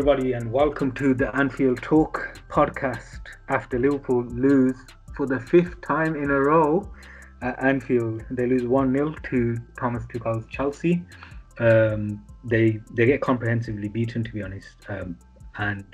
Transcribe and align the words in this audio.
Everybody, 0.00 0.32
and 0.32 0.50
welcome 0.50 0.92
to 0.92 1.12
the 1.12 1.36
Anfield 1.36 1.82
Talk 1.82 2.40
podcast. 2.48 3.20
After 3.50 3.78
Liverpool 3.78 4.24
lose 4.28 4.74
for 5.14 5.26
the 5.26 5.38
fifth 5.38 5.78
time 5.82 6.16
in 6.16 6.30
a 6.30 6.40
row 6.40 6.90
at 7.42 7.62
Anfield, 7.62 8.24
they 8.30 8.46
lose 8.46 8.62
1 8.62 8.94
0 8.94 9.14
to 9.24 9.58
Thomas 9.78 10.02
Tuchel's 10.06 10.46
Chelsea. 10.46 11.04
Um, 11.58 12.24
they 12.44 12.80
they 12.94 13.04
get 13.04 13.20
comprehensively 13.20 13.90
beaten, 13.90 14.24
to 14.24 14.32
be 14.32 14.42
honest. 14.42 14.74
Um, 14.88 15.18
and 15.58 15.84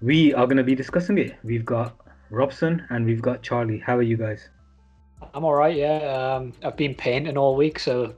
we 0.00 0.32
are 0.32 0.46
going 0.46 0.58
to 0.58 0.62
be 0.62 0.76
discussing 0.76 1.18
it. 1.18 1.34
We've 1.42 1.64
got 1.64 1.96
Robson 2.30 2.86
and 2.90 3.04
we've 3.04 3.20
got 3.20 3.42
Charlie. 3.42 3.80
How 3.80 3.96
are 3.96 4.02
you 4.02 4.16
guys? 4.16 4.48
I'm 5.32 5.44
all 5.44 5.54
right. 5.54 5.74
Yeah, 5.74 6.36
um, 6.36 6.52
I've 6.62 6.76
been 6.76 6.94
painting 6.94 7.36
all 7.36 7.56
week, 7.56 7.78
so 7.78 8.14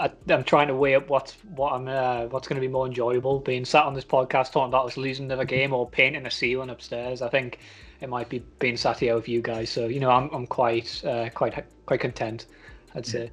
I, 0.00 0.10
am 0.28 0.44
trying 0.44 0.68
to 0.68 0.74
weigh 0.74 0.94
up 0.94 1.08
what's 1.08 1.32
what 1.54 1.72
I'm 1.72 1.88
uh, 1.88 2.26
what's 2.26 2.48
going 2.48 2.60
to 2.60 2.66
be 2.66 2.72
more 2.72 2.86
enjoyable: 2.86 3.40
being 3.40 3.64
sat 3.64 3.84
on 3.84 3.94
this 3.94 4.04
podcast 4.04 4.52
talking 4.52 4.68
about 4.68 4.86
us 4.86 4.96
losing 4.96 5.26
another 5.26 5.44
game, 5.44 5.72
or 5.72 5.88
painting 5.88 6.26
a 6.26 6.30
ceiling 6.30 6.70
upstairs. 6.70 7.22
I 7.22 7.28
think 7.28 7.58
it 8.00 8.08
might 8.08 8.28
be 8.28 8.40
being 8.58 8.76
sat 8.76 8.98
here 8.98 9.14
with 9.14 9.28
you 9.28 9.40
guys. 9.40 9.70
So 9.70 9.86
you 9.86 10.00
know, 10.00 10.10
I'm 10.10 10.30
I'm 10.32 10.46
quite 10.46 11.04
uh, 11.04 11.28
quite 11.30 11.64
quite 11.86 12.00
content. 12.00 12.46
I'd 12.94 13.06
say. 13.06 13.30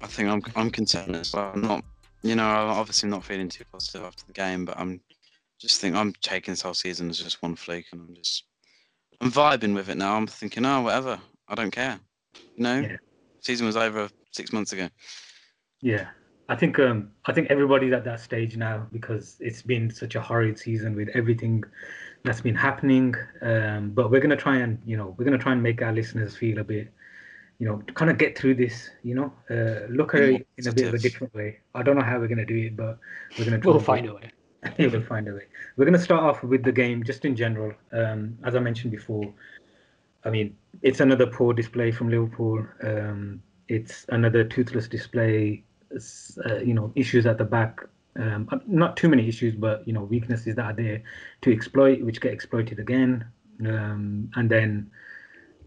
I 0.00 0.06
think 0.06 0.28
I'm 0.28 0.42
I'm 0.56 0.70
content 0.70 1.14
as 1.14 1.32
well. 1.32 1.52
I'm 1.54 1.62
not, 1.62 1.84
you 2.22 2.34
know, 2.34 2.44
I'm 2.44 2.70
obviously 2.70 3.08
not 3.08 3.24
feeling 3.24 3.48
too 3.48 3.64
positive 3.72 4.02
after 4.02 4.26
the 4.26 4.32
game, 4.32 4.64
but 4.64 4.78
I'm 4.78 5.00
just 5.60 5.80
think 5.80 5.94
I'm 5.94 6.12
taking 6.20 6.52
this 6.52 6.62
whole 6.62 6.74
season 6.74 7.08
as 7.08 7.18
just 7.18 7.42
one 7.42 7.56
fluke, 7.56 7.86
and 7.92 8.00
I'm 8.00 8.14
just 8.14 8.44
I'm 9.20 9.30
vibing 9.30 9.74
with 9.74 9.88
it 9.88 9.96
now. 9.96 10.16
I'm 10.16 10.26
thinking, 10.26 10.66
oh, 10.66 10.82
whatever. 10.82 11.20
I 11.48 11.54
don't 11.54 11.70
care. 11.70 12.00
No, 12.56 12.80
yeah. 12.80 12.96
season 13.40 13.66
was 13.66 13.76
over 13.76 14.08
six 14.32 14.52
months 14.52 14.72
ago. 14.72 14.88
Yeah, 15.80 16.08
I 16.48 16.56
think 16.56 16.78
um, 16.78 17.10
I 17.26 17.32
think 17.32 17.50
everybody's 17.50 17.92
at 17.92 18.04
that 18.04 18.20
stage 18.20 18.56
now 18.56 18.86
because 18.92 19.36
it's 19.40 19.62
been 19.62 19.90
such 19.90 20.14
a 20.14 20.20
horrid 20.20 20.58
season 20.58 20.94
with 20.94 21.08
everything 21.14 21.64
that's 22.24 22.40
been 22.40 22.54
happening. 22.54 23.14
Um, 23.40 23.90
but 23.90 24.10
we're 24.10 24.20
gonna 24.20 24.36
try 24.36 24.58
and 24.58 24.78
you 24.84 24.96
know 24.96 25.14
we're 25.16 25.24
gonna 25.24 25.38
try 25.38 25.52
and 25.52 25.62
make 25.62 25.82
our 25.82 25.92
listeners 25.92 26.36
feel 26.36 26.58
a 26.58 26.64
bit, 26.64 26.92
you 27.58 27.66
know, 27.66 27.82
kind 27.94 28.10
of 28.10 28.18
get 28.18 28.36
through 28.36 28.56
this. 28.56 28.90
You 29.02 29.14
know, 29.14 29.32
uh, 29.50 29.86
look 29.88 30.14
at 30.14 30.22
it 30.22 30.46
in 30.58 30.68
a 30.68 30.72
bit 30.72 30.88
of 30.88 30.94
a 30.94 30.98
different 30.98 31.34
way. 31.34 31.60
I 31.74 31.82
don't 31.82 31.96
know 31.96 32.04
how 32.04 32.18
we're 32.18 32.28
gonna 32.28 32.46
do 32.46 32.56
it, 32.56 32.76
but 32.76 32.98
we're 33.38 33.44
gonna. 33.44 33.60
We'll 33.64 33.80
find 33.80 34.08
a 34.08 34.14
way. 34.14 34.30
we'll 34.78 35.02
find 35.02 35.28
a 35.28 35.34
way. 35.34 35.46
We're 35.76 35.84
gonna 35.84 35.98
start 35.98 36.22
off 36.22 36.42
with 36.42 36.62
the 36.62 36.72
game 36.72 37.02
just 37.02 37.24
in 37.24 37.34
general. 37.34 37.72
Um, 37.92 38.38
as 38.44 38.54
I 38.54 38.60
mentioned 38.60 38.92
before, 38.92 39.32
I 40.24 40.30
mean, 40.30 40.56
it's 40.82 41.00
another 41.00 41.26
poor 41.26 41.52
display 41.52 41.90
from 41.90 42.08
Liverpool. 42.08 42.66
Um, 42.82 43.42
it's 43.68 44.06
another 44.08 44.44
toothless 44.44 44.88
display. 44.88 45.64
Uh, 46.46 46.56
you 46.56 46.72
know, 46.72 46.90
issues 46.94 47.26
at 47.26 47.36
the 47.36 47.44
back. 47.44 47.80
Um, 48.16 48.48
uh, 48.50 48.58
not 48.66 48.96
too 48.96 49.08
many 49.08 49.28
issues, 49.28 49.54
but 49.54 49.86
you 49.86 49.92
know, 49.92 50.04
weaknesses 50.04 50.56
that 50.56 50.64
are 50.64 50.72
there 50.72 51.02
to 51.42 51.52
exploit, 51.52 52.02
which 52.02 52.20
get 52.20 52.32
exploited 52.32 52.78
again. 52.78 53.26
Um, 53.60 54.30
and 54.34 54.50
then, 54.50 54.90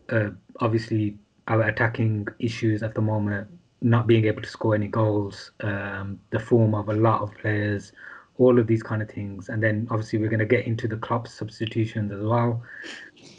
uh, 0.09 0.29
obviously, 0.59 1.19
our 1.47 1.61
attacking 1.61 2.27
issues 2.39 2.81
at 2.81 2.95
the 2.95 3.01
moment, 3.01 3.47
not 3.81 4.07
being 4.07 4.25
able 4.25 4.41
to 4.41 4.49
score 4.49 4.73
any 4.73 4.87
goals, 4.87 5.51
um, 5.61 6.19
the 6.31 6.39
form 6.39 6.73
of 6.73 6.89
a 6.89 6.93
lot 6.93 7.21
of 7.21 7.31
players, 7.35 7.91
all 8.37 8.57
of 8.57 8.65
these 8.65 8.81
kind 8.81 9.01
of 9.01 9.09
things. 9.09 9.49
And 9.49 9.61
then, 9.61 9.87
obviously, 9.91 10.17
we're 10.17 10.29
going 10.29 10.39
to 10.39 10.45
get 10.45 10.65
into 10.65 10.87
the 10.87 10.97
Klopp 10.97 11.27
substitutions 11.27 12.11
as 12.11 12.23
well. 12.23 12.63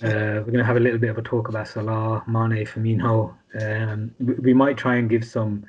Uh, 0.02 0.42
we're 0.44 0.52
going 0.52 0.58
to 0.58 0.64
have 0.64 0.76
a 0.76 0.80
little 0.80 0.98
bit 0.98 1.10
of 1.10 1.18
a 1.18 1.22
talk 1.22 1.48
about 1.48 1.68
Salah, 1.68 2.22
Mane, 2.26 2.66
Firmino. 2.66 3.34
Um, 3.60 4.14
we, 4.20 4.34
we, 4.34 4.54
might 4.54 4.76
try 4.76 4.96
and 4.96 5.08
give 5.08 5.24
some 5.24 5.64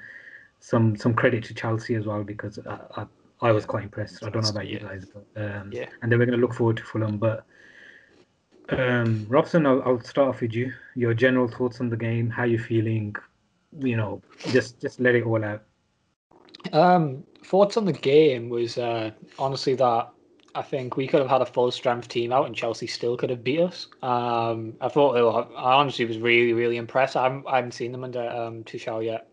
some 0.60 0.98
some 0.98 1.14
credit 1.14 1.44
to 1.46 1.54
Chelsea 1.54 1.96
as 1.96 2.06
well 2.06 2.24
because 2.24 2.60
I, 2.68 2.80
I, 3.02 3.06
I 3.42 3.52
was 3.52 3.66
quite 3.66 3.84
impressed. 3.84 4.24
I 4.24 4.30
don't 4.30 4.44
know 4.44 4.50
about 4.50 4.68
you 4.68 4.80
guys, 4.80 5.06
but 5.06 5.42
um, 5.42 5.72
yeah. 5.72 5.86
And 6.02 6.12
then 6.12 6.20
we're 6.20 6.26
going 6.26 6.40
to 6.40 6.46
look 6.46 6.54
forward 6.54 6.78
to 6.78 6.84
Fulham. 6.84 7.18
But 7.18 7.46
um, 8.70 9.26
Robson, 9.30 9.66
I'll, 9.66 9.82
I'll 9.84 10.02
start 10.02 10.30
off 10.30 10.42
with 10.42 10.54
you. 10.54 10.74
Your 10.96 11.14
general 11.14 11.48
thoughts 11.48 11.80
on 11.80 11.90
the 11.90 11.98
game, 11.98 12.30
how 12.30 12.44
you 12.44 12.60
feeling? 12.60 13.16
You 13.80 13.96
know, 13.96 14.22
just 14.50 14.82
just 14.82 15.00
let 15.00 15.16
it 15.16 15.24
all 15.24 15.44
out. 15.44 15.64
Um, 16.74 17.24
thoughts 17.46 17.78
on 17.78 17.86
the 17.86 17.94
game 17.94 18.50
was 18.50 18.78
uh, 18.78 19.12
honestly 19.40 19.76
that 19.76 20.10
I 20.56 20.62
think 20.62 20.98
we 20.98 21.08
could 21.08 21.20
have 21.20 21.30
had 21.30 21.42
a 21.42 21.46
full 21.46 21.72
strength 21.72 22.08
team 22.08 22.34
out, 22.34 22.48
and 22.48 22.56
Chelsea 22.56 22.88
still 22.88 23.16
could 23.18 23.30
have 23.30 23.44
beat 23.44 23.60
us. 23.60 23.88
Um, 24.02 24.74
I 24.82 24.90
thought 24.90 25.14
they 25.14 25.22
were, 25.22 25.46
I 25.56 25.74
honestly 25.74 26.06
was 26.06 26.18
really, 26.18 26.54
really 26.54 26.78
impressed. 26.78 27.16
I 27.16 27.24
haven't, 27.24 27.46
I 27.48 27.58
haven't 27.58 27.74
seen 27.74 27.92
them 27.92 28.04
under 28.04 28.28
um, 28.28 28.64
Tuchel 28.64 29.06
yet, 29.06 29.30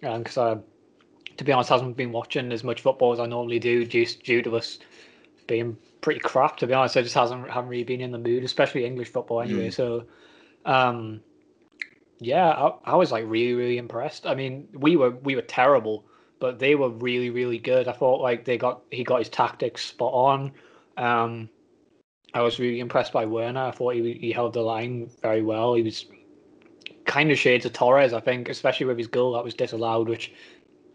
because 0.00 0.38
um, 0.38 0.58
I, 0.58 1.32
to 1.36 1.44
be 1.44 1.52
honest, 1.52 1.70
hasn't 1.70 1.96
been 1.96 2.12
watching 2.12 2.50
as 2.52 2.64
much 2.64 2.80
football 2.80 3.12
as 3.12 3.20
I 3.20 3.26
normally 3.26 3.58
do, 3.58 3.84
just 3.84 4.22
due 4.22 4.42
to 4.42 4.56
us 4.56 4.78
being 5.46 5.76
pretty 6.00 6.20
crap. 6.20 6.56
To 6.58 6.66
be 6.66 6.72
honest, 6.72 6.96
I 6.96 7.02
just 7.02 7.14
hasn't 7.14 7.50
haven't 7.50 7.70
really 7.70 7.84
been 7.84 8.00
in 8.00 8.12
the 8.12 8.18
mood, 8.18 8.42
especially 8.42 8.84
English 8.84 9.08
football 9.08 9.42
anyway. 9.42 9.68
Mm. 9.68 9.74
So, 9.74 10.04
um, 10.64 11.20
yeah, 12.20 12.48
I, 12.48 12.92
I 12.92 12.96
was 12.96 13.12
like 13.12 13.24
really, 13.26 13.54
really 13.54 13.78
impressed. 13.78 14.26
I 14.26 14.34
mean, 14.34 14.68
we 14.72 14.96
were 14.96 15.10
we 15.10 15.36
were 15.36 15.42
terrible 15.42 16.06
but 16.40 16.58
they 16.58 16.74
were 16.74 16.90
really 16.90 17.30
really 17.30 17.58
good. 17.58 17.88
I 17.88 17.92
thought 17.92 18.20
like 18.20 18.44
they 18.44 18.58
got 18.58 18.82
he 18.90 19.04
got 19.04 19.18
his 19.18 19.28
tactics 19.28 19.84
spot 19.84 20.12
on. 20.12 20.52
Um, 20.96 21.48
I 22.34 22.42
was 22.42 22.58
really 22.58 22.80
impressed 22.80 23.12
by 23.12 23.24
Werner. 23.24 23.64
I 23.64 23.70
thought 23.70 23.94
he 23.94 24.12
he 24.14 24.32
held 24.32 24.52
the 24.52 24.62
line 24.62 25.10
very 25.22 25.42
well. 25.42 25.74
He 25.74 25.82
was 25.82 26.06
kind 27.06 27.30
of 27.30 27.38
shades 27.38 27.64
of 27.64 27.72
Torres, 27.72 28.12
I 28.12 28.20
think, 28.20 28.48
especially 28.48 28.86
with 28.86 28.98
his 28.98 29.06
goal 29.06 29.32
that 29.32 29.44
was 29.44 29.54
disallowed, 29.54 30.08
which, 30.08 30.32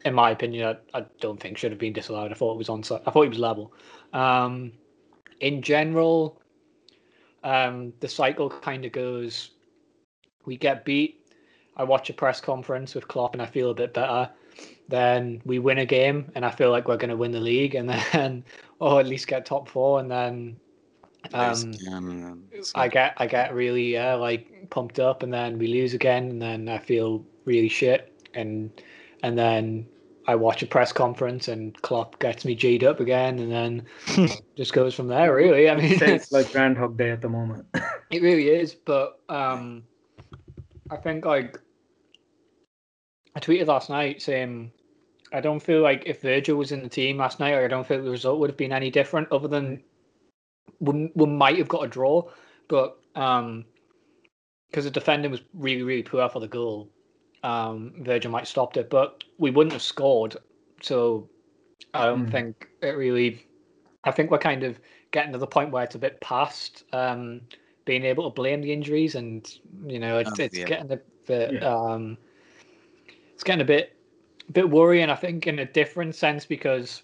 in 0.06 0.14
my 0.14 0.30
opinion, 0.30 0.78
I, 0.94 1.00
I 1.00 1.06
don't 1.20 1.40
think 1.40 1.58
should 1.58 1.72
have 1.72 1.80
been 1.80 1.94
disallowed. 1.94 2.32
I 2.32 2.36
thought 2.36 2.54
it 2.54 2.58
was 2.58 2.70
on. 2.70 2.82
I 3.06 3.12
thought 3.12 3.24
he 3.24 3.30
was 3.30 3.40
level. 3.40 3.74
Um, 4.14 4.72
in 5.40 5.62
general, 5.62 6.40
um, 7.44 7.94
the 8.00 8.08
cycle 8.08 8.50
kind 8.50 8.86
of 8.86 8.92
goes. 8.92 9.52
We 10.46 10.58
get 10.58 10.86
beat. 10.86 11.20
I 11.76 11.84
watch 11.84 12.10
a 12.10 12.14
press 12.14 12.40
conference 12.40 12.94
with 12.94 13.08
Klopp 13.08 13.34
and 13.34 13.42
I 13.42 13.48
feel 13.48 13.72
a 13.72 13.74
bit 13.74 13.94
better 13.94 14.30
then 14.90 15.42
we 15.46 15.60
win 15.60 15.78
a 15.80 15.86
game 15.86 16.32
and 16.36 16.46
I 16.46 16.52
feel 16.52 16.72
like 16.72 16.88
we're 16.88 16.98
going 16.98 17.10
to 17.10 17.18
win 17.18 17.32
the 17.32 17.40
league 17.40 17.76
and 17.76 17.90
then 18.14 18.44
or 18.80 19.00
at 19.00 19.08
least 19.08 19.28
get 19.28 19.46
top 19.46 19.68
four 19.68 20.00
and 20.00 20.10
then 20.10 20.58
um, 21.34 21.74
I 22.76 22.88
get 22.90 23.14
I 23.18 23.28
get 23.28 23.54
really 23.54 23.98
uh, 23.98 24.18
like 24.18 24.70
pumped 24.70 25.00
up 25.00 25.24
and 25.24 25.34
then 25.34 25.58
we 25.58 25.68
lose 25.68 25.94
again 25.94 26.30
and 26.30 26.42
then 26.42 26.68
I 26.68 26.78
feel 26.78 27.26
really 27.46 27.70
shit 27.70 28.28
and 28.34 28.70
and 29.24 29.38
then 29.38 29.88
I 30.28 30.36
watch 30.36 30.64
a 30.64 30.68
press 30.68 30.92
conference 30.92 31.48
and 31.48 31.80
Klopp 31.82 32.20
gets 32.20 32.46
me 32.46 32.56
G'd 32.56 32.84
up 32.84 33.00
again 33.00 33.40
and 33.40 33.52
then 33.52 34.30
just 34.58 34.74
goes 34.74 34.96
from 34.96 35.08
there 35.08 35.34
really 35.34 35.70
I 35.70 35.76
mean 35.76 35.98
it's 36.02 36.32
like 36.32 36.52
Groundhog 36.52 36.98
Day 36.98 37.12
at 37.12 37.22
the 37.22 37.30
moment. 37.30 37.66
It 38.12 38.22
really 38.22 38.50
is 38.50 38.76
but 38.76 39.20
um 39.28 39.84
I 40.92 40.98
think 40.98 41.26
like 41.26 41.60
I 43.36 43.40
tweeted 43.40 43.68
last 43.68 43.90
night 43.90 44.22
saying 44.22 44.72
I 45.34 45.42
don't 45.42 45.62
feel 45.62 45.82
like 45.82 46.04
if 46.06 46.22
Virgil 46.22 46.58
was 46.58 46.72
in 46.72 46.84
the 46.84 46.90
team 46.90 47.18
last 47.18 47.40
night, 47.40 47.56
I 47.56 47.68
don't 47.68 47.86
think 47.86 48.04
the 48.04 48.12
result 48.12 48.40
would 48.40 48.50
have 48.50 48.58
been 48.58 48.72
any 48.72 48.92
different, 48.92 49.32
other 49.32 49.48
than 49.48 49.82
we, 50.80 51.12
we 51.16 51.26
might 51.26 51.58
have 51.58 51.68
got 51.68 51.84
a 51.84 51.88
draw, 51.88 52.30
but 52.68 52.98
um, 53.16 53.66
because 54.70 54.86
the 54.86 54.92
defending 54.92 55.32
was 55.32 55.42
really 55.54 55.84
really 55.84 56.04
poor 56.04 56.30
for 56.30 56.40
the 56.40 56.48
goal, 56.48 56.90
um, 57.44 57.94
Virgil 58.00 58.32
might 58.32 58.42
have 58.42 58.48
stopped 58.48 58.78
it, 58.78 58.90
but 58.90 59.24
we 59.38 59.50
wouldn't 59.50 59.74
have 59.74 59.82
scored. 59.82 60.38
So 60.82 61.30
I 61.94 62.06
don't 62.06 62.28
mm. 62.28 62.32
think 62.32 62.68
it 62.82 62.96
really. 62.96 63.46
I 64.04 64.12
think 64.12 64.32
we're 64.32 64.38
kind 64.38 64.64
of 64.64 64.80
getting 65.12 65.32
to 65.32 65.38
the 65.38 65.48
point 65.48 65.72
where 65.72 65.84
it's 65.84 65.96
a 65.96 66.00
bit 66.00 66.20
past 66.22 66.84
um, 66.94 67.42
being 67.86 68.04
able 68.04 68.30
to 68.30 68.34
blame 68.34 68.62
the 68.62 68.72
injuries, 68.72 69.16
and 69.16 69.52
you 69.86 70.00
know 70.00 70.20
it's, 70.20 70.32
oh, 70.40 70.44
it's 70.44 70.58
yeah. 70.58 70.66
getting 70.66 70.92
a 70.92 71.00
bit. 71.26 71.54
Yeah. 71.54 71.60
Um, 71.68 72.18
it's 73.44 73.48
getting 73.50 73.62
a 73.62 73.66
bit 73.66 73.98
a 74.48 74.52
bit 74.54 74.70
worrying, 74.70 75.10
I 75.10 75.16
think, 75.16 75.48
in 75.48 75.60
a 75.60 75.66
different 75.66 76.16
sense 76.16 76.46
because 76.46 77.04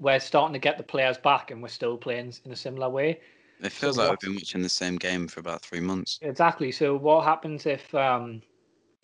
we're 0.00 0.20
starting 0.20 0.52
to 0.52 0.58
get 0.58 0.76
the 0.76 0.84
players 0.84 1.16
back 1.16 1.50
and 1.50 1.62
we're 1.62 1.68
still 1.68 1.96
playing 1.96 2.34
in 2.44 2.52
a 2.52 2.56
similar 2.56 2.90
way. 2.90 3.20
It 3.62 3.72
feels 3.72 3.96
so 3.96 4.02
like 4.02 4.10
we've 4.10 4.20
been 4.20 4.34
watching 4.34 4.60
the 4.60 4.68
same 4.68 4.96
game 4.96 5.26
for 5.28 5.40
about 5.40 5.62
three 5.62 5.80
months. 5.80 6.18
Exactly. 6.20 6.70
So 6.72 6.94
what 6.94 7.24
happens 7.24 7.64
if 7.64 7.94
um, 7.94 8.42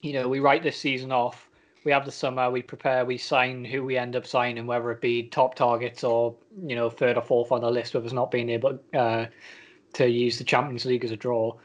you 0.02 0.12
know 0.12 0.28
we 0.28 0.40
write 0.40 0.62
this 0.62 0.78
season 0.78 1.10
off? 1.10 1.48
We 1.86 1.92
have 1.92 2.04
the 2.04 2.12
summer, 2.12 2.50
we 2.50 2.60
prepare, 2.60 3.06
we 3.06 3.16
sign 3.16 3.64
who 3.64 3.82
we 3.82 3.96
end 3.96 4.14
up 4.14 4.26
signing, 4.26 4.66
whether 4.66 4.90
it 4.92 5.00
be 5.00 5.28
top 5.28 5.54
targets 5.54 6.04
or 6.04 6.36
you 6.66 6.76
know 6.76 6.90
third 6.90 7.16
or 7.16 7.22
fourth 7.22 7.50
on 7.50 7.62
the 7.62 7.70
list 7.70 7.94
with 7.94 8.04
us 8.04 8.12
not 8.12 8.30
being 8.30 8.50
able 8.50 8.78
uh, 8.92 9.24
to 9.94 10.06
use 10.06 10.36
the 10.36 10.44
Champions 10.44 10.84
League 10.84 11.04
as 11.04 11.12
a 11.12 11.16
draw, 11.16 11.56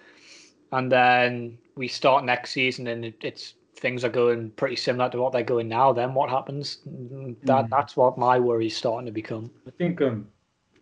and 0.72 0.90
then 0.90 1.58
we 1.76 1.90
start 1.90 2.24
next 2.24 2.52
season 2.52 2.88
and 2.88 3.14
it's 3.22 3.54
things 3.78 4.04
are 4.04 4.10
going 4.10 4.52
pretty 4.52 4.76
similar 4.76 5.10
to 5.10 5.22
what 5.22 5.32
they're 5.32 5.44
going 5.44 5.68
now, 5.68 5.94
then 5.94 6.14
what 6.14 6.30
happens? 6.30 6.80
That 6.86 7.66
mm. 7.66 7.70
that's 7.70 7.96
what 7.96 8.18
my 8.18 8.40
worry 8.40 8.68
is 8.68 8.76
starting 8.76 9.06
to 9.06 9.12
become. 9.12 9.52
I 9.68 9.72
think 9.72 10.02
um, 10.02 10.28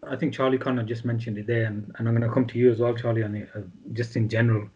I 0.03 0.15
think 0.15 0.33
Charlie 0.33 0.57
Connor 0.57 0.83
just 0.83 1.05
mentioned 1.05 1.37
it 1.37 1.47
there, 1.47 1.65
and, 1.65 1.91
and 1.97 2.07
I'm 2.07 2.15
going 2.15 2.27
to 2.27 2.33
come 2.33 2.45
to 2.47 2.57
you 2.57 2.71
as 2.71 2.79
well, 2.79 2.95
Charlie, 2.95 3.23
on 3.23 3.35
it. 3.35 3.49
Uh, 3.55 3.61
just 3.93 4.15
in 4.15 4.29
general, 4.29 4.69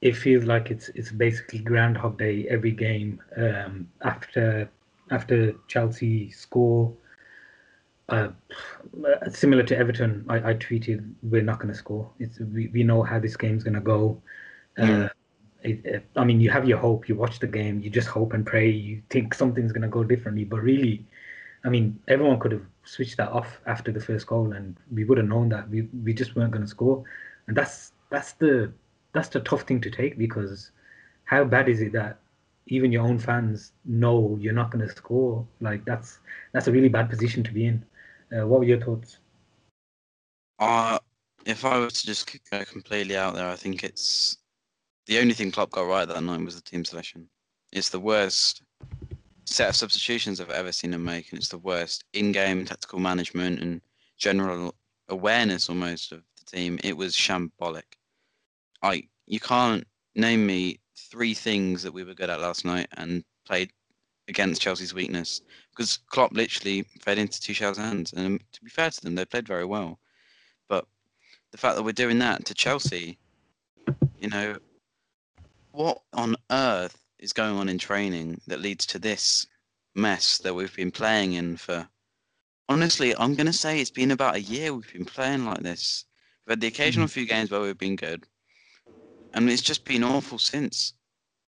it 0.00 0.16
feels 0.16 0.44
like 0.44 0.70
it's 0.70 0.88
it's 0.90 1.12
basically 1.12 1.60
Groundhog 1.60 2.18
Day 2.18 2.46
every 2.48 2.72
game. 2.72 3.20
Um, 3.36 3.88
after 4.02 4.70
after 5.10 5.54
Chelsea 5.68 6.30
score, 6.30 6.92
uh, 8.08 8.28
similar 9.30 9.62
to 9.64 9.76
Everton, 9.76 10.24
I, 10.28 10.50
I 10.50 10.54
tweeted 10.54 11.12
we're 11.22 11.42
not 11.42 11.58
going 11.58 11.72
to 11.72 11.78
score. 11.78 12.10
It's 12.18 12.38
we, 12.40 12.68
we 12.68 12.82
know 12.82 13.02
how 13.02 13.18
this 13.18 13.36
game's 13.36 13.62
going 13.64 13.74
to 13.74 13.80
go. 13.80 14.20
Uh, 14.78 14.84
it, 14.84 14.90
it, 14.90 15.12
I 15.64 16.24
mean, 16.24 16.40
you 16.40 16.50
have 16.50 16.68
your 16.68 16.78
hope. 16.78 17.08
You 17.08 17.14
watch 17.14 17.38
the 17.38 17.46
game. 17.46 17.80
You 17.80 17.90
just 17.90 18.08
hope 18.08 18.32
and 18.32 18.44
pray. 18.44 18.68
You 18.68 19.02
think 19.10 19.34
something's 19.34 19.72
going 19.72 19.82
to 19.82 19.88
go 19.88 20.02
differently, 20.02 20.44
but 20.44 20.60
really, 20.60 21.04
I 21.64 21.68
mean, 21.68 22.00
everyone 22.08 22.40
could 22.40 22.52
have 22.52 22.66
switched 22.84 23.16
that 23.18 23.30
off 23.30 23.60
after 23.66 23.92
the 23.92 24.00
first 24.00 24.26
goal, 24.26 24.52
and 24.52 24.76
we 24.92 25.04
would 25.04 25.18
have 25.18 25.28
known 25.28 25.48
that 25.50 25.68
we 25.70 25.82
we 26.04 26.14
just 26.14 26.34
weren't 26.34 26.50
going 26.50 26.64
to 26.64 26.68
score. 26.68 27.04
And 27.46 27.56
that's 27.56 27.92
that's 28.10 28.32
the 28.32 28.72
that's 29.12 29.28
the 29.28 29.40
tough 29.40 29.62
thing 29.62 29.80
to 29.82 29.90
take 29.90 30.18
because 30.18 30.70
how 31.24 31.44
bad 31.44 31.68
is 31.68 31.80
it 31.80 31.92
that 31.92 32.18
even 32.66 32.92
your 32.92 33.04
own 33.04 33.18
fans 33.18 33.72
know 33.84 34.36
you're 34.40 34.52
not 34.52 34.70
going 34.70 34.86
to 34.86 34.94
score? 34.94 35.46
Like 35.60 35.84
that's 35.84 36.18
that's 36.52 36.66
a 36.66 36.72
really 36.72 36.88
bad 36.88 37.08
position 37.08 37.42
to 37.44 37.52
be 37.52 37.66
in. 37.66 37.84
Uh, 38.32 38.46
what 38.46 38.60
were 38.60 38.66
your 38.66 38.80
thoughts? 38.80 39.18
Uh, 40.58 40.98
if 41.44 41.64
I 41.64 41.78
was 41.78 41.94
to 42.00 42.06
just 42.06 42.38
go 42.50 42.64
completely 42.64 43.16
out 43.16 43.34
there, 43.34 43.48
I 43.48 43.56
think 43.56 43.84
it's 43.84 44.38
the 45.06 45.18
only 45.18 45.34
thing 45.34 45.50
Klopp 45.50 45.70
got 45.70 45.82
right 45.82 46.06
that 46.06 46.22
night 46.22 46.44
was 46.44 46.54
the 46.54 46.62
team 46.62 46.84
selection. 46.84 47.28
It's 47.72 47.88
the 47.88 48.00
worst 48.00 48.62
set 49.44 49.68
of 49.68 49.76
substitutions 49.76 50.40
I've 50.40 50.50
ever 50.50 50.72
seen 50.72 50.94
him 50.94 51.04
make, 51.04 51.30
and 51.30 51.38
it's 51.38 51.48
the 51.48 51.58
worst 51.58 52.04
in-game 52.12 52.64
tactical 52.64 52.98
management 52.98 53.60
and 53.60 53.80
general 54.16 54.74
awareness 55.08 55.68
almost 55.68 56.12
of 56.12 56.22
the 56.38 56.56
team. 56.56 56.78
It 56.84 56.96
was 56.96 57.14
shambolic. 57.14 57.96
I 58.82 59.04
you 59.26 59.40
can't 59.40 59.86
name 60.14 60.46
me 60.46 60.80
three 60.96 61.34
things 61.34 61.82
that 61.82 61.92
we 61.92 62.04
were 62.04 62.14
good 62.14 62.30
at 62.30 62.40
last 62.40 62.64
night 62.64 62.88
and 62.96 63.24
played 63.46 63.70
against 64.28 64.62
Chelsea's 64.62 64.94
weakness 64.94 65.40
because 65.70 65.98
Klopp 66.08 66.32
literally 66.32 66.84
fed 67.00 67.18
into 67.18 67.40
Tuchel's 67.40 67.78
hands. 67.78 68.12
And 68.12 68.26
um, 68.26 68.40
to 68.52 68.62
be 68.62 68.70
fair 68.70 68.90
to 68.90 69.00
them, 69.00 69.14
they 69.14 69.24
played 69.24 69.46
very 69.46 69.64
well. 69.64 69.98
But 70.68 70.86
the 71.50 71.58
fact 71.58 71.76
that 71.76 71.82
we're 71.82 71.92
doing 71.92 72.18
that 72.20 72.44
to 72.46 72.54
Chelsea, 72.54 73.18
you 74.20 74.28
know, 74.28 74.56
what 75.72 76.02
on 76.12 76.36
earth 76.50 76.96
is 77.18 77.32
going 77.32 77.56
on 77.56 77.68
in 77.68 77.78
training 77.78 78.40
that 78.46 78.60
leads 78.60 78.86
to 78.86 78.98
this 78.98 79.46
mess 79.94 80.38
that 80.38 80.54
we've 80.54 80.74
been 80.74 80.90
playing 80.90 81.34
in 81.34 81.56
for? 81.56 81.88
Honestly, 82.68 83.14
I'm 83.16 83.34
going 83.34 83.46
to 83.46 83.52
say 83.52 83.80
it's 83.80 83.90
been 83.90 84.12
about 84.12 84.36
a 84.36 84.40
year 84.40 84.72
we've 84.72 84.92
been 84.92 85.04
playing 85.04 85.44
like 85.44 85.60
this. 85.60 86.04
We've 86.46 86.52
had 86.52 86.60
the 86.60 86.68
occasional 86.68 87.06
mm-hmm. 87.06 87.12
few 87.12 87.26
games 87.26 87.50
where 87.50 87.60
we've 87.60 87.78
been 87.78 87.96
good, 87.96 88.24
and 89.34 89.48
it's 89.50 89.62
just 89.62 89.84
been 89.84 90.04
awful 90.04 90.38
since. 90.38 90.94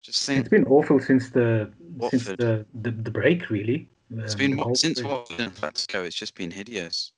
Just 0.04 0.26
think, 0.26 0.42
it's 0.42 0.50
been 0.50 0.66
awful 0.66 1.00
since 1.00 1.32
the 1.32 1.72
Watford. 1.80 2.22
since 2.22 2.38
the, 2.38 2.66
the, 2.82 2.92
the 2.92 3.12
break, 3.12 3.50
really. 3.50 3.90
It's 4.18 4.34
um, 4.34 4.38
been 4.38 4.58
what, 4.58 4.78
since 4.78 5.02
Watford 5.02 5.40
and 5.40 5.56
Atletico. 5.56 6.06
It's 6.06 6.16
just 6.16 6.36
been 6.36 6.52
hideous. 6.52 7.12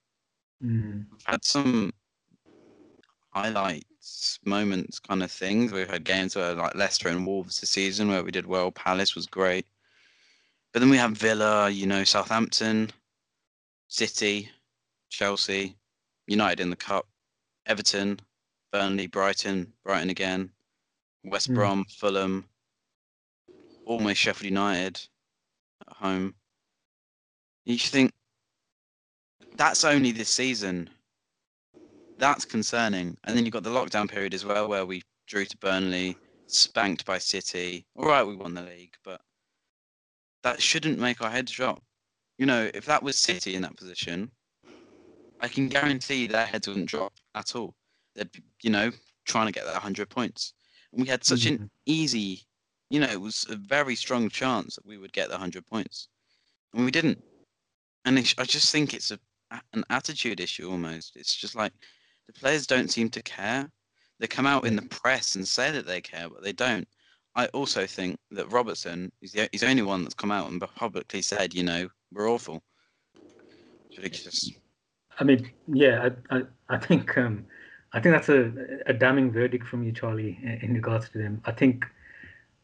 Mm. 0.64 1.06
Had 1.26 1.44
some 1.44 1.92
highlights, 3.38 4.40
moments, 4.46 5.00
kind 5.00 5.22
of 5.22 5.32
things. 5.32 5.72
We've 5.72 5.90
had 5.90 6.04
games 6.04 6.36
where 6.36 6.54
like 6.56 6.76
Leicester 6.76 7.10
and 7.10 7.26
Wolves 7.26 7.60
this 7.60 7.70
season 7.70 8.10
where 8.10 8.24
we 8.24 8.32
did 8.32 8.48
well. 8.48 8.72
Palace 8.72 9.16
was 9.16 9.28
great, 9.28 9.66
but 10.74 10.80
then 10.80 10.90
we 10.90 10.98
have 10.98 11.12
Villa, 11.12 11.70
you 11.70 11.86
know, 11.86 12.04
Southampton, 12.04 12.90
City, 13.88 14.50
Chelsea, 15.10 15.76
United 16.26 16.60
in 16.60 16.72
the 16.72 16.76
cup, 16.76 17.06
Everton, 17.68 18.20
Burnley, 18.72 19.08
Brighton, 19.08 19.72
Brighton 19.84 20.10
again, 20.10 20.50
West 21.24 21.52
mm. 21.52 21.56
Brom, 21.56 21.86
Fulham, 21.86 22.46
almost 23.86 24.20
Sheffield 24.20 24.50
United 24.50 25.00
at 25.88 25.96
home. 25.96 26.34
You 27.66 27.78
should 27.78 27.92
think 27.92 28.12
that's 29.56 29.84
only 29.84 30.12
this 30.12 30.30
season. 30.30 30.90
That's 32.18 32.46
concerning. 32.46 33.18
And 33.24 33.36
then 33.36 33.46
you've 33.46 33.54
got 33.54 33.64
the 33.64 33.70
lockdown 33.70 34.10
period 34.10 34.34
as 34.34 34.46
well, 34.46 34.68
where 34.68 34.86
we 34.86 35.04
drew 35.28 35.46
to 35.46 35.58
Burnley, 35.58 36.18
spanked 36.48 37.06
by 37.06 37.18
City. 37.18 37.86
All 37.96 38.08
right, 38.08 38.24
we 38.24 38.36
won 38.36 38.54
the 38.54 38.64
league, 38.64 38.94
but 39.04 39.22
that 40.44 40.62
shouldn't 40.62 41.00
make 41.00 41.22
our 41.22 41.30
heads 41.30 41.52
drop. 41.52 41.82
You 42.38 42.46
know, 42.46 42.70
if 42.74 42.86
that 42.86 43.04
was 43.04 43.18
City 43.18 43.56
in 43.56 43.62
that 43.64 43.78
position, 43.78 44.32
I 45.42 45.48
can 45.48 45.68
guarantee 45.68 46.28
their 46.28 46.46
heads 46.46 46.68
wouldn't 46.68 46.90
drop 46.90 47.14
at 47.36 47.56
all. 47.56 47.76
They'd, 48.16 48.30
you 48.62 48.70
know, 48.70 48.92
trying 49.26 49.48
to 49.48 49.52
get 49.52 49.66
that 49.66 49.74
100 49.74 50.10
points. 50.10 50.54
And 50.92 51.02
we 51.02 51.08
had 51.08 51.24
such 51.24 51.42
mm-hmm. 51.42 51.64
an 51.64 51.72
easy 51.86 52.48
you 52.90 53.00
know, 53.00 53.08
it 53.08 53.20
was 53.20 53.46
a 53.50 53.56
very 53.56 53.96
strong 53.96 54.30
chance 54.30 54.76
that 54.76 54.86
we 54.86 54.98
would 54.98 55.12
get 55.14 55.28
the 55.28 55.34
100 55.34 55.66
points. 55.66 56.08
And 56.74 56.86
we 56.86 56.92
didn't. 56.92 57.22
And 58.06 58.18
I 58.18 58.44
just 58.44 58.72
think 58.72 58.94
it's 58.94 59.12
a 59.12 59.20
an 59.74 59.86
attitude 59.90 60.42
issue 60.42 60.70
almost. 60.70 61.16
It's 61.16 61.36
just 61.36 61.56
like 61.56 61.72
the 62.28 62.34
players 62.34 62.68
don't 62.68 62.92
seem 62.92 63.10
to 63.10 63.22
care. 63.24 63.70
They 64.20 64.28
come 64.28 64.48
out 64.48 64.66
in 64.66 64.76
the 64.76 64.82
press 64.84 65.36
and 65.36 65.48
say 65.48 65.72
that 65.72 65.86
they 65.86 66.02
care, 66.02 66.30
but 66.30 66.44
they 66.44 66.54
don't. 66.54 66.88
I 67.36 67.46
also 67.48 67.86
think 67.86 68.18
that 68.32 68.52
Robertson 68.52 69.12
is 69.22 69.32
the, 69.32 69.48
he's 69.52 69.62
the 69.62 69.70
only 69.70 69.84
one 69.84 70.04
that's 70.04 70.16
come 70.16 70.32
out 70.32 70.50
and 70.50 70.60
publicly 70.76 71.22
said, 71.22 71.54
you 71.54 71.64
know, 71.64 71.88
we're 72.12 72.30
awful. 72.30 72.64
It's 73.90 73.98
ridiculous. 73.98 74.52
I 75.20 75.24
mean, 75.24 75.52
yeah, 75.68 76.10
I, 76.32 76.38
I, 76.38 76.42
I 76.70 76.78
think 76.78 77.18
um, 77.18 77.46
I 77.94 78.00
think 78.00 78.14
that's 78.14 78.30
a, 78.30 78.52
a 78.86 78.94
damning 78.94 79.32
verdict 79.32 79.68
from 79.68 79.84
you, 79.84 79.92
Charlie, 79.92 80.38
in, 80.62 80.74
regards 80.74 81.10
to 81.10 81.18
them. 81.18 81.42
I 81.46 81.52
think 81.52 81.86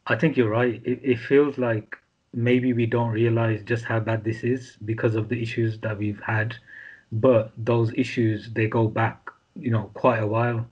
I 0.06 0.16
think 0.16 0.36
you're 0.36 0.50
right. 0.50 0.82
It, 0.84 1.00
it 1.02 1.18
feels 1.18 1.56
like 1.56 1.96
maybe 2.32 2.72
we 2.72 2.86
don't 2.86 3.10
realize 3.10 3.62
just 3.64 3.84
how 3.84 4.00
bad 4.00 4.24
this 4.24 4.42
is 4.42 4.76
because 4.84 5.14
of 5.14 5.28
the 5.28 5.40
issues 5.40 5.78
that 5.80 5.96
we've 5.96 6.20
had. 6.20 6.54
But 7.12 7.52
those 7.56 7.92
issues, 7.94 8.50
they 8.52 8.66
go 8.66 8.88
back, 8.88 9.23
you 9.56 9.70
know, 9.70 9.90
quite 9.94 10.18
a 10.18 10.26
while. 10.26 10.66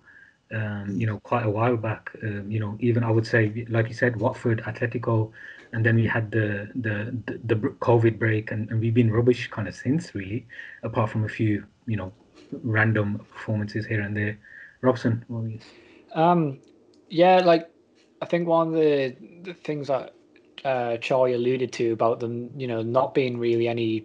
Um, 0.54 0.94
you 0.94 1.06
know, 1.06 1.18
quite 1.20 1.46
a 1.46 1.50
while 1.50 1.78
back. 1.78 2.10
Um, 2.22 2.50
you 2.50 2.60
know, 2.60 2.76
even 2.78 3.04
I 3.04 3.10
would 3.10 3.26
say, 3.26 3.64
like 3.70 3.88
you 3.88 3.94
said, 3.94 4.16
Watford, 4.16 4.62
Atletico, 4.64 5.30
and 5.72 5.84
then 5.86 5.96
we 5.96 6.06
had 6.06 6.30
the 6.30 6.70
the 6.74 7.16
the, 7.26 7.40
the 7.44 7.54
COVID 7.56 8.18
break, 8.18 8.50
and, 8.52 8.68
and 8.70 8.78
we've 8.78 8.92
been 8.92 9.10
rubbish 9.10 9.48
kind 9.48 9.66
of 9.66 9.74
since, 9.74 10.14
really, 10.14 10.46
apart 10.82 11.08
from 11.10 11.24
a 11.24 11.28
few, 11.28 11.64
you 11.86 11.96
know, 11.96 12.12
random 12.62 13.24
performances 13.32 13.86
here 13.86 14.02
and 14.02 14.14
there. 14.14 14.38
Robson, 14.82 15.24
what 15.28 15.44
um, 16.14 16.58
yeah, 17.08 17.38
like 17.38 17.70
I 18.20 18.26
think 18.26 18.46
one 18.46 18.68
of 18.68 18.74
the, 18.74 19.16
the 19.42 19.54
things 19.54 19.88
that 19.88 20.14
uh, 20.64 20.96
Charlie 20.98 21.34
alluded 21.34 21.72
to 21.72 21.92
about 21.92 22.20
them, 22.20 22.50
you 22.56 22.66
know, 22.66 22.82
not 22.82 23.14
being 23.14 23.38
really 23.38 23.68
any 23.68 24.04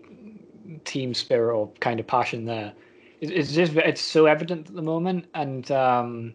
team 0.85 1.13
spirit 1.13 1.55
or 1.55 1.71
kind 1.79 1.99
of 1.99 2.07
passion 2.07 2.45
there, 2.45 2.73
it's 3.21 3.51
just 3.51 3.73
it's 3.75 4.01
so 4.01 4.25
evident 4.25 4.67
at 4.69 4.75
the 4.75 4.81
moment. 4.81 5.27
And 5.33 5.69
um, 5.71 6.33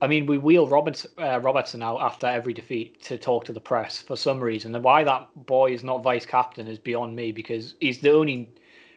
I 0.00 0.06
mean, 0.06 0.26
we 0.26 0.38
wheel 0.38 0.68
Roberts, 0.68 1.06
uh, 1.18 1.40
Robertson 1.40 1.82
out 1.82 2.00
after 2.00 2.26
every 2.26 2.52
defeat 2.52 3.02
to 3.04 3.18
talk 3.18 3.44
to 3.46 3.52
the 3.52 3.60
press 3.60 4.02
for 4.02 4.16
some 4.16 4.40
reason. 4.40 4.74
And 4.74 4.84
why 4.84 5.04
that 5.04 5.28
boy 5.34 5.72
is 5.72 5.82
not 5.82 6.02
vice 6.02 6.26
captain 6.26 6.66
is 6.68 6.78
beyond 6.78 7.16
me 7.16 7.32
because 7.32 7.74
he's 7.80 8.00
the 8.00 8.12
only 8.12 8.48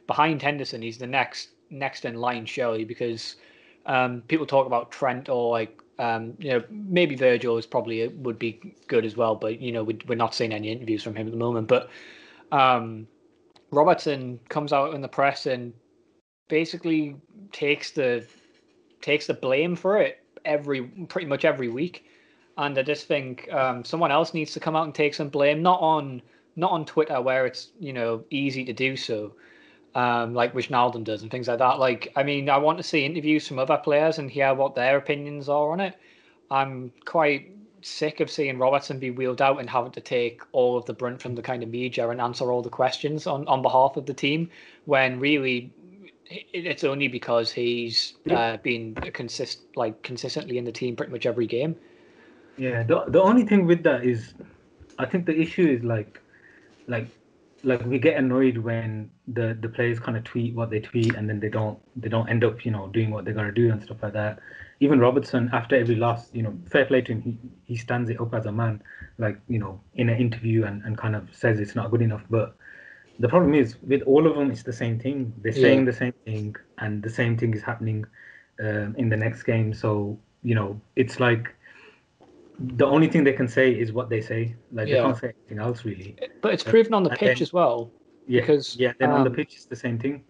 behind 0.06 0.42
Henderson. 0.42 0.82
He's 0.82 0.98
the 0.98 1.08
next 1.08 1.50
next 1.70 2.06
in 2.06 2.16
line, 2.16 2.46
surely, 2.46 2.86
because 2.86 3.36
um, 3.86 4.22
people 4.28 4.46
talk 4.46 4.68
about 4.68 4.92
Trent 4.92 5.30
or 5.30 5.52
like 5.52 5.82
um, 6.00 6.34
you 6.38 6.52
know, 6.52 6.64
maybe 6.70 7.16
Virgil 7.16 7.58
is 7.58 7.66
probably 7.66 8.08
would 8.08 8.38
be 8.38 8.76
good 8.88 9.06
as 9.06 9.18
well, 9.18 9.36
but 9.36 9.60
you 9.60 9.72
know, 9.72 9.84
we, 9.84 9.98
are 10.10 10.16
not 10.16 10.36
seeing 10.36 10.54
any 10.54 10.72
interviews 10.72 11.04
from 11.04 11.16
him 11.16 11.28
at 11.28 11.32
the 11.32 11.40
moment. 11.40 11.68
But 11.68 11.90
um, 12.52 13.08
Robertson 13.72 14.40
comes 14.50 14.74
out 14.74 14.94
in 14.94 15.02
the 15.02 15.08
press 15.08 15.46
and 15.46 15.74
basically 16.48 17.16
takes 17.52 17.92
the 17.92 18.26
takes 19.02 19.28
the 19.28 19.34
blame 19.34 19.76
for 19.76 19.98
it 19.98 20.24
every 20.46 20.82
pretty 20.82 21.28
much 21.28 21.46
every 21.46 21.68
week. 21.68 22.06
And 22.58 22.78
I 22.78 22.82
just 22.82 23.08
think 23.08 23.52
um, 23.54 23.86
someone 23.86 24.12
else 24.12 24.34
needs 24.34 24.54
to 24.54 24.60
come 24.60 24.76
out 24.76 24.86
and 24.86 24.96
take 24.96 25.14
some 25.14 25.30
blame, 25.30 25.62
not 25.62 25.80
on 25.80 26.22
not 26.56 26.72
on 26.72 26.86
Twitter 26.86 27.22
where 27.22 27.46
it's 27.46 27.70
you 27.80 27.94
know 27.94 28.24
easy 28.32 28.66
to 28.66 28.74
do 28.74 28.96
so, 28.96 29.34
um, 29.94 30.34
like 30.34 30.54
Wijnaldum 30.54 31.04
does 31.04 31.22
and 31.22 31.30
things 31.30 31.48
like 31.48 31.60
that. 31.60 31.80
Like, 31.80 32.12
I 32.16 32.24
mean, 32.24 32.50
I 32.50 32.58
want 32.58 32.78
to 32.78 32.84
see 32.84 33.06
interviews 33.06 33.48
from 33.48 33.60
other 33.60 33.78
players 33.78 34.18
and 34.18 34.32
hear 34.32 34.54
what 34.56 34.74
their 34.74 34.98
opinions 34.98 35.50
are 35.50 35.72
on 35.72 35.80
it. 35.80 35.96
I'm 36.50 36.92
quite 37.06 37.52
sick 37.82 38.20
of 38.20 38.32
seeing 38.32 38.58
Robertson 38.58 38.98
be 38.98 39.12
wheeled 39.12 39.42
out 39.42 39.60
and 39.60 39.70
having 39.70 39.92
to 39.92 40.02
take 40.02 40.42
all 40.52 40.78
of 40.78 40.86
the 40.86 40.94
brunt 40.94 41.22
from 41.22 41.36
the 41.36 41.42
kind 41.42 41.62
of 41.62 41.70
media 41.70 42.10
and 42.10 42.20
answer 42.20 42.52
all 42.52 42.62
the 42.62 42.70
questions 42.70 43.28
on, 43.28 43.48
on 43.48 43.62
behalf 43.62 43.98
of 43.98 44.08
the 44.08 44.14
team 44.14 44.50
when 44.86 45.20
really 45.20 45.72
it's 46.30 46.84
only 46.84 47.08
because 47.08 47.52
he's 47.52 48.16
uh, 48.30 48.58
been 48.58 48.96
consist 48.96 49.62
like 49.76 50.02
consistently 50.04 50.58
in 50.58 50.66
the 50.66 50.72
team 50.72 50.96
pretty 50.96 51.12
much 51.12 51.26
every 51.26 51.48
game. 51.48 51.76
Yeah, 52.58 52.84
the 52.84 53.06
the 53.08 53.22
only 53.22 53.46
thing 53.46 53.66
with 53.66 53.84
that 53.84 54.04
is, 54.04 54.34
I 54.98 55.06
think 55.06 55.26
the 55.26 55.40
issue 55.40 55.68
is 55.68 55.84
like, 55.84 56.22
like 56.88 57.08
like 57.64 57.84
we 57.86 58.00
get 58.00 58.18
annoyed 58.18 58.58
when 58.58 59.10
the 59.28 59.58
the 59.62 59.70
players 59.70 60.00
kind 60.00 60.18
of 60.18 60.24
tweet 60.24 60.54
what 60.56 60.70
they 60.70 60.80
tweet 60.80 61.16
and 61.16 61.30
then 61.30 61.40
they 61.40 61.50
don't 61.50 61.80
they 61.96 62.10
don't 62.10 62.30
end 62.30 62.44
up 62.44 62.64
you 62.64 62.72
know 62.72 62.88
doing 62.88 63.10
what 63.10 63.26
they 63.26 63.32
got 63.32 63.44
to 63.44 63.52
do 63.52 63.72
and 63.72 63.82
stuff 63.82 63.98
like 64.04 64.14
that 64.14 64.40
even 64.80 65.00
robertson 65.00 65.50
after 65.54 65.76
every 65.76 65.96
loss 65.96 66.30
you 66.34 66.44
know 66.44 66.56
fair 66.70 66.86
play 66.86 67.02
to 67.02 67.14
him 67.14 67.22
he, 67.22 67.38
he 67.64 67.76
stands 67.76 68.10
it 68.10 68.22
up 68.22 68.34
as 68.34 68.46
a 68.46 68.52
man 68.52 68.82
like 69.18 69.40
you 69.48 69.58
know 69.58 69.80
in 69.96 70.08
an 70.10 70.18
interview 70.20 70.66
and, 70.66 70.84
and 70.84 70.98
kind 70.98 71.16
of 71.16 71.28
says 71.34 71.60
it's 71.60 71.76
not 71.76 71.90
good 71.90 72.02
enough 72.02 72.24
but 72.30 72.56
the 73.20 73.28
problem 73.28 73.54
is 73.54 73.78
with 73.82 74.02
all 74.04 74.28
of 74.28 74.36
them, 74.36 74.52
it's 74.52 74.64
the 74.64 74.74
same 74.74 75.00
thing. 75.00 75.34
They're 75.42 75.52
Yeah. 75.54 75.62
saying 75.62 75.86
the 75.86 75.94
same 75.94 76.14
thing, 76.26 76.56
and 76.78 77.02
the 77.04 77.10
same 77.10 77.38
thing 77.38 77.54
is 77.54 77.62
happening 77.64 78.06
um, 78.60 78.96
in 78.98 79.10
the 79.10 79.18
next 79.18 79.44
game. 79.44 79.74
So 79.74 80.18
you 80.44 80.56
know, 80.56 80.80
it's 80.96 81.20
like 81.20 81.54
the 82.60 82.86
only 82.86 83.08
thing 83.08 83.24
they 83.24 83.34
can 83.34 83.48
say 83.48 83.72
is 83.72 83.92
what 83.94 84.10
they 84.10 84.22
say. 84.22 84.56
Like 84.72 84.88
they 84.88 84.96
can't 84.96 85.18
say 85.18 85.34
anything 85.38 85.60
else 85.60 85.86
really. 85.86 86.16
But 86.42 86.54
it's 86.54 86.64
proven 86.64 86.94
on 86.94 87.04
the 87.04 87.10
pitch 87.12 87.38
then- 87.40 87.42
as 87.42 87.54
well. 87.54 87.92
Yeah, 88.30 88.42
Because, 88.42 88.76
yeah. 88.76 88.92
Then 89.00 89.12
on 89.12 89.24
the 89.24 89.30
um, 89.30 89.36
pitch, 89.38 89.54
it's 89.56 89.66
the 89.66 89.76
same 89.76 89.98
thing. 89.98 90.22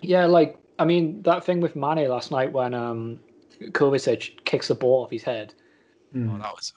Yeah, 0.00 0.24
like 0.24 0.58
I 0.78 0.84
mean 0.86 1.22
that 1.22 1.44
thing 1.44 1.60
with 1.60 1.76
Mane 1.76 2.08
last 2.08 2.30
night 2.30 2.50
when 2.52 2.72
um 2.72 3.20
Kovacic 3.72 4.44
kicks 4.44 4.68
the 4.68 4.74
ball 4.74 5.04
off 5.04 5.10
his 5.10 5.22
head. 5.22 5.52
Mm. 6.14 6.34
Oh, 6.34 6.38
that 6.38 6.52
was. 6.54 6.72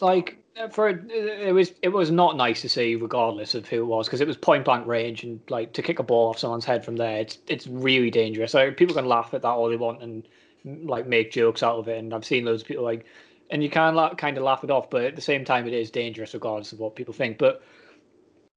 Like 0.00 0.38
for 0.70 0.88
it 0.88 1.52
was 1.54 1.72
it 1.82 1.88
was 1.90 2.10
not 2.10 2.36
nice 2.36 2.60
to 2.62 2.68
see 2.68 2.94
regardless 2.96 3.54
of 3.54 3.68
who 3.68 3.82
it 3.82 3.86
was 3.86 4.06
because 4.06 4.20
it 4.20 4.26
was 4.26 4.36
point 4.36 4.64
blank 4.64 4.86
range 4.86 5.22
and 5.24 5.40
like 5.48 5.72
to 5.72 5.82
kick 5.82 5.98
a 5.98 6.02
ball 6.02 6.28
off 6.30 6.38
someone's 6.38 6.64
head 6.64 6.84
from 6.84 6.96
there 6.96 7.18
it's 7.18 7.38
it's 7.46 7.66
really 7.66 8.10
dangerous. 8.10 8.52
So 8.52 8.70
people 8.72 8.94
can 8.94 9.06
laugh 9.06 9.32
at 9.34 9.42
that 9.42 9.48
all 9.48 9.68
they 9.70 9.76
want 9.76 10.02
and 10.02 10.28
like 10.64 11.06
make 11.06 11.30
jokes 11.32 11.62
out 11.62 11.76
of 11.78 11.88
it 11.88 11.98
and 11.98 12.12
I've 12.14 12.24
seen 12.24 12.44
loads 12.44 12.62
of 12.62 12.68
people 12.68 12.84
like 12.84 13.06
and 13.50 13.62
you 13.62 13.70
can 13.70 13.94
la- 13.94 14.14
kind 14.14 14.36
of 14.36 14.44
laugh 14.44 14.64
it 14.64 14.70
off 14.70 14.90
but 14.90 15.04
at 15.04 15.16
the 15.16 15.22
same 15.22 15.44
time 15.44 15.66
it 15.66 15.72
is 15.72 15.90
dangerous 15.90 16.34
regardless 16.34 16.72
of 16.72 16.78
what 16.80 16.96
people 16.96 17.14
think. 17.14 17.38
But 17.38 17.62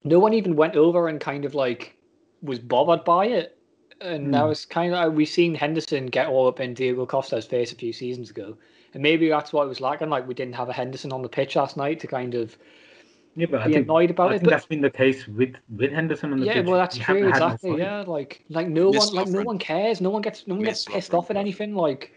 no 0.04 0.18
one 0.18 0.34
even 0.34 0.56
went 0.56 0.76
over 0.76 1.08
and 1.08 1.20
kind 1.20 1.44
of 1.44 1.54
like 1.54 1.96
was 2.42 2.58
bothered 2.58 3.04
by 3.04 3.26
it. 3.26 3.58
And 4.00 4.34
that 4.34 4.42
Hmm. 4.42 4.48
was 4.48 4.66
kind 4.66 4.94
of 4.94 5.14
we've 5.14 5.28
seen 5.28 5.54
Henderson 5.54 6.06
get 6.06 6.28
all 6.28 6.48
up 6.48 6.60
in 6.60 6.74
Diego 6.74 7.06
Costa's 7.06 7.46
face 7.46 7.72
a 7.72 7.76
few 7.76 7.92
seasons 7.92 8.30
ago, 8.30 8.56
and 8.94 9.02
maybe 9.02 9.28
that's 9.28 9.52
what 9.52 9.64
it 9.64 9.68
was 9.68 9.80
lacking. 9.80 10.10
Like 10.10 10.26
we 10.26 10.34
didn't 10.34 10.54
have 10.54 10.68
a 10.68 10.72
Henderson 10.72 11.12
on 11.12 11.22
the 11.22 11.28
pitch 11.28 11.56
last 11.56 11.76
night 11.76 12.00
to 12.00 12.06
kind 12.06 12.34
of 12.34 12.56
Yeah, 13.36 13.46
but 13.50 13.62
I 13.62 13.66
be 13.66 13.74
think, 13.74 13.86
annoyed 13.86 14.10
about 14.10 14.32
I 14.32 14.36
it. 14.36 14.38
think 14.38 14.44
But 14.44 14.50
that's 14.50 14.66
been 14.66 14.80
the 14.80 14.90
case 14.90 15.26
with 15.26 15.54
with 15.68 15.92
Henderson 15.92 16.32
on 16.32 16.40
the 16.40 16.46
yeah, 16.46 16.54
pitch. 16.54 16.64
Yeah, 16.64 16.70
well 16.70 16.78
that's 16.80 16.96
We 16.96 17.04
true 17.04 17.28
exactly. 17.28 17.78
Yeah, 17.78 18.02
like 18.06 18.44
like 18.48 18.68
no 18.68 18.90
Miss 18.92 19.06
one 19.06 19.14
like 19.14 19.28
no 19.28 19.42
one 19.42 19.58
cares. 19.58 20.00
No 20.00 20.10
one 20.10 20.22
gets 20.22 20.46
no 20.46 20.54
one 20.54 20.64
Miss 20.64 20.84
gets 20.84 20.84
pissed 20.84 21.12
Lovren, 21.12 21.18
off 21.18 21.30
at 21.30 21.36
anything. 21.36 21.74
Like 21.74 22.12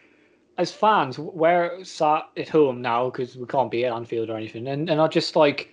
as 0.57 0.71
fans, 0.71 1.17
we're 1.19 1.83
sat 1.83 2.29
at 2.37 2.49
home 2.49 2.81
now 2.81 3.09
because 3.09 3.35
we 3.37 3.45
can't 3.45 3.71
be 3.71 3.85
at 3.85 3.93
Anfield 3.93 4.29
or 4.29 4.37
anything, 4.37 4.67
and 4.67 4.89
and 4.89 4.99
are 5.01 5.09
just 5.09 5.35
like 5.35 5.69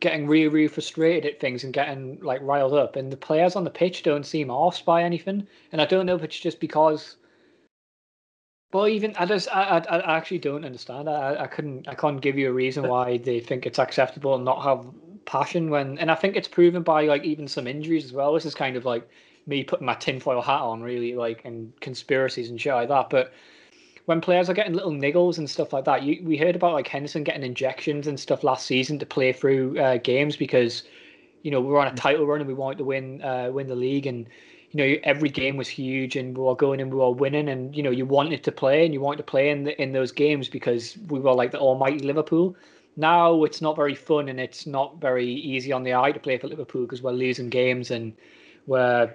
getting 0.00 0.26
really 0.26 0.48
really 0.48 0.68
frustrated 0.68 1.24
at 1.30 1.40
things 1.40 1.64
and 1.64 1.72
getting 1.72 2.18
like 2.20 2.40
riled 2.42 2.74
up. 2.74 2.96
And 2.96 3.12
the 3.12 3.16
players 3.16 3.56
on 3.56 3.64
the 3.64 3.70
pitch 3.70 4.02
don't 4.02 4.26
seem 4.26 4.50
off 4.50 4.84
by 4.84 5.02
anything. 5.02 5.46
And 5.72 5.80
I 5.82 5.86
don't 5.86 6.06
know 6.06 6.16
if 6.16 6.22
it's 6.24 6.38
just 6.38 6.60
because. 6.60 7.16
Well, 8.72 8.88
even 8.88 9.14
I 9.16 9.26
just 9.26 9.48
I, 9.54 9.78
I, 9.78 9.98
I 9.98 10.16
actually 10.16 10.38
don't 10.38 10.64
understand. 10.64 11.08
I 11.08 11.36
I 11.44 11.46
couldn't 11.46 11.88
I 11.88 11.94
can't 11.94 12.20
give 12.20 12.36
you 12.36 12.48
a 12.48 12.52
reason 12.52 12.86
why 12.88 13.18
they 13.18 13.40
think 13.40 13.66
it's 13.66 13.78
acceptable 13.78 14.34
and 14.34 14.44
not 14.44 14.62
have 14.62 14.86
passion 15.24 15.70
when 15.70 15.98
and 15.98 16.10
I 16.10 16.14
think 16.14 16.36
it's 16.36 16.48
proven 16.48 16.82
by 16.82 17.04
like 17.06 17.24
even 17.24 17.48
some 17.48 17.66
injuries 17.66 18.04
as 18.04 18.12
well. 18.12 18.34
This 18.34 18.44
is 18.44 18.54
kind 18.54 18.76
of 18.76 18.84
like 18.84 19.08
me 19.46 19.62
putting 19.62 19.86
my 19.86 19.94
tinfoil 19.94 20.42
hat 20.42 20.60
on 20.60 20.82
really 20.82 21.14
like 21.14 21.44
and 21.44 21.72
conspiracies 21.80 22.50
and 22.50 22.60
shit 22.60 22.74
like 22.74 22.88
that. 22.88 23.08
But 23.10 23.32
when 24.06 24.20
players 24.20 24.48
are 24.48 24.54
getting 24.54 24.74
little 24.74 24.92
niggles 24.92 25.38
and 25.38 25.48
stuff 25.48 25.72
like 25.72 25.84
that, 25.84 26.02
you 26.02 26.22
we 26.24 26.36
heard 26.36 26.56
about 26.56 26.72
like 26.72 26.88
Henderson 26.88 27.24
getting 27.24 27.44
injections 27.44 28.06
and 28.06 28.18
stuff 28.18 28.44
last 28.44 28.66
season 28.66 28.98
to 28.98 29.06
play 29.06 29.32
through 29.32 29.78
uh, 29.78 29.98
games 29.98 30.36
because 30.36 30.84
you 31.42 31.50
know 31.50 31.60
we 31.60 31.68
were 31.68 31.80
on 31.80 31.88
a 31.88 31.94
title 31.94 32.26
run 32.26 32.40
and 32.40 32.48
we 32.48 32.54
wanted 32.54 32.78
to 32.78 32.84
win 32.84 33.22
uh, 33.22 33.48
win 33.52 33.68
the 33.68 33.76
league 33.76 34.06
and 34.06 34.28
you 34.72 34.78
know 34.78 35.00
every 35.04 35.28
game 35.28 35.56
was 35.56 35.68
huge 35.68 36.16
and 36.16 36.36
we 36.36 36.42
were 36.42 36.54
going 36.54 36.80
and 36.80 36.92
we 36.92 36.98
were 36.98 37.10
winning 37.10 37.48
and 37.48 37.74
you 37.76 37.82
know 37.82 37.90
you 37.90 38.04
wanted 38.04 38.42
to 38.44 38.52
play 38.52 38.84
and 38.84 38.92
you 38.92 39.00
wanted 39.00 39.18
to 39.18 39.22
play 39.22 39.50
in 39.50 39.64
the, 39.64 39.80
in 39.80 39.92
those 39.92 40.12
games 40.12 40.48
because 40.48 40.96
we 41.08 41.18
were 41.20 41.32
like 41.32 41.52
the 41.52 41.58
almighty 41.58 42.00
Liverpool. 42.00 42.56
Now 42.96 43.44
it's 43.44 43.60
not 43.60 43.76
very 43.76 43.94
fun 43.94 44.28
and 44.28 44.40
it's 44.40 44.66
not 44.66 45.00
very 45.00 45.26
easy 45.26 45.72
on 45.72 45.82
the 45.82 45.94
eye 45.94 46.12
to 46.12 46.20
play 46.20 46.38
for 46.38 46.48
Liverpool 46.48 46.82
because 46.82 47.02
we're 47.02 47.12
losing 47.12 47.48
games 47.50 47.90
and 47.90 48.14
we're 48.66 49.14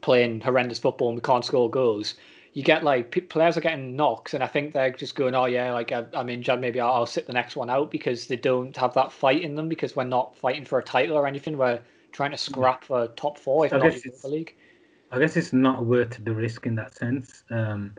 playing 0.00 0.40
horrendous 0.40 0.78
football 0.78 1.08
and 1.08 1.16
we 1.16 1.22
can't 1.22 1.44
score 1.44 1.70
goals. 1.70 2.14
You 2.52 2.62
get 2.62 2.84
like 2.84 3.28
players 3.30 3.56
are 3.56 3.62
getting 3.62 3.96
knocks, 3.96 4.34
and 4.34 4.44
I 4.44 4.46
think 4.46 4.74
they're 4.74 4.90
just 4.90 5.14
going, 5.14 5.34
"Oh 5.34 5.46
yeah, 5.46 5.72
like 5.72 5.90
I- 5.90 6.04
I'm 6.12 6.28
injured. 6.28 6.60
Maybe 6.60 6.80
I'll, 6.80 6.92
I'll 6.92 7.06
sit 7.06 7.26
the 7.26 7.32
next 7.32 7.56
one 7.56 7.70
out 7.70 7.90
because 7.90 8.26
they 8.26 8.36
don't 8.36 8.76
have 8.76 8.92
that 8.94 9.10
fight 9.10 9.40
in 9.42 9.54
them 9.54 9.68
because 9.70 9.96
we're 9.96 10.04
not 10.04 10.36
fighting 10.36 10.66
for 10.66 10.78
a 10.78 10.82
title 10.84 11.16
or 11.16 11.26
anything. 11.26 11.56
We're 11.56 11.80
trying 12.12 12.32
to 12.32 12.36
scrap 12.36 12.84
for 12.84 13.08
top 13.08 13.38
four, 13.38 13.64
if 13.64 13.76
not 13.78 13.96
the 14.22 14.28
league." 14.28 14.54
I 15.12 15.18
guess 15.18 15.36
it's 15.36 15.52
not 15.52 15.84
worth 15.84 16.18
the 16.24 16.32
risk 16.32 16.66
in 16.66 16.74
that 16.76 16.96
sense. 16.96 17.44
Um, 17.50 17.94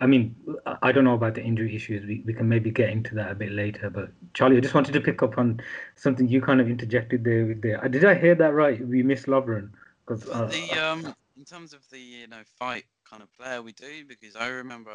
I 0.00 0.06
mean, 0.06 0.36
I- 0.82 0.92
don't 0.92 1.04
know 1.04 1.14
about 1.14 1.34
the 1.34 1.42
injury 1.42 1.74
issues. 1.74 2.06
We, 2.06 2.22
we 2.24 2.32
can 2.32 2.48
maybe 2.48 2.70
get 2.70 2.90
into 2.90 3.14
that 3.16 3.32
a 3.32 3.34
bit 3.34 3.50
later. 3.50 3.90
But 3.90 4.10
Charlie, 4.34 4.58
I 4.58 4.60
just 4.60 4.74
wanted 4.74 4.92
to 4.92 5.00
pick 5.00 5.22
up 5.22 5.38
on 5.38 5.60
something 5.96 6.28
you 6.28 6.40
kind 6.40 6.60
of 6.60 6.68
interjected 6.68 7.24
there. 7.24 7.46
With 7.46 7.62
there, 7.62 7.80
did 7.88 8.04
I 8.04 8.14
hear 8.14 8.34
that 8.36 8.52
right? 8.52 8.86
We 8.86 9.02
missed 9.02 9.26
Lovren 9.26 9.70
because 10.06 10.28
uh, 10.28 10.46
the 10.46 10.78
um 10.78 11.14
in 11.36 11.44
terms 11.44 11.72
of 11.72 11.80
the 11.90 11.98
you 11.98 12.26
know 12.28 12.42
fight 12.58 12.84
kind 13.08 13.22
of 13.22 13.32
player 13.32 13.62
we 13.62 13.72
do 13.72 14.04
because 14.06 14.36
I 14.36 14.48
remember 14.48 14.92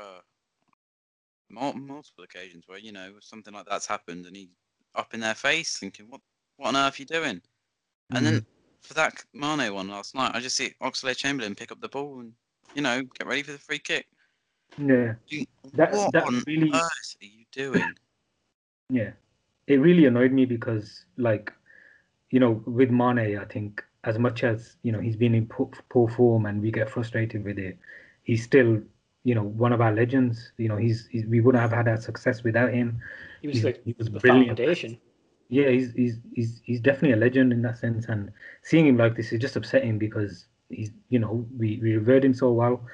multiple 1.50 2.24
occasions 2.24 2.64
where 2.68 2.80
you 2.80 2.92
know 2.92 3.14
something 3.20 3.54
like 3.54 3.66
that's 3.66 3.86
happened 3.88 4.26
and 4.26 4.36
he 4.36 4.50
up 4.96 5.14
in 5.14 5.20
their 5.20 5.36
face 5.36 5.78
thinking 5.78 6.06
what 6.10 6.22
what 6.58 6.70
on 6.70 6.76
earth 6.76 7.00
are 7.00 7.02
you 7.02 7.06
doing 7.06 7.42
and 8.12 8.26
then 8.26 8.46
for 8.84 8.94
that 8.96 9.24
Mane 9.34 9.74
one 9.74 9.88
last 9.90 10.14
night 10.16 10.32
I 10.36 10.40
just 10.40 10.56
see 10.56 10.74
Oxlade 10.82 11.18
Chamberlain 11.18 11.56
pick 11.56 11.72
up 11.72 11.82
the 11.82 11.88
ball 11.90 12.20
and 12.20 12.34
you 12.76 12.82
know 12.82 13.02
get 13.18 13.28
ready 13.28 13.44
for 13.44 13.52
the 13.54 13.58
free 13.58 13.80
kick 13.80 14.08
yeah, 14.78 15.14
You- 15.28 15.46
that 15.76 15.92
what 15.94 16.12
that 16.14 16.24
on 16.26 16.44
really 16.48 16.72
earth 16.74 17.16
are 17.22 17.26
you 17.26 17.46
doing 17.52 17.84
Yeah, 18.90 19.12
it 19.68 19.76
really 19.78 20.06
annoyed 20.06 20.34
me 20.34 20.46
because, 20.46 21.06
like, 21.18 21.52
you 22.30 22.40
know, 22.40 22.62
with 22.68 22.92
Mane, 22.92 23.40
I 23.40 23.46
think 23.46 23.84
as 24.04 24.20
much 24.20 24.44
as 24.44 24.76
you 24.84 24.92
know 24.92 25.00
he's 25.00 25.16
been 25.16 25.34
in 25.34 25.48
poor, 25.48 25.72
poor 25.90 26.10
form 26.10 26.46
and 26.46 26.62
we 26.62 26.70
get 26.70 26.90
frustrated 26.90 27.44
with 27.46 27.58
it, 27.58 27.78
he's 28.24 28.44
still, 28.44 28.82
you 29.24 29.34
know, 29.36 29.42
one 29.44 29.72
of 29.74 29.80
our 29.82 29.92
legends. 29.94 30.52
You 30.58 30.68
know, 30.68 30.78
he's, 30.78 31.08
he's 31.10 31.26
we 31.26 31.40
wouldn't 31.40 31.62
have 31.62 31.72
had 31.72 31.88
our 31.88 31.98
success 32.00 32.44
without 32.44 32.74
him. 32.74 33.00
He 33.42 33.48
was 33.48 33.56
He's- 33.58 33.66
like 33.66 33.82
he 33.84 33.96
was 33.98 34.10
the 34.10 34.20
brilliant. 34.20 34.58
foundation. 34.60 35.00
Yeah, 35.54 35.70
he's 35.70 35.94
he's 35.94 36.18
he's 36.36 36.62
he's 36.64 36.82
definitely 36.82 37.14
a 37.14 37.18
legend 37.26 37.54
in 37.54 37.62
that 37.62 37.78
sense, 37.78 38.06
and 38.08 38.32
seeing 38.64 38.86
him 38.88 38.98
like 38.98 39.16
this 39.16 39.32
is 39.32 39.40
just 39.40 39.56
upsetting 39.56 39.98
because 40.00 40.46
he's, 40.70 40.92
you 41.10 41.20
know, 41.20 41.46
we 41.58 41.80
we 41.82 41.94
revered 41.96 42.26
him 42.26 42.34
so 42.34 42.52
well 42.52 42.86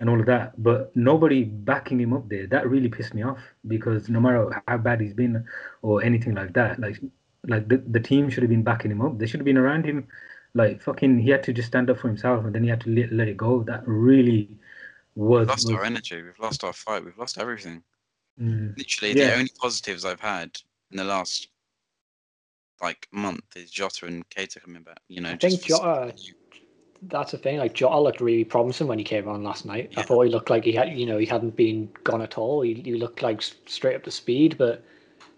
and 0.00 0.10
all 0.10 0.20
of 0.20 0.26
that, 0.26 0.60
but 0.62 0.94
nobody 0.96 1.44
backing 1.44 2.00
him 2.00 2.12
up 2.12 2.28
there. 2.28 2.46
That 2.46 2.68
really 2.68 2.88
pissed 2.88 3.14
me 3.14 3.22
off 3.22 3.38
because 3.68 4.08
no 4.08 4.20
matter 4.20 4.62
how 4.66 4.76
bad 4.76 5.00
he's 5.00 5.14
been 5.14 5.44
or 5.82 6.02
anything 6.02 6.34
like 6.34 6.52
that, 6.54 6.78
like 6.80 7.00
like 7.48 7.68
the, 7.68 7.78
the 7.78 8.00
team 8.00 8.28
should 8.30 8.42
have 8.42 8.50
been 8.50 8.62
backing 8.64 8.90
him 8.90 9.00
up. 9.00 9.18
They 9.18 9.26
should 9.26 9.40
have 9.40 9.44
been 9.44 9.58
around 9.58 9.84
him. 9.86 10.08
Like 10.54 10.82
fucking, 10.82 11.18
he 11.20 11.30
had 11.30 11.42
to 11.44 11.52
just 11.52 11.68
stand 11.68 11.88
up 11.88 11.98
for 11.98 12.08
himself, 12.08 12.44
and 12.44 12.54
then 12.54 12.62
he 12.64 12.68
had 12.68 12.80
to 12.82 12.90
let, 12.90 13.12
let 13.12 13.28
it 13.28 13.36
go. 13.36 13.62
That 13.62 13.82
really 13.86 14.50
was. 15.14 15.40
we've 15.40 15.48
lost 15.48 15.68
was 15.68 15.76
our 15.78 15.84
energy 15.84 16.22
we've 16.22 16.38
lost 16.38 16.64
our 16.64 16.72
fight 16.72 17.04
we've 17.04 17.18
lost 17.18 17.38
everything 17.38 17.82
mm, 18.40 18.76
literally 18.76 19.12
Yeah. 19.14 19.28
the 19.28 19.34
only 19.34 19.50
positives 19.60 20.04
I've 20.04 20.20
had 20.20 20.58
in 20.90 20.96
the 20.96 21.04
last 21.04 21.48
like 22.82 23.08
month 23.12 23.44
is 23.56 23.70
Jota 23.70 24.06
and 24.06 24.28
Keita 24.28 24.60
coming 24.62 24.82
back. 24.82 25.00
You 25.08 25.20
know, 25.20 25.30
I 25.30 25.36
think 25.36 25.62
Jota- 25.62 26.12
That's 27.02 27.32
the 27.32 27.38
thing. 27.38 27.58
Like 27.58 27.74
Jota 27.74 27.98
looked 27.98 28.20
really 28.20 28.44
promising 28.44 28.86
when 28.88 28.98
he 28.98 29.04
came 29.04 29.28
on 29.28 29.42
last 29.42 29.64
night. 29.64 29.92
I 29.96 30.02
thought 30.02 30.22
he 30.22 30.30
looked 30.30 30.50
like 30.50 30.64
he 30.64 30.72
had, 30.72 30.96
you 30.96 31.06
know, 31.06 31.18
he 31.18 31.26
hadn't 31.26 31.56
been 31.56 31.88
gone 32.04 32.22
at 32.22 32.38
all. 32.38 32.62
He, 32.62 32.74
he 32.74 32.94
looked 32.94 33.22
like 33.22 33.42
straight 33.66 33.96
up 33.96 34.02
to 34.04 34.10
speed. 34.10 34.56
But 34.58 34.84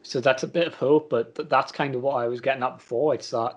so 0.02 0.20
that's 0.20 0.42
a 0.42 0.48
bit 0.48 0.66
of 0.66 0.74
hope. 0.74 1.10
But 1.10 1.48
that's 1.48 1.72
kind 1.72 1.94
of 1.94 2.02
what 2.02 2.16
I 2.16 2.28
was 2.28 2.40
getting 2.40 2.62
at 2.62 2.76
before. 2.76 3.14
It's 3.14 3.30
that 3.30 3.56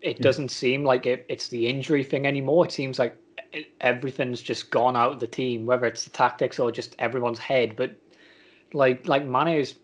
it 0.00 0.16
Yeah. 0.18 0.22
doesn't 0.22 0.50
seem 0.50 0.84
like 0.84 1.06
it, 1.06 1.26
it's 1.28 1.48
the 1.48 1.66
injury 1.66 2.04
thing 2.04 2.26
anymore. 2.26 2.64
It 2.64 2.72
seems 2.72 2.98
like 2.98 3.16
everything's 3.80 4.40
just 4.40 4.70
gone 4.70 4.96
out 4.96 5.12
of 5.12 5.20
the 5.20 5.26
team, 5.26 5.66
whether 5.66 5.86
it's 5.86 6.04
the 6.04 6.10
tactics 6.10 6.58
or 6.58 6.70
just 6.72 6.94
everyone's 6.98 7.38
head. 7.38 7.76
But 7.76 7.96
like 8.72 9.06
like 9.08 9.24
Mane 9.26 9.58
is 9.58 9.74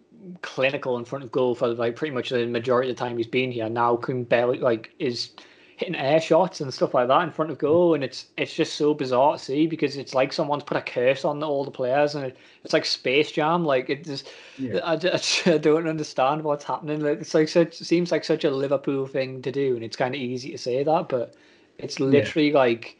clinical 0.43 0.97
in 0.99 1.05
front 1.05 1.25
of 1.25 1.33
goal 1.33 1.55
for 1.55 1.69
like 1.69 1.97
pretty 1.97 2.15
much 2.15 2.31
the 2.31 2.47
majority 2.47 2.91
of 2.91 2.97
the 2.97 3.05
time 3.05 3.17
he's 3.17 3.27
been 3.27 3.51
here. 3.53 3.69
Now 3.69 3.97
can 3.97 4.25
barely 4.25 4.59
like 4.59 4.91
is 4.99 5.31
hitting 5.77 5.95
air 5.95 6.21
shots 6.21 6.61
and 6.61 6.73
stuff 6.73 6.95
like 6.95 7.09
that 7.09 7.23
in 7.23 7.31
front 7.31 7.51
of 7.51 7.59
goal, 7.59 7.95
and 7.95 8.03
it's 8.03 8.27
it's 8.37 8.55
just 8.55 8.75
so 8.75 8.95
bizarre 8.95 9.35
to 9.35 9.39
see 9.39 9.67
because 9.67 9.97
it's 9.97 10.15
like 10.15 10.33
someone's 10.33 10.63
put 10.63 10.77
a 10.77 10.83
curse 10.83 11.25
on 11.25 11.43
all 11.43 11.65
the 11.65 11.71
players, 11.71 12.15
and 12.15 12.27
it, 12.27 12.37
it's 12.65 12.73
like 12.73 12.85
Space 12.85 13.31
Jam. 13.31 13.65
Like 13.65 13.91
it 13.91 14.05
just 14.05 14.29
yeah. 14.59 14.81
I, 14.83 14.97
just, 14.97 15.47
I 15.47 15.59
don't 15.59 15.89
understand 15.89 16.43
what's 16.43 16.65
happening. 16.65 17.01
Like 17.01 17.21
it's 17.21 17.35
like 17.35 17.49
such 17.49 17.81
it 17.81 17.85
seems 17.85 18.11
like 18.11 18.25
such 18.25 18.45
a 18.45 18.51
Liverpool 18.51 19.07
thing 19.07 19.43
to 19.43 19.53
do, 19.53 19.75
and 19.75 19.85
it's 19.85 19.97
kind 19.97 20.15
of 20.15 20.21
easy 20.21 20.51
to 20.53 20.59
say 20.59 20.83
that, 20.83 21.09
but 21.09 21.35
it's 21.79 22.01
literally 22.01 22.53
like 22.53 22.99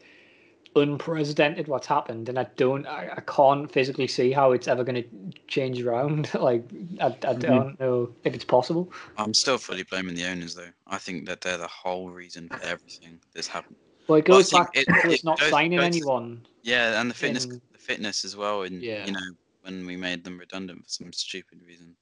unprecedented 0.79 1.67
what's 1.67 1.87
happened, 1.87 2.29
and 2.29 2.39
I 2.39 2.47
don't, 2.55 2.85
I, 2.85 3.09
I 3.17 3.21
can't 3.21 3.71
physically 3.71 4.07
see 4.07 4.31
how 4.31 4.51
it's 4.51 4.67
ever 4.67 4.83
going 4.83 5.03
to 5.03 5.39
change 5.47 5.81
around. 5.81 6.33
like 6.39 6.63
I, 6.99 7.07
I 7.07 7.09
mm-hmm. 7.09 7.39
don't 7.39 7.79
know 7.79 8.09
if 8.23 8.33
it's 8.33 8.45
possible. 8.45 8.91
I'm 9.17 9.33
still 9.33 9.57
fully 9.57 9.83
blaming 9.83 10.15
the 10.15 10.25
owners 10.25 10.55
though. 10.55 10.69
I 10.87 10.97
think 10.97 11.25
that 11.27 11.41
they're 11.41 11.57
the 11.57 11.67
whole 11.67 12.09
reason 12.09 12.49
for 12.49 12.61
everything 12.63 13.19
that's 13.33 13.47
happened. 13.47 13.75
Well, 14.07 14.19
it 14.19 14.25
goes 14.25 14.49
think 14.49 14.65
back 14.65 14.77
it- 14.77 14.85
to 14.85 15.07
us 15.07 15.13
it 15.13 15.23
not 15.23 15.39
goes- 15.39 15.49
signing 15.49 15.77
goes- 15.77 15.85
anyone. 15.85 16.45
Yeah, 16.63 16.99
and 16.99 17.09
the 17.09 17.15
fitness, 17.15 17.45
In- 17.45 17.61
the 17.71 17.79
fitness 17.79 18.25
as 18.25 18.35
well, 18.35 18.63
and 18.63 18.81
Yeah. 18.81 19.05
you 19.05 19.11
know 19.11 19.19
when 19.61 19.85
we 19.85 19.97
made 19.97 20.23
them 20.23 20.37
redundant 20.37 20.83
for 20.83 20.89
some 20.89 21.13
stupid 21.13 21.61
reason. 21.65 21.95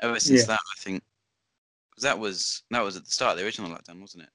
Ever 0.00 0.20
since 0.20 0.40
Yeah. 0.40 0.46
that, 0.48 0.60
I 0.60 0.80
think 0.80 1.02
because 1.90 2.02
that 2.02 2.18
was 2.18 2.62
that 2.70 2.82
was 2.82 2.96
at 2.96 3.04
the 3.04 3.10
start 3.10 3.32
of 3.32 3.38
the 3.38 3.44
original 3.44 3.70
lockdown, 3.70 4.00
wasn't 4.00 4.24
it? 4.24 4.30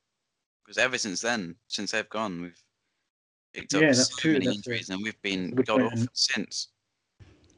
because 0.72 0.78
ever 0.78 0.98
since 0.98 1.20
then, 1.20 1.54
since 1.68 1.92
they've 1.92 2.10
gone, 2.10 2.42
we've 2.42 2.64
picked 3.54 3.74
up 3.74 3.82
Yeah, 3.82 3.92
so 3.92 3.98
that's 3.98 4.16
true, 4.16 4.34
many 4.34 4.46
that's 4.46 4.58
injuries, 4.58 4.90
and 4.90 5.02
we've 5.04 5.22
been 5.22 5.52
Good 5.56 5.68
god 5.68 5.82
awful 5.82 6.08
since. 6.14 6.70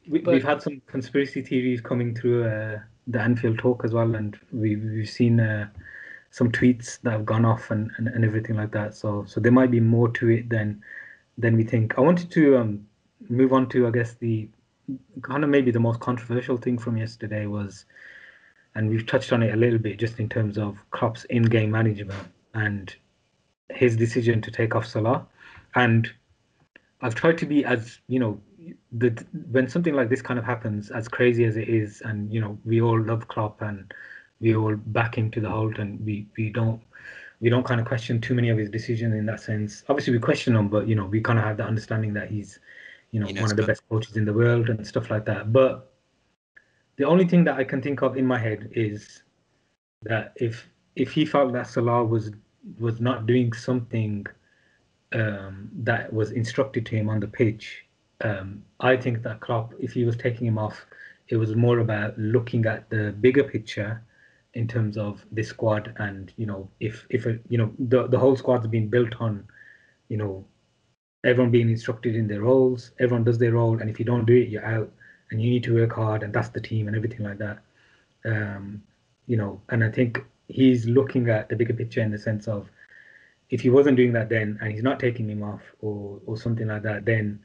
We, 0.08 0.20
we've 0.20 0.44
had 0.44 0.62
some 0.62 0.82
conspiracy 0.88 1.42
theories 1.42 1.80
coming 1.80 2.14
through 2.14 2.46
uh, 2.46 2.80
the 3.08 3.22
Anfield 3.22 3.58
talk 3.58 3.86
as 3.86 3.94
well, 3.94 4.16
and 4.16 4.38
we, 4.52 4.76
we've 4.76 5.10
seen 5.10 5.40
uh, 5.40 5.70
some 6.32 6.52
tweets 6.52 7.00
that 7.02 7.12
have 7.12 7.26
gone 7.26 7.46
off 7.46 7.72
and, 7.72 7.92
and, 7.98 8.08
and 8.08 8.26
everything 8.26 8.56
like 8.56 8.72
that. 8.72 8.96
So 8.96 9.24
so 9.28 9.40
there 9.40 9.52
might 9.52 9.72
be 9.72 9.80
more 9.80 10.10
to 10.10 10.30
it 10.30 10.50
than 10.50 10.82
than 11.38 11.56
we 11.56 11.64
think. 11.64 11.98
I 11.98 12.02
wanted 12.02 12.32
to 12.32 12.58
um, 12.58 12.88
move 13.30 13.54
on 13.54 13.70
to 13.70 13.88
I 13.88 13.92
guess 13.92 14.16
the 14.16 14.50
kind 15.22 15.44
of 15.44 15.50
maybe 15.50 15.72
the 15.72 15.80
most 15.80 16.00
controversial 16.00 16.58
thing 16.58 16.78
from 16.78 16.98
yesterday 16.98 17.46
was, 17.46 17.86
and 18.76 18.90
we've 18.90 19.06
touched 19.06 19.32
on 19.32 19.44
it 19.44 19.54
a 19.54 19.58
little 19.58 19.80
bit 19.80 20.00
just 20.00 20.20
in 20.20 20.28
terms 20.28 20.58
of 20.58 20.78
Klopp's 20.92 21.24
in-game 21.26 21.72
management 21.72 22.28
and 22.54 22.94
his 23.70 23.96
decision 23.96 24.42
to 24.42 24.52
take 24.52 24.76
off 24.76 24.86
Salah, 24.86 25.26
and 25.75 26.12
I've 27.01 27.15
tried 27.15 27.38
to 27.39 27.46
be 27.46 27.65
as 27.65 28.00
you 28.08 28.20
know 28.20 28.39
the 28.92 29.25
when 29.51 29.68
something 29.68 29.94
like 29.94 30.10
this 30.10 30.22
kind 30.22 30.39
of 30.39 30.46
happens, 30.46 30.89
as 30.92 31.08
crazy 31.08 31.46
as 31.46 31.58
it 31.58 31.68
is, 31.68 32.01
and 32.01 32.32
you 32.34 32.39
know 32.42 32.58
we 32.65 32.82
all 32.82 33.00
love 33.01 33.27
Klopp 33.27 33.62
and 33.62 33.94
we 34.39 34.56
all 34.56 34.75
back 34.75 35.18
him 35.18 35.32
to 35.32 35.42
the 35.42 35.50
hilt, 35.50 35.80
and 35.80 36.03
we 36.06 36.27
we 36.38 36.50
don't 36.50 36.82
we 37.42 37.50
don't 37.50 37.65
kind 37.65 37.82
of 37.82 37.88
question 37.88 38.22
too 38.22 38.34
many 38.34 38.50
of 38.50 38.58
his 38.58 38.70
decisions 38.70 39.13
in 39.15 39.25
that 39.25 39.42
sense. 39.42 39.84
Obviously, 39.89 40.13
we 40.13 40.20
question 40.20 40.56
him, 40.56 40.70
but 40.70 40.88
you 40.88 40.96
know 40.96 41.06
we 41.06 41.22
kind 41.22 41.39
of 41.39 41.46
have 41.46 41.58
the 41.58 41.65
understanding 41.65 42.13
that 42.13 42.30
he's 42.30 42.60
you 43.12 43.20
know 43.20 43.27
He 43.27 43.34
one 43.34 43.51
of 43.51 43.58
the 43.58 43.63
good. 43.63 43.68
best 43.68 43.84
coaches 43.89 44.15
in 44.15 44.25
the 44.25 44.34
world 44.34 44.70
and 44.70 44.86
stuff 44.88 45.10
like 45.10 45.25
that. 45.25 45.51
But 45.51 45.92
the 46.96 47.06
only 47.06 47.27
thing 47.27 47.44
that 47.46 47.58
I 47.58 47.63
can 47.63 47.82
think 47.82 48.01
of 48.01 48.18
in 48.18 48.25
my 48.25 48.38
head 48.38 48.70
is 48.74 49.24
that 50.03 50.34
if 50.38 50.70
if 50.96 51.12
he 51.12 51.25
felt 51.25 51.53
that 51.53 51.68
Salah 51.68 52.06
was 52.06 52.32
was 52.80 53.01
not 53.01 53.25
doing 53.25 53.51
something 53.53 54.25
um, 55.13 55.70
that 55.75 56.12
was 56.12 56.32
instructed 56.32 56.86
to 56.88 56.96
him 56.96 57.10
on 57.10 57.20
the 57.20 57.27
pitch, 57.27 57.86
um, 58.22 58.63
I 58.79 58.98
think 58.98 59.24
that 59.24 59.39
Klopp, 59.39 59.74
if 59.79 59.93
he 59.93 60.05
was 60.05 60.15
taking 60.15 60.48
him 60.48 60.58
off, 60.58 60.86
it 61.27 61.38
was 61.38 61.55
more 61.55 61.79
about 61.79 62.17
looking 62.17 62.65
at 62.65 62.89
the 62.89 63.13
bigger 63.20 63.43
picture 63.43 64.01
in 64.53 64.67
terms 64.67 64.98
of 64.98 65.25
the 65.32 65.43
squad 65.43 65.93
and 65.98 66.32
you 66.38 66.46
know 66.46 66.70
if 66.79 67.05
if 67.10 67.25
a, 67.25 67.39
you 67.50 67.58
know 67.58 67.72
the 67.79 68.08
the 68.08 68.20
whole 68.20 68.36
squad's 68.36 68.67
been 68.67 68.88
built 68.88 69.15
on 69.20 69.43
you 70.10 70.17
know 70.17 70.46
everyone 71.24 71.50
being 71.50 71.70
instructed 71.70 72.15
in 72.15 72.27
their 72.27 72.41
roles 72.41 72.91
everyone 73.00 73.24
does 73.24 73.39
their 73.39 73.53
role 73.53 73.79
and 73.79 73.89
if 73.89 73.98
you 73.98 74.05
don't 74.05 74.25
do 74.25 74.36
it 74.36 74.50
you're 74.50 74.65
out 74.65 74.91
and 75.32 75.41
you 75.41 75.50
need 75.50 75.63
to 75.63 75.74
work 75.74 75.93
hard 75.93 76.22
and 76.22 76.34
that's 76.34 76.50
the 76.50 76.62
team 76.62 76.88
and 76.88 76.96
everything 76.96 77.25
like 77.25 77.39
that. 77.39 77.60
Um 78.25 78.84
you 79.25 79.38
know 79.38 79.62
and 79.70 79.84
i 79.84 79.89
think 79.89 80.24
he's 80.50 80.86
looking 80.86 81.29
at 81.29 81.50
the 81.50 81.55
bigger 81.55 81.74
picture 81.74 82.01
in 82.01 82.12
the 82.12 82.17
sense 82.17 82.48
of 82.48 82.70
if 83.54 83.62
he 83.62 83.70
wasn't 83.70 83.96
doing 83.96 84.14
that 84.14 84.30
then 84.30 84.58
and 84.62 84.72
he's 84.72 84.84
not 84.90 85.00
taking 85.00 85.30
him 85.30 85.44
off 85.44 85.62
or 85.80 86.20
or 86.26 86.36
something 86.36 86.68
like 86.68 86.82
that 86.82 87.06
then 87.06 87.40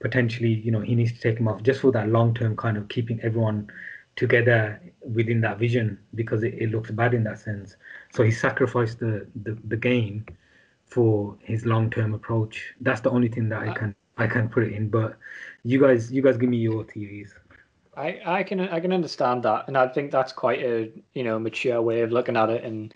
potentially 0.00 0.54
you 0.66 0.72
know 0.72 0.80
he 0.80 0.94
needs 0.94 1.12
to 1.12 1.20
take 1.20 1.38
him 1.38 1.48
off 1.48 1.62
just 1.62 1.80
for 1.80 1.92
that 1.92 2.08
long 2.08 2.34
term 2.34 2.56
kind 2.56 2.76
of 2.78 2.88
keeping 2.88 3.20
everyone 3.22 3.68
together 4.16 4.80
within 5.12 5.40
that 5.40 5.58
vision 5.58 5.98
because 6.14 6.42
it, 6.42 6.54
it 6.54 6.70
looks 6.70 6.90
bad 6.90 7.14
in 7.14 7.24
that 7.24 7.38
sense. 7.38 7.76
So 8.12 8.22
he 8.22 8.30
sacrificed 8.30 9.00
the 9.00 9.26
the, 9.42 9.58
the 9.68 9.76
game 9.76 10.24
for 10.86 11.36
his 11.40 11.66
long 11.66 11.90
term 11.90 12.14
approach. 12.14 12.74
That's 12.80 13.00
the 13.00 13.10
only 13.10 13.28
thing 13.28 13.48
that 13.50 13.62
i 13.68 13.72
can 13.72 13.94
i 14.16 14.26
can 14.28 14.48
put 14.48 14.62
it 14.62 14.72
in 14.72 14.88
but 14.88 15.16
you 15.64 15.80
guys 15.80 16.12
you 16.12 16.22
guys 16.22 16.36
give 16.36 16.48
me 16.48 16.58
your 16.58 16.84
theories. 16.84 17.34
I, 17.96 18.20
I 18.26 18.42
can 18.42 18.60
I 18.60 18.80
can 18.80 18.92
understand 18.92 19.44
that, 19.44 19.68
and 19.68 19.76
I 19.76 19.86
think 19.88 20.10
that's 20.10 20.32
quite 20.32 20.60
a 20.62 20.90
you 21.14 21.24
know 21.24 21.38
mature 21.38 21.80
way 21.80 22.00
of 22.00 22.10
looking 22.10 22.36
at 22.36 22.50
it, 22.50 22.64
and 22.64 22.94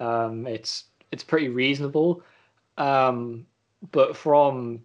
um, 0.00 0.46
it's 0.46 0.84
it's 1.12 1.24
pretty 1.24 1.48
reasonable. 1.48 2.22
Um, 2.78 3.46
but 3.92 4.16
from 4.16 4.80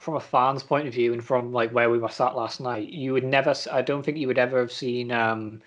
from 0.00 0.16
a 0.16 0.20
fan's 0.20 0.62
point 0.62 0.88
of 0.88 0.94
view, 0.94 1.12
and 1.12 1.24
from 1.24 1.52
like 1.52 1.72
where 1.72 1.90
we 1.90 1.98
were 1.98 2.08
sat 2.08 2.36
last 2.36 2.60
night, 2.60 2.88
you 2.88 3.12
would 3.12 3.24
never. 3.24 3.54
I 3.70 3.82
don't 3.82 4.02
think 4.04 4.18
you 4.18 4.26
would 4.28 4.38
ever 4.38 4.58
have 4.60 4.72
seen 4.72 5.12
um, 5.12 5.60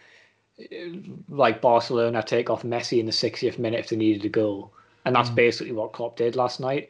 like 1.29 1.61
Barcelona 1.61 2.23
take 2.23 2.49
off 2.49 2.63
Messi 2.63 2.99
in 2.99 3.05
the 3.05 3.11
60th 3.11 3.59
minute 3.59 3.79
if 3.79 3.89
they 3.89 3.95
needed 3.95 4.25
a 4.25 4.29
goal, 4.29 4.71
and 5.05 5.15
that's 5.15 5.29
Mm. 5.29 5.35
basically 5.35 5.73
what 5.73 5.93
Klopp 5.93 6.15
did 6.17 6.35
last 6.35 6.59
night. 6.59 6.89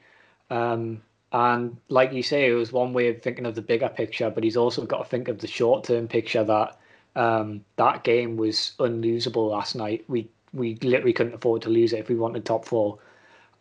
Um, 0.50 1.02
and 1.32 1.78
like 1.90 2.14
you 2.14 2.24
say, 2.24 2.50
it 2.50 2.54
was 2.54 2.72
one 2.72 2.94
way 2.94 3.10
of 3.10 3.22
thinking 3.22 3.46
of 3.46 3.56
the 3.56 3.62
bigger 3.62 3.90
picture, 3.90 4.30
but 4.30 4.44
he's 4.44 4.58
also 4.58 4.86
got 4.86 5.00
to 5.00 5.10
think 5.10 5.28
of 5.28 5.40
the 5.40 5.48
short 5.48 5.84
term 5.84 6.08
picture 6.08 6.44
that 6.44 6.78
um, 7.16 7.64
that 7.78 8.04
game 8.04 8.38
was 8.38 8.74
unlosable 8.80 9.50
last 9.52 9.76
night. 9.76 10.04
We 10.08 10.30
we 10.54 10.76
literally 10.76 11.14
couldn't 11.14 11.34
afford 11.36 11.62
to 11.64 11.70
lose 11.70 11.92
it 11.94 12.00
if 12.00 12.10
we 12.10 12.16
wanted 12.16 12.46
top 12.46 12.66
four, 12.66 13.00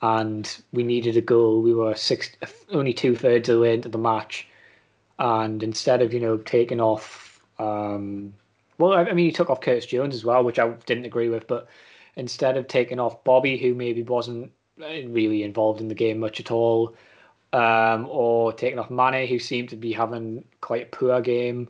and 0.05 0.63
we 0.73 0.83
needed 0.83 1.17
a 1.17 1.23
goal. 1.23 1.63
We 1.63 1.73
were 1.73 1.95
six 1.95 2.31
only 2.71 2.93
two 2.93 3.17
thirds 3.17 3.49
of 3.49 3.55
the 3.55 3.61
way 3.63 3.73
into 3.73 3.89
the 3.89 3.97
match, 3.99 4.47
and 5.19 5.63
instead 5.63 6.03
of 6.03 6.13
you 6.13 6.21
know 6.21 6.37
taking 6.37 6.81
off, 6.81 7.41
um, 7.59 8.35
well, 8.77 8.93
I, 8.93 9.05
I 9.05 9.13
mean 9.15 9.25
he 9.25 9.33
took 9.33 9.49
off 9.49 9.63
Curtis 9.63 9.87
Jones 9.87 10.15
as 10.15 10.25
well, 10.25 10.45
which 10.45 10.59
I 10.59 10.69
didn't 10.85 11.07
agree 11.07 11.31
with, 11.31 11.47
but 11.47 11.69
instead 12.17 12.59
of 12.59 12.69
taking 12.69 13.01
off 13.01 13.25
Bobby, 13.25 13.57
who 13.57 13.75
maybe 13.75 14.03
wasn't 14.03 14.53
really 14.77 15.43
involved 15.43 15.81
in 15.81 15.89
the 15.89 15.95
game 15.95 16.19
much 16.19 16.39
at 16.39 16.51
all 16.51 16.95
um, 17.55 18.07
or 18.11 18.53
taking 18.53 18.79
off 18.79 18.91
Mane, 18.91 19.27
who 19.27 19.39
seemed 19.39 19.71
to 19.71 19.77
be 19.77 19.93
having 19.93 20.45
quite 20.61 20.83
a 20.83 20.97
poor 20.97 21.21
game. 21.23 21.69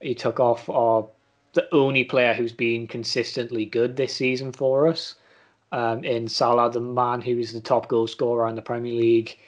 He 0.00 0.14
took 0.14 0.40
off 0.40 0.68
uh, 0.68 1.02
the 1.52 1.72
only 1.72 2.02
player 2.02 2.34
who's 2.34 2.52
been 2.52 2.88
consistently 2.88 3.64
good 3.64 3.96
this 3.96 4.16
season 4.16 4.50
for 4.50 4.88
us 4.88 5.14
um, 5.72 6.04
in 6.04 6.28
Salah, 6.28 6.70
the 6.70 6.80
man 6.80 7.20
who 7.20 7.38
is 7.38 7.52
the 7.52 7.60
top 7.60 7.88
goal 7.88 8.06
scorer 8.06 8.48
in 8.48 8.54
the 8.54 8.62
Premier 8.62 8.94
League. 8.94 9.38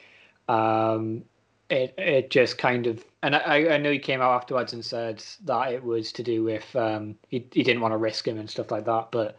Um, 0.47 1.23
it 1.69 1.93
it 1.97 2.29
just 2.31 2.57
kind 2.57 2.87
of 2.87 3.03
and 3.21 3.35
I, 3.35 3.75
I 3.75 3.77
know 3.77 3.91
he 3.91 3.99
came 3.99 4.21
out 4.21 4.33
afterwards 4.33 4.73
and 4.73 4.83
said 4.83 5.23
that 5.45 5.73
it 5.73 5.83
was 5.83 6.11
to 6.13 6.23
do 6.23 6.43
with 6.43 6.75
um, 6.75 7.15
he 7.27 7.45
he 7.51 7.63
didn't 7.63 7.81
want 7.81 7.93
to 7.93 7.97
risk 7.97 8.27
him 8.27 8.37
and 8.37 8.49
stuff 8.49 8.71
like 8.71 8.85
that. 8.85 9.09
But 9.11 9.37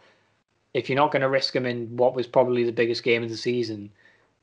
if 0.75 0.88
you're 0.88 0.97
not 0.97 1.12
going 1.12 1.23
to 1.23 1.29
risk 1.29 1.55
him 1.55 1.66
in 1.66 1.97
what 1.97 2.14
was 2.14 2.27
probably 2.27 2.64
the 2.64 2.73
biggest 2.73 3.03
game 3.03 3.23
of 3.23 3.29
the 3.29 3.37
season, 3.37 3.90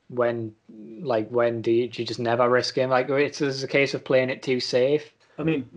when 0.10 0.54
like 1.00 1.30
when 1.30 1.62
do 1.62 1.72
you, 1.72 1.88
do 1.88 2.02
you 2.02 2.08
just 2.08 2.20
never 2.20 2.50
risk 2.50 2.76
him? 2.76 2.90
Like 2.90 3.10
it's, 3.10 3.42
it's 3.42 3.64
a 3.64 3.68
case 3.68 3.94
of 3.94 4.04
playing 4.04 4.30
it 4.30 4.44
too 4.44 4.60
safe. 4.60 5.14
I 5.38 5.44
mean, 5.44 5.70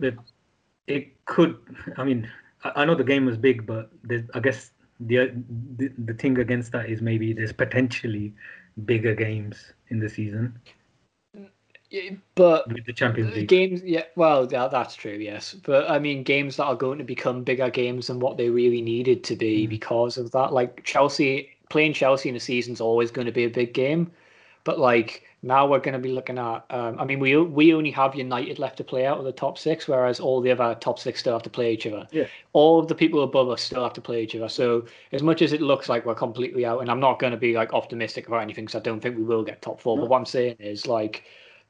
it 0.87 1.25
could. 1.25 1.57
I 1.97 2.03
mean, 2.03 2.29
I, 2.63 2.85
know 2.85 2.95
the 2.95 3.03
game 3.03 3.25
was 3.25 3.37
big, 3.37 3.65
but 3.65 3.89
I 4.33 4.39
guess 4.39 4.71
the, 5.07 5.31
the 5.77 5.91
the 5.97 6.13
thing 6.13 6.37
against 6.39 6.71
that 6.73 6.89
is 6.89 7.01
maybe 7.01 7.33
there's 7.33 7.53
potentially 7.53 8.33
bigger 8.85 9.15
games 9.15 9.73
in 9.89 9.99
the 9.99 10.09
season 10.09 10.59
But 12.35 12.67
with 12.73 12.85
the 12.85 12.93
Champions 12.93 13.35
League. 13.35 13.49
games, 13.49 13.83
yeah, 13.83 14.05
well, 14.15 14.47
yeah, 14.51 14.67
that's 14.67 14.95
true, 14.95 15.13
yes. 15.17 15.53
But 15.53 15.89
I 15.89 15.99
mean, 15.99 16.23
games 16.23 16.57
that 16.57 16.65
are 16.65 16.75
going 16.75 16.99
to 16.99 17.03
become 17.03 17.43
bigger 17.43 17.69
games 17.69 18.07
than 18.07 18.19
what 18.19 18.37
they 18.37 18.49
really 18.49 18.81
needed 18.81 19.23
to 19.25 19.35
be 19.35 19.67
Mm. 19.67 19.69
because 19.69 20.17
of 20.17 20.31
that. 20.31 20.53
Like 20.53 20.83
Chelsea, 20.85 21.49
playing 21.69 21.93
Chelsea 21.93 22.29
in 22.29 22.35
a 22.35 22.39
season 22.39 22.73
is 22.73 22.81
always 22.81 23.11
going 23.11 23.25
to 23.27 23.33
be 23.33 23.43
a 23.43 23.49
big 23.49 23.73
game. 23.73 24.11
But 24.63 24.79
like 24.79 25.25
now 25.43 25.65
we're 25.67 25.79
going 25.79 25.93
to 25.93 25.99
be 25.99 26.11
looking 26.11 26.37
at. 26.37 26.63
Um, 26.69 26.99
I 26.99 27.05
mean, 27.05 27.19
we 27.19 27.35
we 27.37 27.73
only 27.73 27.91
have 27.91 28.15
United 28.15 28.59
left 28.59 28.77
to 28.77 28.83
play 28.83 29.05
out 29.05 29.17
of 29.17 29.25
the 29.25 29.31
top 29.31 29.57
six, 29.57 29.87
whereas 29.87 30.19
all 30.19 30.39
the 30.41 30.51
other 30.51 30.75
top 30.79 30.99
six 30.99 31.19
still 31.19 31.33
have 31.33 31.43
to 31.43 31.49
play 31.49 31.73
each 31.73 31.87
other. 31.87 32.07
Yeah. 32.11 32.27
All 32.53 32.79
of 32.79 32.87
the 32.87 32.95
people 32.95 33.23
above 33.23 33.49
us 33.49 33.61
still 33.61 33.83
have 33.83 33.93
to 33.93 34.01
play 34.01 34.23
each 34.23 34.35
other. 34.35 34.49
So 34.49 34.85
as 35.11 35.23
much 35.23 35.41
as 35.41 35.53
it 35.53 35.61
looks 35.61 35.89
like 35.89 36.05
we're 36.05 36.15
completely 36.15 36.65
out, 36.65 36.81
and 36.81 36.91
I'm 36.91 36.99
not 36.99 37.19
going 37.19 37.31
to 37.31 37.37
be 37.37 37.53
like 37.53 37.73
optimistic 37.73 38.27
about 38.27 38.41
anything 38.41 38.65
because 38.65 38.79
I 38.79 38.83
don't 38.83 38.99
think 38.99 39.17
we 39.17 39.23
will 39.23 39.43
get 39.43 39.61
top 39.61 39.81
four. 39.81 39.97
No. 39.97 40.03
But 40.03 40.09
what 40.11 40.17
I'm 40.17 40.25
saying 40.25 40.57
is 40.59 40.85
like 40.85 41.23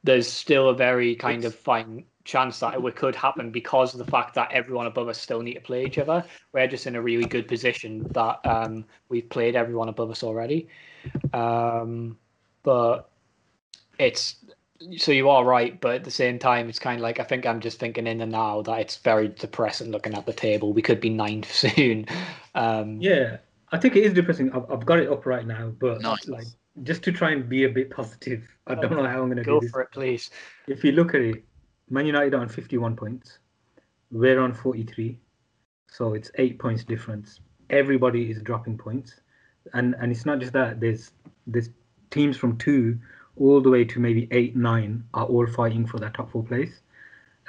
there's 0.03 0.27
still 0.27 0.69
a 0.69 0.75
very 0.75 1.15
kind 1.15 1.45
of 1.45 1.55
fine 1.55 2.03
chance 2.23 2.59
that 2.59 2.75
it 2.75 2.95
could 2.95 3.15
happen 3.15 3.51
because 3.51 3.93
of 3.93 3.99
the 4.03 4.11
fact 4.11 4.35
that 4.35 4.51
everyone 4.51 4.85
above 4.85 5.07
us 5.07 5.19
still 5.19 5.41
need 5.41 5.53
to 5.53 5.61
play 5.61 5.85
each 5.85 5.97
other. 5.97 6.23
We're 6.53 6.67
just 6.67 6.87
in 6.87 6.95
a 6.95 7.01
really 7.01 7.25
good 7.25 7.47
position 7.47 8.07
that 8.11 8.39
um, 8.45 8.85
we've 9.09 9.29
played 9.29 9.55
everyone 9.55 9.89
above 9.89 10.11
us 10.11 10.23
already. 10.23 10.67
Um, 11.33 12.17
but 12.63 13.10
it's 13.99 14.35
so 14.97 15.11
you 15.11 15.29
are 15.29 15.45
right, 15.45 15.79
but 15.79 15.95
at 15.95 16.03
the 16.03 16.11
same 16.11 16.39
time, 16.39 16.67
it's 16.67 16.79
kind 16.79 16.97
of 16.99 17.03
like 17.03 17.19
I 17.19 17.23
think 17.23 17.45
I'm 17.45 17.59
just 17.59 17.79
thinking 17.79 18.07
in 18.07 18.17
the 18.17 18.25
now 18.25 18.61
that 18.63 18.79
it's 18.79 18.97
very 18.97 19.27
depressing 19.27 19.91
looking 19.91 20.15
at 20.15 20.25
the 20.25 20.33
table. 20.33 20.73
We 20.73 20.81
could 20.81 20.99
be 20.99 21.09
ninth 21.09 21.51
soon. 21.53 22.05
Um, 22.55 22.99
Yeah, 22.99 23.37
I 23.71 23.77
think 23.77 23.95
it 23.95 24.03
is 24.03 24.13
depressing. 24.13 24.51
I've, 24.53 24.69
I've 24.71 24.85
got 24.85 24.99
it 24.99 25.09
up 25.09 25.25
right 25.25 25.45
now, 25.45 25.71
but 25.79 26.01
Nice. 26.01 26.27
like 26.27 26.47
just 26.83 27.03
to 27.03 27.11
try 27.11 27.31
and 27.31 27.47
be 27.47 27.65
a 27.65 27.69
bit 27.69 27.89
positive. 27.91 28.43
I 28.65 28.75
don't 28.75 28.91
know 28.91 29.05
how 29.05 29.21
I'm 29.21 29.29
gonna 29.29 29.43
Go 29.43 29.59
do 29.59 29.65
this. 29.65 29.71
for 29.71 29.81
it, 29.81 29.91
please. 29.91 30.31
If 30.67 30.83
you 30.83 30.93
look 30.93 31.13
at 31.13 31.21
it, 31.21 31.43
Man 31.89 32.05
United 32.05 32.33
are 32.33 32.39
on 32.41 32.49
51 32.49 32.95
points. 32.95 33.37
We're 34.11 34.39
on 34.39 34.53
43, 34.53 35.17
so 35.87 36.13
it's 36.13 36.31
eight 36.35 36.57
points 36.59 36.83
difference. 36.83 37.39
Everybody 37.69 38.29
is 38.31 38.41
dropping 38.41 38.77
points, 38.77 39.21
and 39.73 39.95
and 39.99 40.11
it's 40.11 40.25
not 40.25 40.39
just 40.39 40.53
that. 40.53 40.79
There's 40.79 41.11
there's 41.47 41.69
teams 42.09 42.35
from 42.35 42.57
two 42.57 42.97
all 43.41 43.61
the 43.61 43.69
way 43.69 43.83
to 43.85 43.99
maybe 43.99 44.27
eight, 44.31 44.55
nine 44.55 45.03
are 45.13 45.25
all 45.25 45.47
fighting 45.47 45.85
for 45.85 45.99
that 45.99 46.13
top 46.13 46.31
four 46.31 46.43
place. 46.43 46.81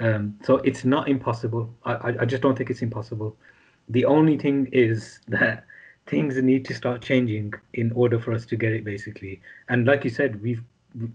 Um, 0.00 0.38
so 0.42 0.57
it's 0.59 0.85
not 0.85 1.09
impossible. 1.09 1.72
I, 1.85 2.14
I 2.20 2.24
just 2.24 2.42
don't 2.42 2.57
think 2.57 2.70
it's 2.70 2.83
impossible. 2.83 3.37
The 3.88 4.05
only 4.07 4.38
thing 4.38 4.68
is 4.72 5.20
that 5.28 5.64
things 6.07 6.37
need 6.42 6.64
to 6.64 6.74
start 6.74 7.02
changing 7.02 7.52
in 7.74 7.92
order 7.92 8.18
for 8.18 8.33
us 8.33 8.44
to 8.46 8.57
get 8.57 8.72
it 8.72 8.85
basically. 8.85 9.40
And 9.68 9.87
like 9.87 10.05
you 10.05 10.11
said, 10.11 10.42
we've 10.42 10.62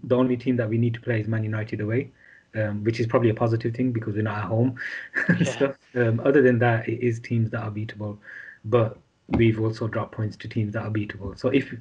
the 0.04 0.16
only 0.16 0.36
team 0.36 0.56
that 0.56 0.68
we 0.68 0.76
need 0.78 0.94
to 0.94 1.00
play 1.00 1.20
is 1.20 1.28
Man 1.28 1.44
United 1.44 1.80
away, 1.80 2.10
um, 2.56 2.82
which 2.82 2.98
is 2.98 3.06
probably 3.06 3.30
a 3.30 3.34
positive 3.34 3.74
thing 3.74 3.92
because 3.92 4.14
we're 4.14 4.22
not 4.22 4.38
at 4.38 4.44
home 4.44 4.78
Yeah. 5.40 5.44
stuff. 5.44 5.76
Um, 5.94 6.20
other 6.24 6.42
than 6.42 6.58
that, 6.60 6.88
it 6.88 7.00
is 7.00 7.20
teams 7.20 7.50
that 7.50 7.60
are 7.62 7.70
beatable, 7.70 8.18
but 8.64 8.98
we've 9.28 9.60
also 9.60 9.86
dropped 9.86 10.12
points 10.12 10.36
to 10.38 10.48
teams 10.48 10.72
that 10.72 10.82
are 10.82 10.90
beatable. 10.90 11.38
So 11.38 11.48
if 11.48 11.72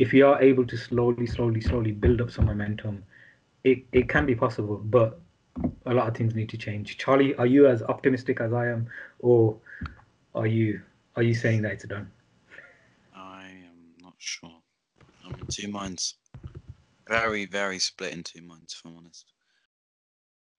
if 0.00 0.12
we 0.12 0.22
are 0.22 0.40
able 0.40 0.64
to 0.64 0.78
slowly, 0.78 1.26
slowly, 1.26 1.60
slowly 1.60 1.92
build 1.92 2.22
up 2.22 2.30
some 2.30 2.46
momentum, 2.46 3.04
it, 3.64 3.84
it 3.92 4.08
can 4.08 4.24
be 4.24 4.34
possible, 4.34 4.78
but 4.78 5.20
a 5.84 5.92
lot 5.92 6.08
of 6.08 6.16
things 6.16 6.34
need 6.34 6.48
to 6.48 6.56
change. 6.56 6.96
Charlie, 6.96 7.34
are 7.34 7.44
you 7.44 7.66
as 7.66 7.82
optimistic 7.82 8.40
as 8.40 8.54
I 8.54 8.68
am, 8.68 8.88
or 9.18 9.58
are 10.34 10.46
you 10.46 10.80
are 11.16 11.22
you 11.22 11.34
saying 11.34 11.60
that 11.62 11.72
it's 11.72 11.84
done? 11.84 12.10
I 13.14 13.48
am 13.48 14.02
not 14.02 14.14
sure. 14.16 14.54
I'm 15.22 15.34
in 15.34 15.46
two 15.48 15.68
minds. 15.68 16.14
Very, 17.06 17.44
very 17.44 17.78
split 17.78 18.14
in 18.14 18.22
two 18.22 18.40
minds, 18.40 18.74
if 18.78 18.88
I'm 18.88 18.96
honest. 18.96 19.26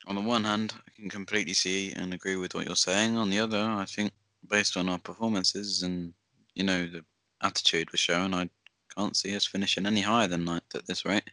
On 0.06 0.14
the 0.14 0.22
one 0.22 0.44
hand, 0.44 0.76
I 0.88 0.92
can 0.96 1.10
completely 1.10 1.54
see 1.54 1.94
and 1.94 2.14
agree 2.14 2.36
with 2.36 2.54
what 2.54 2.68
you're 2.68 2.76
saying. 2.76 3.18
On 3.18 3.32
the 3.32 3.40
other, 3.40 3.58
I 3.58 3.86
think 3.86 4.12
based 4.48 4.78
on 4.78 4.88
our 4.88 5.00
performances 5.00 5.82
and 5.82 6.14
you 6.54 6.64
know 6.64 6.86
the 6.86 7.04
attitude 7.42 7.92
we're 7.92 7.98
showing, 7.98 8.36
I 8.36 8.48
can't 8.96 9.16
see 9.16 9.36
us 9.36 9.46
finishing 9.46 9.86
any 9.86 10.02
higher 10.02 10.28
than 10.28 10.46
ninth 10.46 10.76
at 10.76 10.86
this 10.88 11.06
rate. 11.06 11.30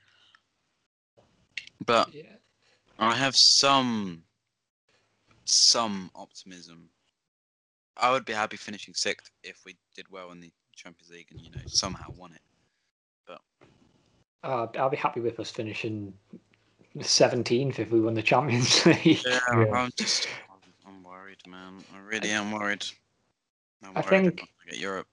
But 1.85 2.13
Yeah. 2.15 2.37
I 2.99 3.15
have 3.15 3.35
some 3.37 4.25
some 5.45 6.11
optimism. 6.15 6.91
I 7.97 8.11
would 8.11 8.25
be 8.27 8.33
happy 8.35 8.57
finishing 8.59 8.93
sixth 8.95 9.31
if 9.43 9.65
we 9.65 9.77
did 9.97 10.07
well 10.11 10.31
in 10.31 10.41
the 10.41 10.53
Champions 10.77 11.11
League 11.11 11.29
and 11.31 11.41
you 11.41 11.51
know 11.51 11.63
somehow 11.67 12.11
won 12.17 12.33
it. 12.33 12.41
Uh, 14.45 14.69
I'll 14.79 14.89
be 14.89 14.97
happy 14.97 15.19
with 15.19 15.41
us 15.41 15.51
finishing 15.51 16.15
17th 16.97 17.81
if 17.81 17.91
we 17.91 18.01
won 18.01 18.15
the 18.15 18.23
Champions 18.23 18.87
League. 18.87 19.21
Yeah, 19.27 19.41
Yeah. 19.51 19.73
I'm 19.75 19.91
just 19.99 20.29
I'm, 20.49 20.61
I'm 20.87 21.03
worried, 21.03 21.39
man. 21.49 21.83
I 21.93 21.99
really 21.99 22.31
am 22.31 22.53
worried. 22.53 22.85
I'm 23.83 23.91
I 23.97 24.01
worried 24.01 24.07
think- 24.09 24.25
we're 24.25 24.31
not 24.31 24.49
gonna 24.65 24.71
get 24.71 24.79
Europe. 24.79 25.09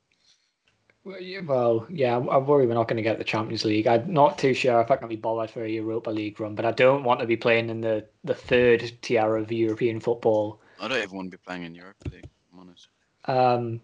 Well, 1.06 1.86
yeah, 1.90 2.18
I'm 2.18 2.28
I'm 2.30 2.48
worried 2.48 2.68
we're 2.68 2.74
not 2.74 2.88
going 2.88 2.98
to 2.98 3.04
get 3.04 3.20
the 3.20 3.24
Champions 3.24 3.64
League. 3.64 3.86
I'm 3.86 4.12
not 4.12 4.40
too 4.40 4.56
sure 4.56 4.82
if 4.82 4.90
I 4.90 4.96
can 4.96 5.08
be 5.08 5.16
bothered 5.16 5.52
for 5.52 5.64
a 5.64 5.70
Europa 5.70 6.10
League 6.10 6.40
run, 6.40 6.56
but 6.56 6.66
I 6.66 6.72
don't 6.72 7.04
want 7.04 7.20
to 7.20 7.28
be 7.28 7.38
playing 7.38 7.70
in 7.70 7.82
the, 7.82 8.06
the 8.24 8.34
third 8.34 8.92
tier 9.04 9.36
of 9.36 9.52
European 9.52 10.00
football. 10.00 10.60
I 10.80 10.88
don't 10.88 11.04
even 11.04 11.16
want 11.16 11.32
to 11.32 11.38
be 11.38 11.42
playing 11.46 11.64
in 11.64 11.76
Europa 11.76 12.10
League. 12.12 12.28
I'm 12.52 12.60
honest. 12.60 12.88
Um, 13.26 13.82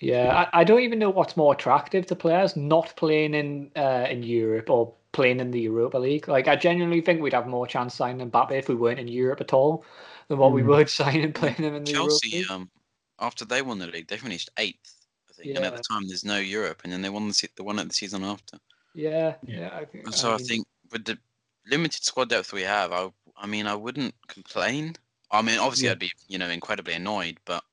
yeah, 0.00 0.46
I, 0.52 0.60
I 0.60 0.64
don't 0.64 0.80
even 0.80 0.98
know 0.98 1.08
what's 1.10 1.36
more 1.38 1.54
attractive 1.54 2.06
to 2.08 2.16
players 2.16 2.54
not 2.54 2.94
playing 2.96 3.32
in 3.32 3.70
uh, 3.74 4.06
in 4.10 4.22
Europe 4.22 4.68
or 4.68 4.92
playing 5.12 5.40
in 5.40 5.52
the 5.52 5.60
Europa 5.60 5.96
League. 5.96 6.28
Like, 6.28 6.48
I 6.48 6.56
genuinely 6.56 7.00
think 7.00 7.22
we'd 7.22 7.32
have 7.32 7.46
more 7.46 7.66
chance 7.66 7.94
signing 7.94 8.30
Mbappe 8.30 8.52
if 8.52 8.68
we 8.68 8.74
weren't 8.74 9.00
in 9.00 9.08
Europe 9.08 9.40
at 9.40 9.54
all 9.54 9.84
than 10.28 10.38
what 10.38 10.52
we 10.52 10.62
Mm. 10.62 10.66
would 10.66 10.90
signing 11.00 11.32
playing 11.32 11.54
him 11.56 11.74
in 11.74 11.84
the 11.84 11.92
Europa 11.92 12.10
Chelsea, 12.10 12.36
League. 12.36 12.50
um, 12.50 12.70
after 13.18 13.46
they 13.46 13.62
won 13.62 13.78
the 13.78 13.86
league, 13.86 14.08
they 14.08 14.18
finished 14.18 14.50
eighth. 14.58 15.01
I 15.42 15.44
think, 15.44 15.56
and 15.56 15.64
at 15.66 15.76
the 15.76 15.82
time 15.82 16.06
there's 16.08 16.24
no 16.24 16.38
Europe, 16.38 16.80
and 16.84 16.92
then 16.92 17.02
they 17.02 17.10
won 17.10 17.28
the 17.28 17.34
se- 17.34 17.48
the 17.56 17.62
one 17.64 17.78
at 17.78 17.88
the 17.88 17.94
season 17.94 18.24
after. 18.24 18.58
Yeah, 18.94 19.34
Yeah. 19.46 19.58
yeah. 19.60 19.70
I, 19.72 19.84
think- 19.84 20.04
And 20.06 20.14
so 20.14 20.32
I, 20.32 20.36
mean, 20.36 20.46
think 20.46 20.66
with 20.90 21.04
the 21.04 21.18
limited 21.66 22.04
squad 22.04 22.28
depth 22.28 22.52
we 22.52 22.62
have, 22.62 22.92
I 22.92 23.10
I 23.36 23.46
mean 23.46 23.66
I 23.66 23.74
wouldn't 23.74 24.14
complain. 24.28 24.94
I 25.30 25.42
mean 25.42 25.58
obviously 25.58 25.86
Yeah. 25.86 25.92
I'd 25.92 25.98
be 25.98 26.12
you 26.28 26.38
know 26.38 26.48
incredibly 26.48 26.94
annoyed, 26.94 27.38
but 27.44 27.64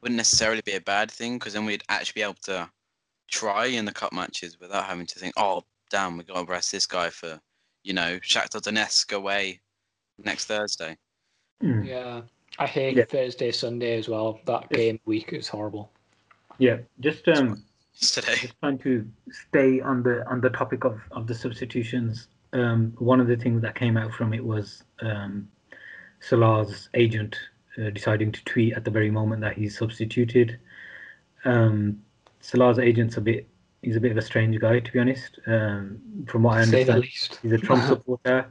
wouldn't 0.00 0.16
necessarily 0.16 0.62
be 0.64 0.74
a 0.74 0.80
bad 0.80 1.10
thing 1.10 1.38
because 1.38 1.52
then 1.54 1.64
we'd 1.66 1.82
actually 1.88 2.20
be 2.20 2.22
able 2.22 2.34
to 2.44 2.70
try 3.28 3.66
in 3.66 3.84
the 3.84 3.92
cup 3.92 4.12
matches 4.12 4.58
without 4.60 4.84
having 4.84 5.06
to 5.06 5.18
think, 5.18 5.34
oh 5.36 5.64
damn, 5.90 6.16
we 6.16 6.24
got 6.24 6.46
to 6.46 6.50
rest 6.50 6.72
this 6.72 6.86
guy 6.86 7.10
for 7.10 7.40
you 7.82 7.92
know 7.92 8.18
Shakhtar 8.20 8.60
Donetsk 8.62 9.12
away 9.12 9.60
next 10.24 10.46
Thursday. 10.46 10.96
Mm. 11.62 11.86
Yeah, 11.86 12.22
I 12.58 12.66
hate 12.66 12.96
Yeah. 12.96 13.04
Thursday, 13.04 13.50
Sunday 13.52 13.98
as 13.98 14.08
well. 14.08 14.40
That 14.46 14.68
game 14.70 14.98
week 15.04 15.32
is 15.32 15.48
horrible. 15.48 15.90
Yeah, 16.58 16.78
just 17.00 17.28
um, 17.28 17.62
Today, 18.00 18.36
just 18.36 18.54
trying 18.60 18.78
to 18.78 19.08
stay 19.48 19.80
on 19.80 20.04
the 20.04 20.24
on 20.28 20.40
the 20.40 20.50
topic 20.50 20.84
of 20.84 21.00
of 21.10 21.26
the 21.26 21.34
substitutions. 21.34 22.28
Um, 22.52 22.94
one 22.98 23.20
of 23.20 23.26
the 23.26 23.36
things 23.36 23.60
that 23.62 23.74
came 23.74 23.96
out 23.96 24.12
from 24.12 24.32
it 24.32 24.44
was 24.44 24.84
um, 25.02 25.48
Salah's 26.20 26.88
agent 26.94 27.36
uh, 27.76 27.90
deciding 27.90 28.30
to 28.32 28.44
tweet 28.44 28.74
at 28.74 28.84
the 28.84 28.90
very 28.90 29.10
moment 29.10 29.40
that 29.40 29.56
he's 29.56 29.76
substituted. 29.76 30.60
Um, 31.44 32.00
Salah's 32.40 32.78
agent's 32.78 33.16
a 33.16 33.20
bit 33.20 33.48
he's 33.82 33.96
a 33.96 34.00
bit 34.00 34.12
of 34.12 34.16
a 34.16 34.22
strange 34.22 34.60
guy 34.60 34.78
to 34.78 34.92
be 34.92 35.00
honest. 35.00 35.40
Um, 35.48 36.00
from 36.28 36.44
what 36.44 36.58
I 36.58 36.60
to 36.60 36.66
say 36.66 36.84
the 36.84 36.92
understand, 36.92 37.00
least. 37.00 37.38
he's 37.42 37.52
a 37.52 37.58
Trump 37.58 37.84
supporter. 37.88 38.46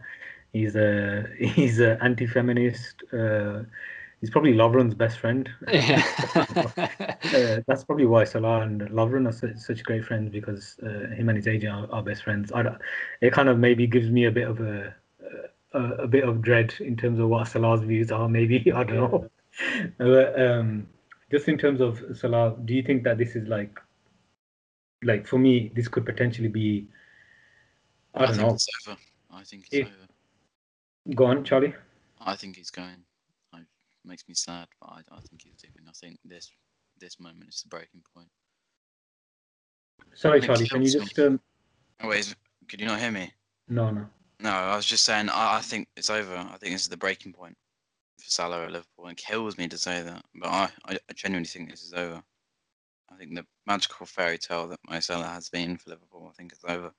He's 0.51 0.75
a 0.75 1.25
he's 1.39 1.79
a 1.79 1.97
anti-feminist. 2.03 3.01
Uh, 3.13 3.63
he's 4.21 4.29
probably 4.29 4.53
Lovren's 4.53 4.93
best 4.95 5.19
friend. 5.19 5.49
yeah. 5.67 6.03
Uh, 7.27 7.59
that's 7.67 7.83
probably 7.83 8.05
why 8.05 8.23
Salah 8.23 8.61
and 8.61 8.81
Lovren 8.89 9.27
are 9.27 9.31
such, 9.33 9.57
such 9.57 9.83
great 9.83 10.03
friends 10.05 10.31
because 10.31 10.77
uh, 10.81 11.13
him 11.13 11.27
and 11.29 11.35
his 11.37 11.47
agent 11.47 11.73
are, 11.73 11.91
are 11.91 12.01
best 12.01 12.23
friends. 12.23 12.51
I 12.53 12.63
it 13.21 13.33
kind 13.33 13.49
of 13.49 13.59
maybe 13.59 13.85
gives 13.85 14.09
me 14.09 14.25
a 14.25 14.31
bit 14.31 14.47
of 14.47 14.61
a, 14.61 14.95
a 15.73 15.79
a 16.03 16.07
bit 16.07 16.23
of 16.23 16.41
dread 16.41 16.73
in 16.79 16.95
terms 16.95 17.19
of 17.19 17.27
what 17.27 17.47
Salah's 17.47 17.81
views 17.81 18.11
are. 18.11 18.29
Maybe 18.29 18.71
I 18.75 18.83
don't 18.83 18.95
know. 19.11 19.29
but, 19.97 20.39
um, 20.41 20.87
just 21.31 21.47
in 21.49 21.57
terms 21.57 21.81
of 21.81 22.01
Salah, 22.13 22.55
do 22.63 22.73
you 22.73 22.81
think 22.83 23.03
that 23.03 23.17
this 23.17 23.35
is 23.35 23.47
like, 23.47 23.77
like 25.03 25.27
for 25.27 25.37
me, 25.37 25.71
this 25.75 25.87
could 25.89 26.05
potentially 26.05 26.47
be? 26.47 26.87
I 28.15 28.25
don't 28.27 28.35
think 28.35 28.47
know. 28.47 28.53
it's 28.53 28.67
over. 28.87 28.97
I 29.31 29.43
think 29.43 29.65
it's 29.65 29.73
If- 29.75 29.87
over. 29.87 31.15
Go 31.15 31.25
on, 31.25 31.43
Charlie. 31.43 31.73
I 32.21 32.35
think 32.35 32.55
he's 32.55 32.69
going. 32.71 33.03
Makes 34.07 34.29
me 34.29 34.35
sad, 34.35 34.67
but 34.79 34.87
I, 34.89 34.99
I 35.11 35.19
think 35.19 35.41
he's 35.43 35.61
leaving. 35.63 35.85
I 35.85 35.91
think 35.91 36.17
this 36.23 36.49
this 36.97 37.19
moment 37.19 37.49
is 37.49 37.61
the 37.61 37.67
breaking 37.67 38.01
point. 38.15 38.29
Sorry, 40.15 40.39
Charlie. 40.39 40.65
Can 40.65 40.81
you 40.81 40.89
just 40.89 41.19
um? 41.19 41.41
Oh, 42.01 42.07
wait, 42.07 42.21
is, 42.21 42.35
could 42.69 42.79
you 42.79 42.87
not 42.87 43.01
hear 43.01 43.11
me? 43.11 43.33
No, 43.67 43.91
no. 43.91 44.05
No, 44.39 44.49
I 44.49 44.77
was 44.77 44.85
just 44.85 45.03
saying. 45.03 45.27
I, 45.29 45.57
I 45.57 45.61
think 45.61 45.89
it's 45.97 46.09
over. 46.09 46.35
I 46.35 46.57
think 46.57 46.73
this 46.73 46.83
is 46.83 46.87
the 46.87 46.95
breaking 46.95 47.33
point 47.33 47.57
for 48.17 48.29
Salah 48.29 48.63
at 48.63 48.71
Liverpool. 48.71 49.07
It 49.07 49.17
kills 49.17 49.57
me 49.57 49.67
to 49.67 49.77
say 49.77 50.01
that, 50.01 50.23
but 50.35 50.47
I, 50.47 50.69
I, 50.85 50.93
I 50.93 51.13
genuinely 51.13 51.47
think 51.47 51.69
this 51.69 51.83
is 51.83 51.93
over. 51.93 52.23
I 53.11 53.15
think 53.17 53.35
the 53.35 53.45
magical 53.65 54.05
fairy 54.05 54.37
tale 54.37 54.69
that 54.69 54.79
Mo 54.89 55.01
Salah 55.01 55.27
has 55.27 55.49
been 55.49 55.75
for 55.75 55.89
Liverpool. 55.89 56.27
I 56.29 56.33
think 56.33 56.53
it's 56.53 56.63
over, 56.65 56.93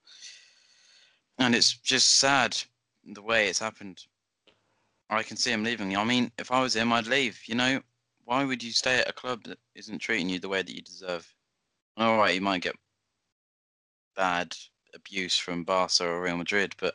and 1.38 1.54
it's 1.54 1.74
just 1.78 2.18
sad 2.18 2.54
the 3.02 3.22
way 3.22 3.48
it's 3.48 3.60
happened. 3.60 4.04
I 5.10 5.22
can 5.22 5.36
see 5.36 5.52
him 5.52 5.64
leaving. 5.64 5.96
I 5.96 6.04
mean, 6.04 6.30
if 6.38 6.50
I 6.50 6.60
was 6.60 6.76
him, 6.76 6.92
I'd 6.92 7.06
leave. 7.06 7.40
You 7.46 7.54
know, 7.54 7.80
why 8.24 8.44
would 8.44 8.62
you 8.62 8.72
stay 8.72 8.98
at 9.00 9.08
a 9.08 9.12
club 9.12 9.44
that 9.44 9.58
isn't 9.74 9.98
treating 10.00 10.28
you 10.28 10.38
the 10.38 10.48
way 10.48 10.62
that 10.62 10.74
you 10.74 10.82
deserve? 10.82 11.34
All 11.96 12.18
right, 12.18 12.34
you 12.34 12.40
might 12.40 12.62
get 12.62 12.76
bad 14.14 14.54
abuse 14.94 15.38
from 15.38 15.64
Barca 15.64 16.06
or 16.06 16.22
Real 16.22 16.36
Madrid, 16.36 16.74
but 16.78 16.94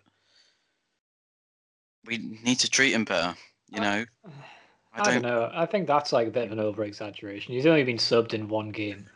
we 2.06 2.18
need 2.18 2.60
to 2.60 2.70
treat 2.70 2.94
him 2.94 3.06
better. 3.06 3.36
You 3.70 3.82
I- 3.82 3.84
know, 3.84 4.06
I 4.96 5.02
don't 5.02 5.24
know. 5.24 5.50
I 5.52 5.66
think 5.66 5.88
that's 5.88 6.14
like 6.14 6.28
a 6.28 6.32
bit 6.32 6.46
of 6.46 6.52
an 6.52 6.60
over 6.60 6.84
exaggeration. 6.84 7.54
He's 7.54 7.66
only 7.66 7.84
been 7.84 7.98
subbed 7.98 8.34
in 8.36 8.48
one 8.48 8.70
game. 8.70 9.08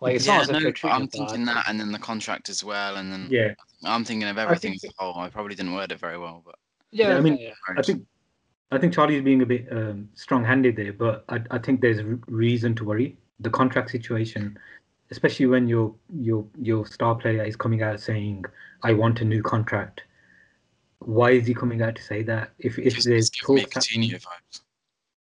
Like 0.00 0.16
it's 0.16 0.26
yeah, 0.26 0.34
not 0.34 0.42
as 0.42 0.48
if 0.50 0.52
no, 0.54 0.60
they're 0.60 0.72
but 0.82 0.92
I'm 0.92 1.02
him 1.02 1.08
thinking 1.08 1.44
bad. 1.44 1.56
that, 1.56 1.68
and 1.68 1.80
then 1.80 1.90
the 1.92 1.98
contract 1.98 2.48
as 2.48 2.62
well, 2.62 2.96
and 2.96 3.12
then 3.12 3.28
Yeah, 3.30 3.54
I'm 3.84 4.04
thinking 4.04 4.28
of 4.28 4.38
everything 4.38 4.72
think 4.72 4.84
as 4.84 4.90
a 4.90 5.02
whole. 5.02 5.18
I 5.18 5.28
probably 5.28 5.54
didn't 5.54 5.74
word 5.74 5.90
it 5.92 5.98
very 5.98 6.18
well, 6.18 6.42
but 6.44 6.56
Yeah, 6.92 7.16
I 7.16 7.20
mean, 7.20 7.38
yeah. 7.38 7.54
I 7.76 7.82
think 7.82 8.06
I 8.70 8.78
think 8.78 8.92
Charlie's 8.94 9.22
being 9.22 9.42
a 9.42 9.46
bit 9.46 9.66
um, 9.70 10.08
strong-handed 10.14 10.76
there, 10.76 10.92
but 10.92 11.24
I, 11.28 11.40
I 11.50 11.58
think 11.58 11.80
there's 11.80 11.98
r- 12.00 12.18
reason 12.26 12.74
to 12.76 12.84
worry. 12.84 13.16
The 13.40 13.50
contract 13.50 13.90
situation, 13.90 14.58
especially 15.10 15.46
when 15.46 15.68
your 15.68 15.94
your 16.12 16.46
your 16.60 16.86
star 16.86 17.14
player 17.14 17.42
is 17.44 17.56
coming 17.56 17.82
out 17.82 18.00
saying, 18.00 18.44
"I 18.82 18.92
want 18.92 19.20
a 19.20 19.24
new 19.24 19.42
contract." 19.42 20.02
Why 21.00 21.32
is 21.32 21.46
he 21.46 21.54
coming 21.54 21.82
out 21.82 21.96
to 21.96 22.02
say 22.02 22.22
that? 22.22 22.50
If 22.58 22.78
if 22.78 22.94
just, 22.94 23.06
there's 23.06 23.26
it's 23.28 23.40
giving 23.40 23.56
me 23.56 23.62
talks 23.62 23.74
Coutinho 23.88 24.02
happening- 24.12 24.20
vibes. 24.20 24.60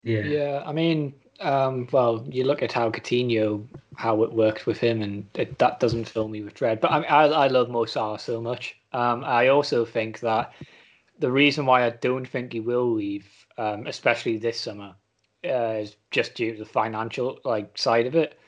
yeah, 0.03 0.21
Yeah, 0.23 0.63
I 0.67 0.73
mean, 0.73 1.15
um, 1.41 1.87
well, 1.93 2.27
you 2.29 2.45
look 2.45 2.63
at 2.63 2.73
how 2.73 2.91
Coutinho, 2.91 3.65
how 3.95 4.23
it 4.25 4.33
worked 4.33 4.67
with 4.67 4.79
him, 4.79 5.03
and 5.03 5.27
it, 5.35 5.59
that 5.59 5.79
doesn't 5.81 6.09
fill 6.09 6.29
me 6.29 6.43
with 6.43 6.55
dread. 6.55 6.81
But 6.81 6.91
I, 6.91 7.03
I, 7.03 7.25
I 7.27 7.47
love 7.47 7.69
Mo 7.71 7.85
Salah 7.85 8.19
so 8.19 8.41
much. 8.41 8.77
Um, 8.93 9.23
I 9.25 9.49
also 9.49 9.85
think 9.85 10.21
that 10.21 10.53
the 11.19 11.31
reason 11.31 11.67
why 11.67 11.85
I 11.85 11.91
don't 11.91 12.27
think 12.27 12.53
he 12.53 12.61
will 12.61 12.93
leave, 12.93 13.29
um, 13.57 13.87
especially 13.87 14.39
this 14.39 14.61
summer, 14.61 14.95
uh, 15.45 15.79
is 15.81 15.97
just 16.11 16.35
due 16.35 16.53
to 16.53 16.59
the 16.59 16.65
financial 16.65 17.39
like 17.45 17.77
side 17.77 18.07
of 18.07 18.15
it. 18.15 18.39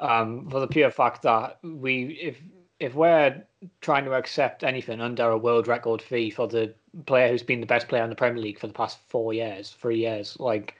Um, 0.00 0.50
for 0.50 0.58
the 0.60 0.66
pure 0.66 0.90
fact 0.90 1.22
that 1.22 1.58
we, 1.62 2.18
if 2.20 2.40
if 2.80 2.94
we're 2.94 3.42
trying 3.80 4.04
to 4.04 4.14
accept 4.14 4.64
anything 4.64 5.00
under 5.00 5.30
a 5.30 5.38
world 5.38 5.68
record 5.68 6.02
fee 6.02 6.30
for 6.30 6.48
the 6.48 6.74
player 7.06 7.28
who's 7.28 7.42
been 7.42 7.60
the 7.60 7.66
best 7.66 7.88
player 7.88 8.02
in 8.02 8.10
the 8.10 8.16
Premier 8.16 8.42
League 8.42 8.58
for 8.58 8.66
the 8.66 8.72
past 8.72 8.98
four 9.08 9.32
years, 9.32 9.70
three 9.80 9.98
years, 9.98 10.36
like 10.40 10.74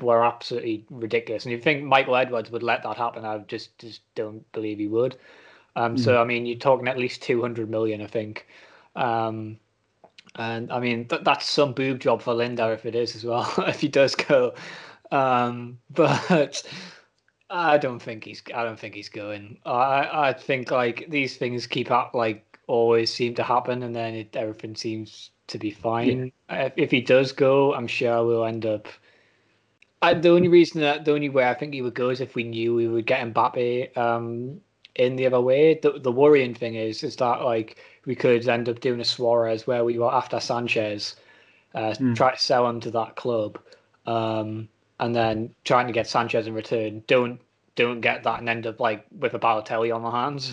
we're 0.00 0.22
absolutely 0.22 0.84
ridiculous. 0.90 1.44
And 1.44 1.52
you 1.52 1.60
think 1.60 1.82
Michael 1.82 2.16
Edwards 2.16 2.50
would 2.50 2.62
let 2.62 2.82
that 2.84 2.96
happen? 2.96 3.24
I 3.24 3.38
just 3.38 3.76
just 3.78 4.02
don't 4.14 4.50
believe 4.52 4.78
he 4.78 4.86
would. 4.86 5.16
Um, 5.76 5.96
mm. 5.96 6.00
So 6.00 6.14
hmm. 6.14 6.20
I 6.20 6.24
mean, 6.24 6.46
you're 6.46 6.58
talking 6.58 6.88
at 6.88 6.98
least 6.98 7.22
200 7.22 7.68
million, 7.68 8.00
I 8.00 8.06
think. 8.06 8.46
Um, 8.96 9.58
and 10.36 10.72
I 10.72 10.80
mean, 10.80 11.06
th- 11.06 11.22
that's 11.24 11.46
some 11.46 11.72
boob 11.72 12.00
job 12.00 12.22
for 12.22 12.34
Linda 12.34 12.70
if 12.72 12.86
it 12.86 12.94
is 12.94 13.16
as 13.16 13.24
well, 13.24 13.52
if 13.66 13.80
he 13.80 13.88
does 13.88 14.14
go. 14.14 14.54
Um, 15.10 15.78
but 15.90 16.62
I 17.48 17.78
don't 17.78 18.00
think 18.00 18.24
he's. 18.24 18.42
I 18.54 18.64
don't 18.64 18.78
think 18.78 18.94
he's 18.94 19.08
going. 19.08 19.58
I 19.66 20.28
I 20.28 20.32
think 20.32 20.70
like 20.70 21.06
these 21.08 21.36
things 21.36 21.66
keep 21.66 21.90
up 21.90 22.14
like 22.14 22.58
always 22.66 23.12
seem 23.12 23.34
to 23.34 23.42
happen, 23.42 23.82
and 23.82 23.94
then 23.94 24.14
it, 24.14 24.36
everything 24.36 24.76
seems 24.76 25.30
to 25.48 25.58
be 25.58 25.70
fine. 25.70 26.32
Yeah. 26.48 26.66
If, 26.66 26.72
if 26.76 26.90
he 26.90 27.00
does 27.00 27.32
go, 27.32 27.74
I'm 27.74 27.88
sure 27.88 28.24
we'll 28.24 28.44
end 28.44 28.66
up. 28.66 28.88
I, 30.02 30.14
the 30.14 30.30
only 30.30 30.48
reason 30.48 30.80
that 30.80 31.04
the 31.04 31.12
only 31.12 31.28
way 31.28 31.46
I 31.46 31.54
think 31.54 31.74
he 31.74 31.82
would 31.82 31.94
go 31.94 32.08
is 32.08 32.20
if 32.22 32.34
we 32.34 32.44
knew 32.44 32.74
we 32.74 32.88
would 32.88 33.04
get 33.04 33.20
Mbappe 33.34 33.96
um, 33.98 34.60
in 34.94 35.16
the 35.16 35.26
other 35.26 35.40
way. 35.40 35.74
The 35.74 35.98
the 35.98 36.12
worrying 36.12 36.54
thing 36.54 36.74
is 36.74 37.02
is 37.02 37.16
that 37.16 37.42
like 37.42 37.76
we 38.06 38.14
could 38.14 38.48
end 38.48 38.68
up 38.68 38.80
doing 38.80 39.00
a 39.00 39.04
Suarez 39.04 39.66
where 39.66 39.84
we 39.84 39.98
were 39.98 40.12
after 40.12 40.40
Sanchez, 40.40 41.16
uh, 41.74 41.92
mm. 41.92 42.16
try 42.16 42.32
to 42.32 42.40
sell 42.40 42.68
him 42.68 42.80
to 42.80 42.90
that 42.92 43.16
club, 43.16 43.58
um, 44.06 44.68
and 44.98 45.14
then 45.14 45.54
trying 45.64 45.86
to 45.86 45.92
get 45.92 46.06
Sanchez 46.06 46.46
in 46.46 46.54
return. 46.54 47.02
Don't 47.06 47.40
don't 47.76 48.00
get 48.00 48.24
that 48.24 48.40
and 48.40 48.48
end 48.48 48.66
up 48.66 48.80
like 48.80 49.06
with 49.18 49.34
a 49.34 49.38
Balotelli 49.38 49.94
on 49.94 50.02
the 50.02 50.10
hands. 50.10 50.52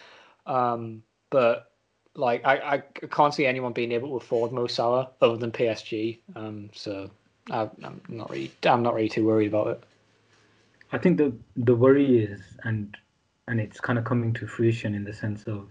um, 0.46 1.02
but 1.30 1.70
like 2.14 2.44
I, 2.44 2.82
I 3.02 3.06
can't 3.06 3.34
see 3.34 3.46
anyone 3.46 3.72
being 3.72 3.92
able 3.92 4.10
to 4.10 4.16
afford 4.16 4.52
Mo 4.52 4.66
Salah 4.66 5.10
other 5.20 5.36
than 5.36 5.52
PSG. 5.52 6.18
Um, 6.36 6.70
so 6.72 7.10
I, 7.50 7.68
I'm 7.82 8.00
not 8.08 8.30
really 8.30 8.52
I'm 8.64 8.82
not 8.82 8.94
really 8.94 9.08
too 9.08 9.26
worried 9.26 9.48
about 9.48 9.68
it. 9.68 9.84
I 10.92 10.98
think 10.98 11.18
the 11.18 11.32
the 11.56 11.74
worry 11.74 12.24
is 12.24 12.40
and 12.64 12.96
and 13.48 13.60
it's 13.60 13.80
kind 13.80 13.98
of 13.98 14.04
coming 14.04 14.32
to 14.34 14.46
fruition 14.46 14.94
in 14.94 15.04
the 15.04 15.12
sense 15.12 15.44
of 15.44 15.68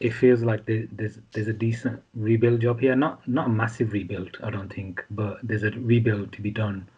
it 0.00 0.10
feels 0.10 0.42
like 0.42 0.64
there's 0.66 1.18
there's 1.32 1.48
a 1.48 1.52
decent 1.52 2.02
rebuild 2.14 2.60
job 2.60 2.80
here. 2.80 2.96
Not 2.96 3.26
not 3.28 3.46
a 3.46 3.50
massive 3.50 3.92
rebuild, 3.92 4.36
I 4.42 4.50
don't 4.50 4.72
think, 4.72 5.04
but 5.10 5.38
there's 5.42 5.62
a 5.62 5.70
rebuild 5.70 6.32
to 6.32 6.42
be 6.42 6.50
done. 6.50 6.88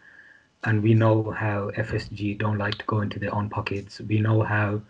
And 0.65 0.83
we 0.83 0.95
know 0.95 1.31
how 1.31 1.71
FSG 1.77 2.39
don't 2.39 2.59
like 2.59 2.77
to 2.79 2.85
go 2.87 3.01
into 3.01 3.19
their 3.19 3.35
own 3.35 3.49
pockets. 3.49 4.01
We 4.01 4.21
know 4.21 4.43
how 4.43 4.81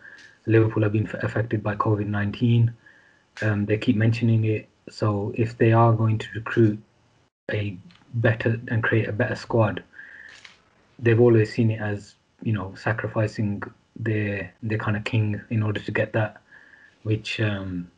Liverpool 0.47 0.83
have 0.83 0.93
been 0.93 1.09
affected 1.23 1.63
by 1.63 1.77
COVID 1.77 2.07
nineteen. 2.07 2.73
Um, 3.43 3.67
they 3.67 3.79
keep 3.79 3.97
mentioning 3.97 4.45
it. 4.45 4.69
So 4.89 5.33
if 5.35 5.59
they 5.59 5.73
are 5.73 5.93
going 5.93 6.19
to 6.19 6.27
recruit 6.35 6.79
a 7.51 7.77
better 8.15 8.59
and 8.69 8.83
create 8.83 9.09
a 9.09 9.13
better 9.13 9.37
squad, 9.37 9.83
they've 10.99 11.21
always 11.21 11.53
seen 11.53 11.71
it 11.71 11.81
as 11.81 12.15
you 12.43 12.53
know 12.53 12.75
sacrificing 12.75 13.63
their 13.99 14.53
their 14.63 14.79
kind 14.79 14.97
of 14.97 15.05
king 15.05 15.41
in 15.51 15.63
order 15.63 15.81
to 15.81 15.93
get 15.93 16.13
that, 16.13 16.41
which 17.03 17.41
um, 17.41 17.91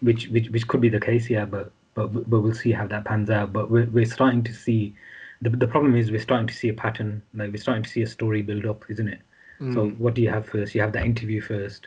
which 0.00 0.28
which 0.28 0.50
which 0.50 0.68
could 0.68 0.80
be 0.80 0.88
the 0.88 1.00
case, 1.00 1.28
yeah. 1.28 1.44
But 1.44 1.72
but 1.94 2.28
but 2.28 2.40
we'll 2.40 2.54
see 2.54 2.72
how 2.72 2.86
that 2.86 3.04
pans 3.04 3.30
out. 3.30 3.52
But 3.52 3.70
we're 3.70 3.86
we're 3.86 4.06
starting 4.06 4.42
to 4.44 4.52
see. 4.52 4.94
The, 5.40 5.50
the 5.50 5.68
problem 5.68 5.94
is 5.94 6.10
we're 6.10 6.18
starting 6.18 6.48
to 6.48 6.54
see 6.54 6.68
a 6.68 6.74
pattern 6.74 7.22
like 7.32 7.52
we're 7.52 7.58
starting 7.58 7.84
to 7.84 7.88
see 7.88 8.02
a 8.02 8.08
story 8.08 8.42
build 8.42 8.66
up 8.66 8.84
isn't 8.88 9.06
it 9.06 9.20
mm. 9.60 9.72
so 9.72 9.90
what 9.90 10.14
do 10.14 10.20
you 10.20 10.28
have 10.30 10.46
first 10.46 10.74
you 10.74 10.80
have 10.80 10.90
that 10.94 11.04
interview 11.04 11.40
first 11.40 11.86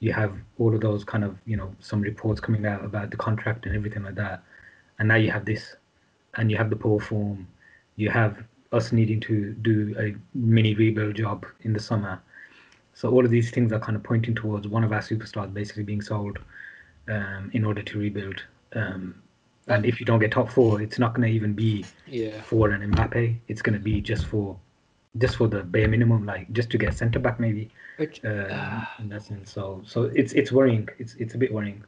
you 0.00 0.12
have 0.12 0.34
all 0.58 0.74
of 0.74 0.80
those 0.80 1.04
kind 1.04 1.24
of 1.24 1.38
you 1.46 1.56
know 1.56 1.72
some 1.80 2.00
reports 2.00 2.40
coming 2.40 2.66
out 2.66 2.84
about 2.84 3.12
the 3.12 3.16
contract 3.16 3.66
and 3.66 3.74
everything 3.76 4.02
like 4.02 4.14
that 4.14 4.42
and 4.98 5.06
now 5.06 5.14
you 5.14 5.30
have 5.30 5.44
this 5.44 5.76
and 6.34 6.50
you 6.50 6.56
have 6.56 6.70
the 6.70 6.76
poor 6.76 7.00
form 7.00 7.46
you 7.96 8.10
have 8.10 8.42
us 8.72 8.92
needing 8.92 9.20
to 9.20 9.52
do 9.54 9.94
a 9.98 10.14
mini 10.36 10.74
rebuild 10.74 11.14
job 11.14 11.46
in 11.62 11.72
the 11.72 11.80
summer 11.80 12.20
so 12.98 13.08
all 13.10 13.24
of 13.24 13.30
these 13.30 13.52
things 13.52 13.72
are 13.72 13.78
kind 13.78 13.94
of 13.94 14.02
pointing 14.02 14.34
towards 14.34 14.66
one 14.66 14.82
of 14.82 14.90
our 14.90 14.98
superstars 14.98 15.54
basically 15.54 15.84
being 15.84 16.02
sold 16.02 16.36
um, 17.06 17.48
in 17.54 17.64
order 17.64 17.80
to 17.80 17.96
rebuild. 17.96 18.42
Um, 18.72 19.22
and 19.68 19.86
if 19.86 20.00
you 20.00 20.06
don't 20.06 20.18
get 20.18 20.32
top 20.32 20.50
four, 20.50 20.82
it's 20.82 20.98
not 20.98 21.14
going 21.14 21.28
to 21.28 21.32
even 21.32 21.52
be 21.52 21.84
yeah. 22.08 22.42
for 22.42 22.70
an 22.70 22.92
Mbappe. 22.92 23.36
It's 23.46 23.62
going 23.62 23.74
to 23.74 23.78
be 23.78 24.00
just 24.00 24.26
for 24.26 24.58
just 25.16 25.36
for 25.36 25.46
the 25.46 25.62
bare 25.62 25.86
minimum, 25.86 26.26
like 26.26 26.52
just 26.52 26.70
to 26.70 26.78
get 26.78 26.92
centre 26.92 27.20
back 27.20 27.38
maybe. 27.38 27.70
Which, 27.98 28.20
uh, 28.24 28.48
uh, 28.50 28.84
in 28.98 29.10
that 29.10 29.22
sense. 29.22 29.52
So 29.52 29.80
so 29.86 30.10
it's 30.16 30.32
it's 30.32 30.50
worrying. 30.50 30.88
It's 30.98 31.14
it's 31.20 31.34
a 31.34 31.38
bit 31.38 31.54
worrying. 31.54 31.84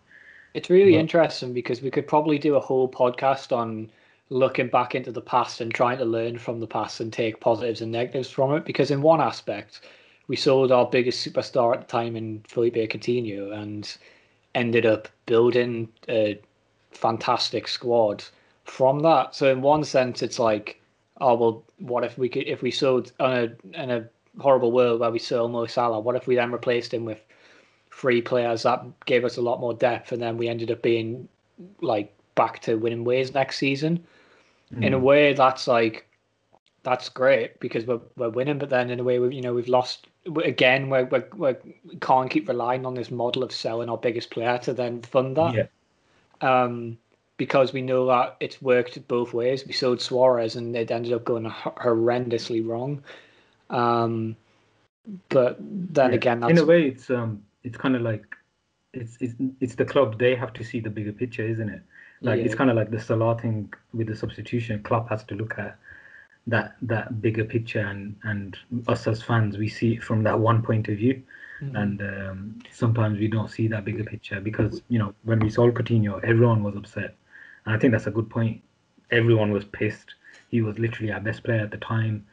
It's 0.55 0.71
really 0.71 0.93
but, 0.93 1.01
interesting 1.01 1.53
because 1.53 1.83
we 1.83 1.91
could 1.91 2.07
probably 2.07 2.39
do 2.39 2.55
a 2.55 2.61
whole 2.61 2.89
podcast 2.89 3.51
on 3.51 3.91
looking 4.29 4.69
back 4.69 4.95
into 4.95 5.11
the 5.11 5.21
past 5.21 5.61
and 5.61 5.75
trying 5.75 5.99
to 5.99 6.05
learn 6.05 6.39
from 6.39 6.61
the 6.61 6.69
past 6.69 7.01
and 7.01 7.13
take 7.13 7.41
positives 7.41 7.81
and 7.81 7.91
negatives 7.91 8.31
from 8.31 8.55
it. 8.55 8.65
Because 8.65 8.93
in 8.93 9.03
one 9.03 9.21
aspect, 9.21 9.81
we 10.31 10.37
sold 10.37 10.71
our 10.71 10.87
biggest 10.87 11.27
superstar 11.27 11.75
at 11.75 11.81
the 11.81 11.87
time 11.89 12.15
in 12.15 12.41
Philippe 12.47 12.87
Coutinho 12.87 13.53
and 13.53 13.97
ended 14.55 14.87
up 14.87 15.09
building 15.27 15.89
a 16.09 16.41
fantastic 16.93 17.67
squad 17.67 18.23
from 18.63 19.01
that. 19.01 19.35
So 19.35 19.51
in 19.51 19.61
one 19.61 19.83
sense, 19.83 20.23
it's 20.23 20.39
like, 20.39 20.81
oh 21.21 21.35
well, 21.35 21.65
what 21.81 22.05
if 22.05 22.17
we 22.17 22.29
could 22.29 22.47
if 22.47 22.63
we 22.63 22.71
sold 22.71 23.11
in 23.19 23.27
a 23.27 23.83
in 23.83 23.91
a 23.91 24.09
horrible 24.39 24.71
world 24.71 25.01
where 25.01 25.11
we 25.11 25.19
sold 25.19 25.51
Mo 25.51 25.67
Salah? 25.67 25.99
What 25.99 26.15
if 26.15 26.29
we 26.29 26.37
then 26.37 26.53
replaced 26.53 26.95
him 26.95 27.05
with 27.05 27.21
three 27.91 28.23
players 28.23 28.63
that 28.63 28.85
gave 29.07 29.25
us 29.25 29.37
a 29.37 29.43
lot 29.43 29.59
more 29.59 29.75
depth, 29.75 30.13
and 30.13 30.23
then 30.23 30.37
we 30.37 30.47
ended 30.47 30.71
up 30.71 30.81
being 30.81 31.29
like 31.81 32.15
back 32.37 32.61
to 32.61 32.77
winning 32.77 33.03
ways 33.03 33.35
next 33.35 33.59
season? 33.59 34.07
Mm. 34.73 34.85
In 34.85 34.95
a 34.95 34.99
hmm. 34.99 35.05
way, 35.05 35.33
that's 35.33 35.67
like 35.67 36.07
that's 36.85 37.09
great 37.09 37.59
because 37.59 37.85
we're 37.85 38.01
we're 38.17 38.31
winning, 38.31 38.59
but 38.59 38.71
then 38.71 38.91
in 38.91 39.01
a 39.01 39.03
way 39.03 39.19
we 39.19 39.35
you 39.35 39.43
know 39.43 39.55
we've 39.55 39.67
lost 39.67 40.07
again. 40.45 40.89
We're, 40.89 41.05
we're, 41.05 41.29
we're 41.35 41.59
we 41.85 41.97
can't 41.97 42.31
keep 42.31 42.49
relying 42.49 42.87
on 42.87 42.95
this 42.95 43.11
model 43.11 43.43
of 43.43 43.53
selling 43.53 43.89
our 43.89 43.99
biggest 43.99 44.31
player 44.31 44.59
to 44.59 44.73
then 44.73 45.03
fund 45.03 45.37
that. 45.37 45.55
Yeah. 45.55 45.67
Um, 46.41 46.99
because 47.37 47.73
we 47.73 47.81
know 47.81 48.07
that 48.07 48.37
it's 48.41 48.61
worked 48.61 49.09
both 49.09 49.33
ways. 49.33 49.67
We 49.67 49.73
sold 49.73 50.03
Suarez 50.03 50.57
and 50.57 50.77
it 50.77 50.91
ended 50.91 51.15
up 51.15 51.25
going 51.25 51.45
horrendously 51.45 52.67
wrong. 52.67 53.03
Um, 53.71 54.37
but 55.31 55.57
then 55.59 56.11
yeah. 56.11 56.17
again, 56.17 56.45
in 56.51 56.59
a 56.59 56.65
way, 56.65 56.87
it's 56.87 57.09
um, 57.09 57.43
it's 57.65 57.79
kind 57.79 57.97
of 57.97 58.03
like 58.03 58.25
it's 58.93 59.17
it's 59.21 59.35
it's 59.61 59.75
the 59.75 59.85
club. 59.85 60.19
They 60.19 60.35
have 60.35 60.53
to 60.53 60.65
see 60.65 60.81
the 60.81 60.91
bigger 60.91 61.13
picture, 61.13 61.47
isn't 61.47 61.69
it? 61.69 61.83
Like 62.21 62.41
yeah. 62.41 62.45
it's 62.45 62.55
kind 62.55 62.69
of 62.69 62.77
like 62.77 62.91
the 62.91 63.01
Salah 63.01 63.39
thing 63.39 63.73
with 63.95 64.09
the 64.09 64.17
substitution. 64.17 64.83
Klopp 64.83 65.09
has 65.09 65.25
to 65.25 65.35
look 65.35 65.59
at 65.59 65.79
that 66.47 66.77
that 66.83 67.21
bigger 67.21 67.45
picture 67.45 67.81
and 67.81 68.17
and 68.25 68.57
us 68.89 69.07
as 69.07 69.23
fans 69.23 69.59
we 69.59 69.69
see 69.69 69.95
it 69.95 70.03
from 70.03 70.23
that 70.25 70.39
one 70.39 70.63
point 70.63 70.89
of 70.89 70.97
view. 70.97 71.23
Mm-hmm. 71.63 71.77
and 71.77 72.01
um, 72.01 72.59
sometimes 72.73 73.19
we 73.19 73.29
don't 73.29 73.51
see 73.51 73.69
that 73.69 73.85
bigger 73.85 74.03
picture 74.03 74.41
because 74.41 74.81
you 74.89 74.99
know 74.99 75.13
when 75.25 75.41
we 75.41 75.51
sold 75.51 75.75
Coutinho 75.75 76.19
everyone 76.25 76.63
was 76.63 76.75
upset. 76.75 77.15
And 77.67 77.75
I 77.75 77.79
think 77.79 77.93
that's 77.93 78.07
a 78.07 78.11
good 78.11 78.31
point. 78.31 78.63
Everyone 79.11 79.53
was 79.53 79.67
pissed. 79.67 80.15
He 80.49 80.63
was 80.63 80.79
literally 80.79 81.13
our 81.13 81.21
best 81.21 81.45
player 81.45 81.61
at 81.61 81.71
the 81.71 81.77
time 81.77 82.25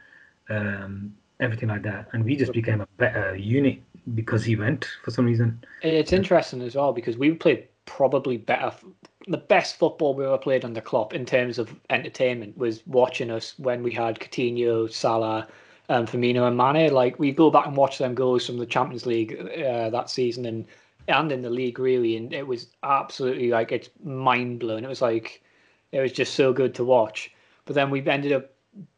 um, 0.50 1.14
everything 1.40 1.68
like 1.68 1.82
that. 1.82 2.08
And 2.12 2.24
we 2.24 2.36
just 2.36 2.52
became 2.52 2.80
a 2.80 2.86
better 2.96 3.36
unit 3.36 3.80
because 4.14 4.44
he 4.44 4.56
went 4.56 4.86
for 5.04 5.10
some 5.10 5.26
reason. 5.26 5.62
It's 5.82 6.12
interesting 6.12 6.62
as 6.62 6.74
well 6.74 6.92
because 6.92 7.16
we 7.16 7.32
played 7.32 7.68
probably 7.84 8.36
better 8.36 8.72
the 9.28 9.36
best 9.36 9.76
football 9.76 10.14
we 10.14 10.24
ever 10.24 10.38
played 10.38 10.64
under 10.64 10.80
Klopp 10.80 11.12
in 11.12 11.26
terms 11.26 11.58
of 11.58 11.74
entertainment 11.90 12.56
was 12.56 12.86
watching 12.86 13.30
us 13.30 13.54
when 13.58 13.82
we 13.82 13.92
had 13.92 14.18
Coutinho, 14.18 14.90
Salah, 14.90 15.46
um, 15.90 16.06
Firmino, 16.06 16.48
and 16.48 16.56
Mane. 16.56 16.92
Like 16.92 17.18
we 17.18 17.32
go 17.32 17.50
back 17.50 17.66
and 17.66 17.76
watch 17.76 17.98
them 17.98 18.14
goals 18.14 18.46
from 18.46 18.56
the 18.56 18.66
Champions 18.66 19.06
League 19.06 19.38
uh, 19.38 19.90
that 19.90 20.10
season 20.10 20.46
and 20.46 20.66
and 21.08 21.32
in 21.32 21.42
the 21.42 21.50
league 21.50 21.78
really, 21.78 22.16
and 22.16 22.32
it 22.32 22.46
was 22.46 22.68
absolutely 22.82 23.50
like 23.50 23.70
it's 23.70 23.90
mind 24.02 24.60
blowing. 24.60 24.84
It 24.84 24.88
was 24.88 25.02
like 25.02 25.42
it 25.92 26.00
was 26.00 26.12
just 26.12 26.34
so 26.34 26.52
good 26.52 26.74
to 26.76 26.84
watch. 26.84 27.30
But 27.66 27.74
then 27.74 27.90
we 27.90 28.06
ended 28.06 28.32
up 28.32 28.50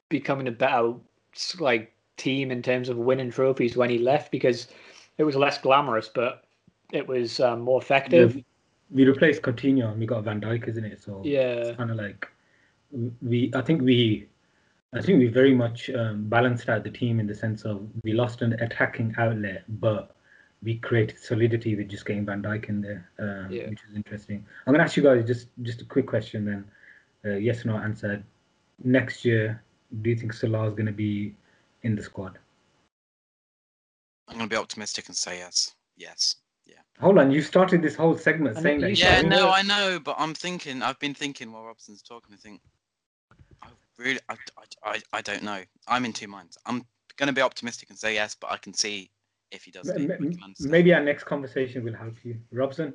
becoming 0.08 0.48
a 0.48 0.52
better 0.52 0.94
like 1.58 1.92
team 2.16 2.50
in 2.50 2.62
terms 2.62 2.88
of 2.88 2.96
winning 2.98 3.30
trophies 3.30 3.76
when 3.76 3.90
he 3.90 3.98
left 3.98 4.30
because 4.30 4.68
it 5.18 5.24
was 5.24 5.34
less 5.34 5.58
glamorous, 5.58 6.08
but 6.08 6.44
it 6.92 7.06
was 7.06 7.40
um, 7.40 7.60
more 7.60 7.80
effective. 7.80 8.36
Yeah 8.36 8.42
we 8.92 9.04
replaced 9.04 9.42
Coutinho 9.42 9.90
and 9.90 10.00
we 10.00 10.06
got 10.06 10.24
Van 10.24 10.40
Dijk, 10.40 10.68
isn't 10.68 10.84
it? 10.84 11.02
So 11.02 11.22
yeah, 11.24 11.52
it's 11.52 11.76
kind 11.76 11.90
of 11.90 11.96
like 11.96 12.28
we. 13.22 13.50
I 13.54 13.60
think 13.60 13.82
we. 13.82 14.28
I 14.92 15.00
think 15.00 15.20
we 15.20 15.28
very 15.28 15.54
much 15.54 15.88
um, 15.90 16.28
balanced 16.28 16.68
out 16.68 16.82
the 16.82 16.90
team 16.90 17.20
in 17.20 17.26
the 17.28 17.34
sense 17.34 17.62
of 17.62 17.86
we 18.02 18.12
lost 18.12 18.42
an 18.42 18.54
attacking 18.54 19.14
outlet, 19.18 19.62
but 19.80 20.16
we 20.64 20.78
created 20.78 21.18
solidity 21.20 21.76
with 21.76 21.88
just 21.88 22.04
getting 22.04 22.26
Van 22.26 22.42
Dijk 22.42 22.68
in 22.68 22.80
there, 22.80 23.08
uh, 23.20 23.48
yeah. 23.48 23.68
which 23.68 23.80
is 23.88 23.94
interesting. 23.94 24.44
I'm 24.66 24.74
gonna 24.74 24.84
ask 24.84 24.96
you 24.96 25.02
guys 25.02 25.24
just 25.26 25.48
just 25.62 25.80
a 25.82 25.84
quick 25.84 26.06
question 26.06 26.44
then, 26.44 26.64
uh, 27.24 27.36
yes 27.36 27.64
or 27.64 27.68
no 27.68 27.76
answer. 27.76 28.22
Next 28.82 29.24
year, 29.24 29.62
do 30.02 30.10
you 30.10 30.16
think 30.16 30.32
Salah 30.32 30.68
is 30.68 30.74
gonna 30.74 30.92
be 30.92 31.34
in 31.82 31.94
the 31.94 32.02
squad? 32.02 32.38
I'm 34.28 34.36
gonna 34.36 34.48
be 34.48 34.56
optimistic 34.56 35.06
and 35.08 35.16
say 35.16 35.38
yes. 35.38 35.74
Yes. 35.96 36.36
Hold 37.00 37.18
on, 37.18 37.30
you 37.30 37.40
started 37.40 37.82
this 37.82 37.96
whole 37.96 38.16
segment 38.16 38.56
I 38.58 38.60
saying 38.60 38.80
that. 38.82 38.96
Yeah, 38.96 39.22
no, 39.22 39.50
I 39.50 39.62
know, 39.62 39.98
but 39.98 40.16
I'm 40.18 40.34
thinking. 40.34 40.82
I've 40.82 40.98
been 40.98 41.14
thinking 41.14 41.50
while 41.50 41.64
Robson's 41.64 42.02
talking. 42.02 42.34
I 42.34 42.36
think 42.36 42.60
I 43.62 43.68
really, 43.98 44.20
I, 44.28 44.34
I 44.84 44.90
I, 44.90 45.00
I 45.14 45.20
don't 45.22 45.42
know. 45.42 45.62
I'm 45.88 46.04
in 46.04 46.12
two 46.12 46.28
minds. 46.28 46.58
I'm 46.66 46.84
going 47.16 47.28
to 47.28 47.32
be 47.32 47.40
optimistic 47.40 47.90
and 47.90 47.98
say 47.98 48.14
yes, 48.14 48.36
but 48.38 48.50
I 48.52 48.58
can 48.58 48.74
see 48.74 49.10
if 49.50 49.64
he 49.64 49.70
does. 49.70 49.88
M- 49.88 49.96
leave, 49.96 50.10
m- 50.10 50.54
Maybe 50.60 50.92
our 50.92 51.02
next 51.02 51.24
conversation 51.24 51.84
will 51.84 51.94
help 51.94 52.14
you, 52.24 52.36
Robson. 52.52 52.94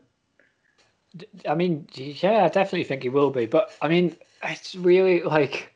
I 1.47 1.55
mean, 1.55 1.87
yeah, 1.95 2.45
I 2.45 2.49
definitely 2.49 2.83
think 2.83 3.03
he 3.03 3.09
will 3.09 3.31
be. 3.31 3.45
But 3.45 3.71
I 3.81 3.87
mean, 3.87 4.17
it's 4.43 4.75
really 4.75 5.23
like 5.23 5.73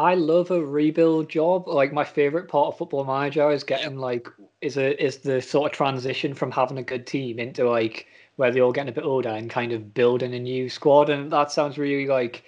I 0.00 0.14
love 0.14 0.50
a 0.50 0.64
rebuild 0.64 1.28
job. 1.28 1.68
Like 1.68 1.92
my 1.92 2.04
favorite 2.04 2.48
part 2.48 2.68
of 2.68 2.78
Football 2.78 3.04
Manager 3.04 3.50
is 3.50 3.64
getting 3.64 3.96
like 3.98 4.28
is 4.60 4.76
a 4.76 5.02
is 5.02 5.18
the 5.18 5.40
sort 5.42 5.70
of 5.72 5.76
transition 5.76 6.34
from 6.34 6.50
having 6.52 6.78
a 6.78 6.82
good 6.82 7.06
team 7.06 7.38
into 7.38 7.68
like 7.68 8.06
where 8.36 8.50
they're 8.50 8.62
all 8.62 8.72
getting 8.72 8.88
a 8.90 8.92
bit 8.94 9.04
older 9.04 9.28
and 9.30 9.50
kind 9.50 9.72
of 9.72 9.92
building 9.94 10.34
a 10.34 10.38
new 10.38 10.68
squad. 10.70 11.10
And 11.10 11.30
that 11.32 11.52
sounds 11.52 11.78
really 11.78 12.06
like 12.06 12.44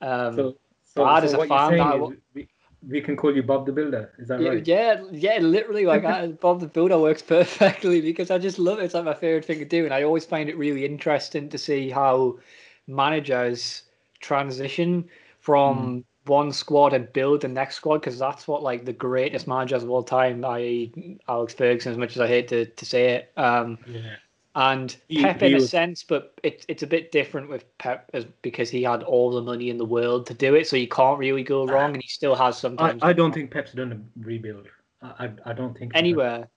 um, 0.00 0.36
So, 0.36 0.56
so, 0.84 1.02
Bad 1.04 1.24
so 1.24 1.24
as 1.24 1.32
a 1.32 1.38
fan, 1.38 1.58
saying 1.58 1.80
I 1.80 1.94
is 1.94 2.02
wa- 2.02 2.12
we, 2.34 2.48
we 2.86 3.00
can 3.00 3.16
call 3.16 3.34
you 3.34 3.42
Bob 3.42 3.66
the 3.66 3.72
Builder. 3.72 4.12
Is 4.18 4.28
that 4.28 4.38
Yeah, 4.38 4.50
right? 4.50 4.64
yeah, 4.64 5.02
yeah, 5.12 5.38
literally 5.38 5.86
like 5.86 6.04
I, 6.04 6.28
Bob 6.40 6.60
the 6.60 6.66
Builder 6.68 6.98
works 6.98 7.22
perfectly 7.22 8.00
because 8.02 8.30
I 8.30 8.38
just 8.38 8.58
love 8.58 8.78
it. 8.78 8.84
It's 8.84 8.94
like 8.94 9.04
my 9.04 9.14
favorite 9.14 9.44
thing 9.46 9.58
to 9.60 9.64
do, 9.64 9.84
and 9.84 9.94
I 9.94 10.02
always 10.02 10.26
find 10.26 10.48
it 10.48 10.58
really 10.58 10.84
interesting 10.84 11.48
to 11.50 11.58
see 11.58 11.90
how 11.90 12.38
managers 12.86 13.82
transition 14.20 15.08
from 15.40 16.04
one 16.26 16.52
squad 16.52 16.92
and 16.92 17.12
build 17.12 17.42
the 17.42 17.48
next 17.48 17.76
squad 17.76 17.98
because 17.98 18.18
that's 18.18 18.46
what 18.46 18.62
like 18.62 18.84
the 18.84 18.92
greatest 18.92 19.46
managers 19.46 19.82
of 19.82 19.90
all 19.90 20.02
time, 20.02 20.44
i.e. 20.44 21.18
Alex 21.28 21.54
Ferguson, 21.54 21.92
as 21.92 21.98
much 21.98 22.12
as 22.12 22.20
I 22.20 22.26
hate 22.26 22.48
to, 22.48 22.66
to 22.66 22.84
say 22.84 23.10
it. 23.10 23.32
Um, 23.36 23.78
Yeah. 23.86 24.16
and 24.54 24.96
He- 25.08 25.22
Pep 25.22 25.40
he 25.40 25.46
in 25.48 25.54
a 25.56 25.60
sense, 25.60 26.02
but 26.02 26.38
it's 26.42 26.64
it's 26.68 26.82
a 26.82 26.86
bit 26.86 27.12
different 27.12 27.48
with 27.48 27.64
Pep 27.78 28.10
as, 28.14 28.24
because 28.42 28.70
he 28.70 28.82
had 28.82 29.02
all 29.02 29.30
the 29.30 29.42
money 29.42 29.70
in 29.70 29.78
the 29.78 29.84
world 29.84 30.26
to 30.26 30.34
do 30.34 30.54
it, 30.54 30.66
so 30.66 30.76
you 30.76 30.88
can't 30.88 31.18
really 31.18 31.42
go 31.42 31.66
wrong, 31.66 31.92
and 31.94 32.02
he 32.02 32.08
still 32.08 32.34
has 32.34 32.56
I, 32.56 32.60
sometimes. 32.60 33.02
I 33.02 33.12
don't 33.12 33.32
think 33.32 33.50
Pep's 33.50 33.72
done 33.72 33.92
a 33.92 34.24
rebuild. 34.26 34.68
I, 35.02 35.26
I, 35.26 35.30
I 35.46 35.52
don't 35.52 35.76
think 35.78 35.92
anywhere. 35.94 36.48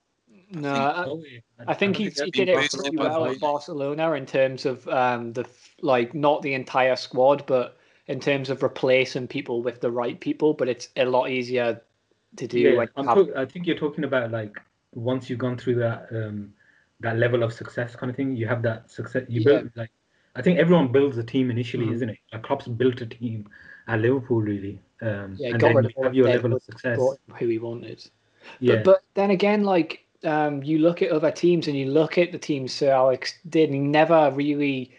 No, 0.52 0.72
I, 0.74 1.04
No 1.06 1.14
way. 1.16 1.42
I 1.68 1.74
think 1.74 1.96
don't 1.96 2.12
he, 2.12 2.24
he 2.24 2.30
did 2.32 2.48
it 2.48 2.70
pretty 2.72 2.96
well 2.96 3.24
Void. 3.24 3.34
at 3.34 3.40
Barcelona 3.40 4.12
in 4.12 4.26
terms 4.26 4.66
of 4.66 4.88
um 4.88 5.32
the 5.32 5.46
like 5.80 6.14
not 6.14 6.42
the 6.42 6.54
entire 6.54 6.96
squad, 6.96 7.44
but 7.46 7.76
in 8.10 8.18
terms 8.18 8.50
of 8.50 8.62
replacing 8.62 9.28
people 9.28 9.62
with 9.62 9.80
the 9.80 9.90
right 9.90 10.18
people. 10.20 10.52
But 10.52 10.68
it's 10.68 10.88
a 10.96 11.04
lot 11.04 11.30
easier 11.30 11.80
to 12.36 12.46
do 12.46 12.58
Yeah, 12.58 12.84
I'm 12.96 13.06
have 13.06 13.16
talk- 13.18 13.36
I 13.36 13.44
think 13.44 13.66
you're 13.66 13.76
talking 13.78 14.04
about 14.04 14.30
like 14.30 14.60
once 14.94 15.30
you've 15.30 15.38
gone 15.38 15.56
through 15.56 15.76
that 15.76 16.08
um, 16.12 16.52
that 17.00 17.16
level 17.16 17.42
of 17.42 17.52
success 17.52 17.94
kind 17.96 18.10
of 18.10 18.16
thing. 18.16 18.36
You 18.36 18.46
have 18.48 18.62
that 18.62 18.90
success. 18.90 19.24
You 19.28 19.40
Yeah. 19.40 19.60
build 19.60 19.70
like 19.76 19.90
I 20.36 20.42
think 20.42 20.58
everyone 20.58 20.88
builds 20.92 21.18
a 21.18 21.24
team 21.24 21.50
initially, 21.50 21.86
Mhm. 21.86 21.94
isn't 21.94 22.10
it? 22.10 22.18
Like 22.32 22.42
Klopp's 22.42 22.68
built 22.68 23.00
a 23.00 23.06
team 23.06 23.48
at 23.88 24.00
Liverpool 24.00 24.40
really, 24.40 24.78
um, 25.02 25.34
Yeah, 25.38 25.50
and 25.50 25.60
got 25.60 25.74
rid 25.74 25.94
you 25.96 26.04
of 26.06 26.14
your 26.14 26.28
level 26.28 26.52
of 26.52 26.62
success. 26.62 26.98
who 27.38 27.46
he 27.48 27.58
wanted. 27.58 28.04
Yeah, 28.60 28.76
But, 28.76 28.84
but 28.84 29.02
then 29.14 29.30
again, 29.30 29.64
like 29.64 30.04
um, 30.22 30.62
you 30.62 30.78
look 30.78 31.02
at 31.02 31.10
other 31.10 31.30
teams 31.32 31.66
and 31.68 31.76
you 31.76 31.86
look 31.90 32.16
at 32.18 32.30
the 32.30 32.38
teams 32.38 32.72
Sir 32.72 32.90
Alex 32.92 33.38
did, 33.48 33.70
he 33.70 33.78
never 33.78 34.30
really 34.34 34.92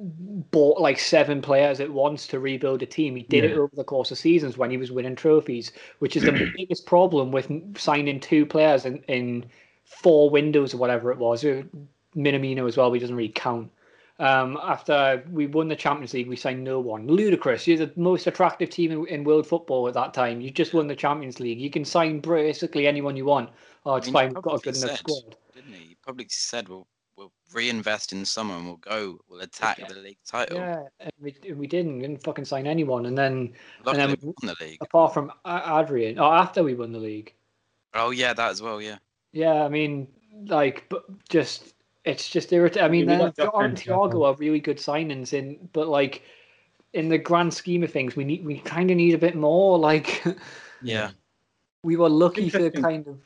bought 0.00 0.80
like 0.80 0.98
seven 0.98 1.42
players 1.42 1.80
at 1.80 1.90
once 1.90 2.26
to 2.28 2.40
rebuild 2.40 2.82
a 2.82 2.86
team. 2.86 3.16
He 3.16 3.22
did 3.24 3.44
it 3.44 3.56
over 3.56 3.74
the 3.74 3.84
course 3.84 4.10
of 4.10 4.18
seasons 4.18 4.56
when 4.56 4.70
he 4.70 4.76
was 4.76 4.90
winning 4.90 5.16
trophies, 5.16 5.72
which 5.98 6.16
is 6.16 6.22
the 6.22 6.50
biggest 6.56 6.86
problem 6.86 7.30
with 7.30 7.50
signing 7.76 8.20
two 8.20 8.46
players 8.46 8.86
in, 8.86 8.98
in 9.08 9.44
four 9.84 10.30
windows 10.30 10.72
or 10.72 10.78
whatever 10.78 11.12
it 11.12 11.18
was. 11.18 11.44
Uh, 11.44 11.62
Minamino 12.16 12.66
as 12.66 12.76
well, 12.76 12.88
but 12.88 12.94
he 12.94 13.00
doesn't 13.00 13.14
really 13.14 13.28
count. 13.28 13.70
Um, 14.18 14.58
after 14.62 15.22
we 15.30 15.46
won 15.46 15.68
the 15.68 15.76
Champions 15.76 16.12
League, 16.12 16.28
we 16.28 16.36
signed 16.36 16.64
no 16.64 16.80
one. 16.80 17.06
Ludicrous. 17.06 17.66
You're 17.66 17.78
the 17.78 17.92
most 17.96 18.26
attractive 18.26 18.68
team 18.68 18.92
in, 18.92 19.06
in 19.06 19.24
world 19.24 19.46
football 19.46 19.86
at 19.88 19.94
that 19.94 20.12
time. 20.12 20.40
You 20.40 20.50
just 20.50 20.74
won 20.74 20.88
the 20.88 20.96
Champions 20.96 21.40
League. 21.40 21.60
You 21.60 21.70
can 21.70 21.84
sign 21.84 22.20
basically 22.20 22.86
anyone 22.86 23.16
you 23.16 23.24
want. 23.24 23.50
Oh, 23.86 23.96
it's 23.96 24.08
I 24.08 24.08
mean, 24.08 24.12
fine. 24.12 24.34
We've 24.34 24.42
got 24.42 24.54
a 24.54 24.60
probably 24.60 24.72
good 24.72 24.82
enough 24.82 24.98
squad. 24.98 25.36
Didn't 25.54 25.72
he? 25.72 25.80
He 25.80 25.96
publicly 26.04 26.28
said 26.30 26.68
we'll 26.68 26.86
reinvest 27.52 28.12
in 28.12 28.20
the 28.20 28.26
summer 28.26 28.54
and 28.56 28.64
we'll 28.66 28.76
go, 28.76 29.18
we'll 29.28 29.40
attack 29.40 29.78
Yeah. 29.78 29.88
the 29.88 29.94
league 29.96 30.18
title. 30.26 30.58
Yeah, 30.58 30.82
and 31.00 31.12
we, 31.20 31.34
and 31.48 31.58
we 31.58 31.66
didn't. 31.66 31.96
We 31.96 32.02
didn't 32.02 32.22
fucking 32.22 32.44
sign 32.44 32.66
anyone. 32.66 33.06
And 33.06 33.16
then, 33.16 33.52
Luckily, 33.84 33.96
then 34.06 34.08
we 34.10 34.16
we- 34.28 34.34
won 34.42 34.54
the 34.58 34.64
league. 34.64 34.78
apart 34.80 35.12
from 35.14 35.32
Adrian, 35.46 36.18
oh, 36.18 36.30
after 36.32 36.62
we 36.62 36.74
won 36.74 36.92
the 36.92 36.98
league, 36.98 37.34
Oh 37.94 38.10
yeah, 38.10 38.32
that 38.32 38.50
as 38.50 38.62
well. 38.62 38.80
Yeah. 38.80 38.98
yeah, 39.32 39.64
I 39.64 39.68
mean, 39.68 40.06
like, 40.46 40.84
but 40.88 41.04
just 41.28 41.74
it's 42.04 42.28
just 42.28 42.52
irritating. 42.52 42.84
I 42.84 42.88
mean, 42.88 43.06
we 43.06 43.16
then 43.16 43.32
got 43.36 43.54
and 43.64 43.76
Santiago. 43.76 44.08
Thiago 44.10 44.26
are 44.26 44.34
really 44.36 44.60
good 44.60 44.78
signings, 44.78 45.32
in 45.32 45.68
but 45.72 45.88
like 45.88 46.22
in 46.92 47.08
the 47.08 47.18
grand 47.18 47.52
scheme 47.52 47.82
of 47.82 47.90
things, 47.92 48.14
we 48.16 48.24
need 48.24 48.44
we 48.44 48.58
kind 48.60 48.90
of 48.90 48.96
need 48.96 49.14
a 49.14 49.18
bit 49.18 49.34
more. 49.36 49.76
Like, 49.78 50.24
Yeah. 50.82 51.10
we 51.82 51.96
were 51.96 52.08
lucky 52.08 52.48
for 52.48 52.58
Interesting. 52.58 52.82
kind 52.82 53.06
of 53.08 53.18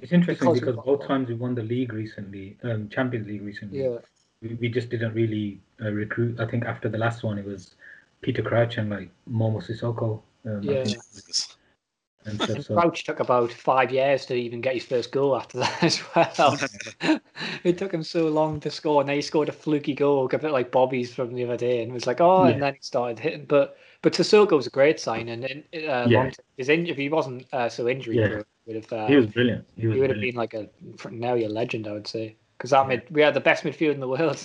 it's 0.00 0.12
interesting 0.12 0.52
because 0.52 0.76
because 0.76 0.84
both 0.84 1.06
times 1.06 1.28
we 1.28 1.34
won 1.34 1.54
the 1.54 1.62
league 1.62 1.92
recently, 1.92 2.56
um, 2.62 2.88
Champions 2.88 3.26
League 3.26 3.42
recently. 3.42 3.82
yeah. 3.82 3.98
we, 4.42 4.54
we 4.54 4.68
just 4.68 4.90
didn't 4.90 5.14
really 5.14 5.60
uh, 5.82 5.90
recruit. 5.90 6.38
I 6.40 6.46
think 6.46 6.64
after 6.64 6.88
the 6.88 6.98
last 6.98 7.22
one, 7.22 7.38
it 7.38 7.44
was 7.44 7.74
Peter 8.20 8.42
Crouch 8.42 8.78
and 8.78 8.90
like 8.90 9.10
Momo 9.30 9.62
Sissoko. 9.62 10.22
Um, 10.44 10.62
Yeah. 10.62 10.84
Crouch 12.66 13.04
took 13.04 13.20
about 13.20 13.52
five 13.52 13.90
years 13.90 14.26
to 14.26 14.34
even 14.34 14.60
get 14.60 14.74
his 14.74 14.84
first 14.84 15.12
goal 15.12 15.36
after 15.36 15.58
that 15.58 15.82
as 15.82 16.02
well. 16.14 16.58
it 17.64 17.78
took 17.78 17.92
him 17.92 18.02
so 18.02 18.28
long 18.28 18.60
to 18.60 18.70
score, 18.70 19.00
and 19.00 19.08
then 19.08 19.16
he 19.16 19.22
scored 19.22 19.48
a 19.48 19.52
fluky 19.52 19.94
goal, 19.94 20.28
a 20.32 20.38
bit 20.38 20.50
like 20.50 20.70
Bobby's 20.70 21.14
from 21.14 21.34
the 21.34 21.44
other 21.44 21.56
day, 21.56 21.82
and 21.82 21.90
it 21.90 21.94
was 21.94 22.06
like, 22.06 22.20
oh, 22.20 22.46
Yeah. 22.46 22.54
and 22.54 22.62
then 22.62 22.74
he 22.74 22.80
started 22.82 23.18
hitting. 23.18 23.46
But 23.46 23.78
but 24.02 24.12
Sissoko 24.12 24.52
was 24.52 24.66
a 24.66 24.70
great 24.70 25.00
sign, 25.00 25.28
and 25.28 25.44
and, 25.44 25.64
uh, 25.74 26.08
Yeah. 26.08 26.30
his 26.56 26.68
in, 26.68 26.86
if 26.86 26.96
he 26.96 27.08
wasn't 27.08 27.46
uh, 27.52 27.68
so 27.68 27.88
injury, 27.88 28.16
Yeah. 28.16 28.28
he 28.28 28.74
would 28.74 28.76
have 28.76 28.92
uh, 28.92 29.06
he 29.06 29.16
was 29.16 29.26
brilliant. 29.26 29.66
He 29.76 29.86
was 29.86 29.94
he 29.94 30.00
would 30.00 30.10
have 30.10 30.20
been 30.20 30.34
like 30.36 30.54
a 30.54 30.68
now 31.10 31.34
a 31.34 31.48
legend, 31.48 31.86
I 31.86 31.92
would 31.92 32.06
say, 32.06 32.36
because 32.56 32.70
that 32.70 32.88
mid 32.88 33.08
we 33.10 33.22
had 33.22 33.34
the 33.34 33.40
best 33.40 33.64
midfield 33.64 33.94
in 33.94 34.00
the 34.00 34.08
world. 34.08 34.36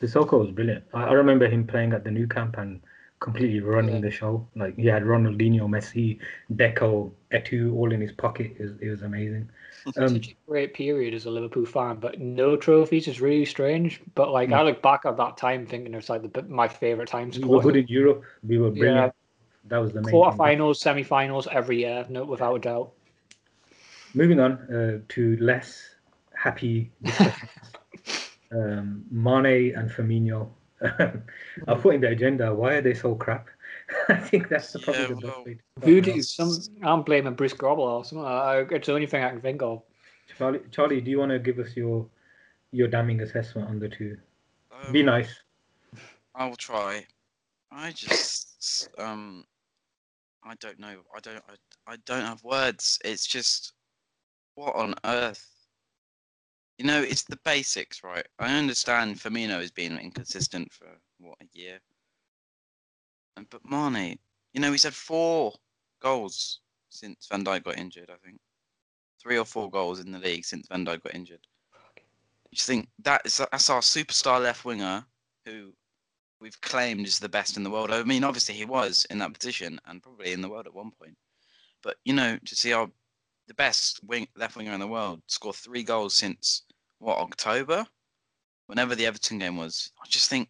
Sissoko 0.00 0.40
was 0.40 0.50
brilliant. 0.50 0.84
I, 0.92 1.04
I 1.04 1.12
remember 1.12 1.48
him 1.48 1.66
playing 1.66 1.92
at 1.92 2.02
the 2.02 2.10
Nou 2.10 2.26
Camp 2.26 2.56
and 2.58 2.80
completely 3.24 3.60
running 3.60 3.94
Yeah. 3.96 4.00
the 4.02 4.10
show. 4.10 4.46
Like 4.54 4.76
he 4.76 4.86
had 4.86 5.02
Ronaldinho, 5.02 5.66
Messi, 5.74 6.18
Deco, 6.52 7.10
Eto'o 7.32 7.72
all 7.74 7.90
in 7.90 8.00
his 8.02 8.12
pocket. 8.12 8.54
It 8.58 8.62
was, 8.62 8.72
it 8.82 8.90
was 8.90 9.02
amazing. 9.02 9.48
Um, 9.96 10.08
Such 10.16 10.28
a 10.28 10.34
great 10.46 10.74
period 10.74 11.14
as 11.14 11.24
a 11.24 11.30
Liverpool 11.30 11.64
fan, 11.64 11.96
but 11.96 12.20
no 12.20 12.54
trophies 12.54 13.08
is 13.08 13.22
really 13.22 13.46
strange. 13.46 14.02
But 14.14 14.30
like 14.30 14.52
I 14.52 14.62
look 14.62 14.82
back 14.82 15.06
at 15.06 15.16
that 15.16 15.38
time 15.38 15.66
thinking 15.66 15.94
it's 15.94 16.10
like 16.10 16.22
the 16.30 16.42
my 16.42 16.68
favorite 16.68 17.08
times. 17.08 17.38
we 17.38 17.46
were 17.46 17.62
good 17.62 17.76
in 17.76 17.88
Europe. 17.88 18.24
We 18.46 18.58
were 18.58 18.70
brilliant. 18.70 19.14
That 19.68 19.78
was 19.78 19.92
the 19.94 20.02
main 20.02 20.14
quarterfinals, 20.14 20.76
semi-finals 20.76 21.48
every 21.50 21.78
year, 21.78 22.04
no, 22.10 22.24
without 22.24 22.56
a 22.56 22.58
doubt. 22.58 22.92
Moving 24.12 24.38
on 24.38 24.52
uh, 24.52 24.98
to 25.14 25.38
less 25.38 25.94
happy 26.34 26.92
discussions. 27.02 27.50
um, 28.52 29.04
Mane 29.10 29.74
and 29.74 29.90
Firmino. 29.90 30.50
I 30.82 31.74
put 31.74 31.94
in 31.94 32.00
the 32.00 32.08
agenda. 32.08 32.54
Why 32.54 32.74
are 32.74 32.82
they 32.82 32.94
so 32.94 33.14
crap? 33.14 33.48
I 34.08 34.16
think 34.16 34.48
that's 34.48 34.72
the 34.72 34.78
problem. 34.80 35.02
Yeah, 35.02 35.08
the 35.08 35.14
best 35.14 35.36
well, 35.36 35.44
way. 35.44 35.58
Who 35.82 36.00
do 36.00 36.22
some? 36.22 36.58
I'm 36.82 37.02
blaming 37.02 37.34
Bruce 37.34 37.54
Grobbel 37.54 37.78
or 37.78 38.04
something. 38.04 38.26
I, 38.26 38.64
it's 38.70 38.86
the 38.86 38.94
only 38.94 39.06
thing 39.06 39.22
I 39.22 39.30
can 39.30 39.40
think 39.40 39.62
of. 39.62 39.82
Charlie, 40.38 40.60
Charlie, 40.70 41.00
do 41.00 41.10
you 41.10 41.18
want 41.18 41.30
to 41.32 41.38
give 41.38 41.58
us 41.58 41.76
your 41.76 42.06
your 42.72 42.88
damning 42.88 43.20
assessment 43.20 43.68
on 43.68 43.78
the 43.78 43.88
two? 43.88 44.16
Be 44.92 45.00
Um, 45.00 45.06
nice. 45.06 45.34
I 46.34 46.46
will 46.46 46.56
try. 46.56 47.06
I 47.70 47.92
just 47.92 48.88
um 48.98 49.44
I 50.44 50.54
don't 50.60 50.78
know. 50.78 50.96
I 51.14 51.20
don't 51.20 51.42
I, 51.48 51.92
I 51.92 51.96
don't 52.04 52.24
have 52.24 52.42
words. 52.42 52.98
It's 53.04 53.26
just 53.26 53.72
what 54.54 54.74
on 54.74 54.94
earth? 55.04 55.53
You 56.78 56.86
know, 56.86 57.02
it's 57.02 57.22
the 57.22 57.38
basics, 57.44 58.02
right? 58.02 58.26
I 58.38 58.56
understand 58.56 59.16
Firmino 59.16 59.60
has 59.60 59.70
been 59.70 59.98
inconsistent 59.98 60.72
for 60.72 60.88
what 61.18 61.38
a 61.40 61.46
year. 61.52 61.78
And 63.36 63.48
but 63.50 63.64
Mane, 63.64 64.18
you 64.52 64.60
know, 64.60 64.72
he's 64.72 64.82
had 64.82 64.94
four 64.94 65.54
goals 66.00 66.60
since 66.90 67.26
Van 67.30 67.44
Dijk 67.44 67.64
got 67.64 67.78
injured, 67.78 68.10
I 68.10 68.16
think. 68.24 68.40
Three 69.20 69.38
or 69.38 69.44
four 69.44 69.70
goals 69.70 70.00
in 70.00 70.12
the 70.12 70.18
league 70.18 70.44
since 70.44 70.68
Van 70.68 70.84
Dijk 70.84 71.02
got 71.02 71.14
injured. 71.14 71.46
You 72.50 72.58
think 72.58 72.88
that 73.02 73.22
is 73.24 73.38
that's 73.38 73.70
our 73.70 73.80
superstar 73.80 74.40
left 74.40 74.64
winger 74.64 75.04
who 75.44 75.72
we've 76.40 76.60
claimed 76.60 77.06
is 77.06 77.18
the 77.18 77.28
best 77.28 77.56
in 77.56 77.64
the 77.64 77.70
world. 77.70 77.90
I 77.90 78.02
mean, 78.04 78.22
obviously 78.22 78.54
he 78.54 78.64
was 78.64 79.06
in 79.10 79.18
that 79.18 79.32
position 79.32 79.80
and 79.86 80.02
probably 80.02 80.32
in 80.32 80.40
the 80.40 80.48
world 80.48 80.66
at 80.66 80.74
one 80.74 80.92
point. 80.92 81.16
But 81.82 81.96
you 82.04 82.12
know, 82.12 82.38
to 82.44 82.54
see 82.54 82.72
our 82.72 82.88
the 83.46 83.54
best 83.54 84.00
wing 84.04 84.26
left 84.36 84.56
winger 84.56 84.72
in 84.72 84.80
the 84.80 84.86
world 84.86 85.22
score 85.26 85.52
three 85.52 85.82
goals 85.82 86.14
since 86.14 86.62
what 86.98 87.18
October, 87.18 87.86
whenever 88.66 88.94
the 88.94 89.06
Everton 89.06 89.38
game 89.38 89.56
was, 89.56 89.92
I 90.02 90.06
just 90.08 90.30
think 90.30 90.48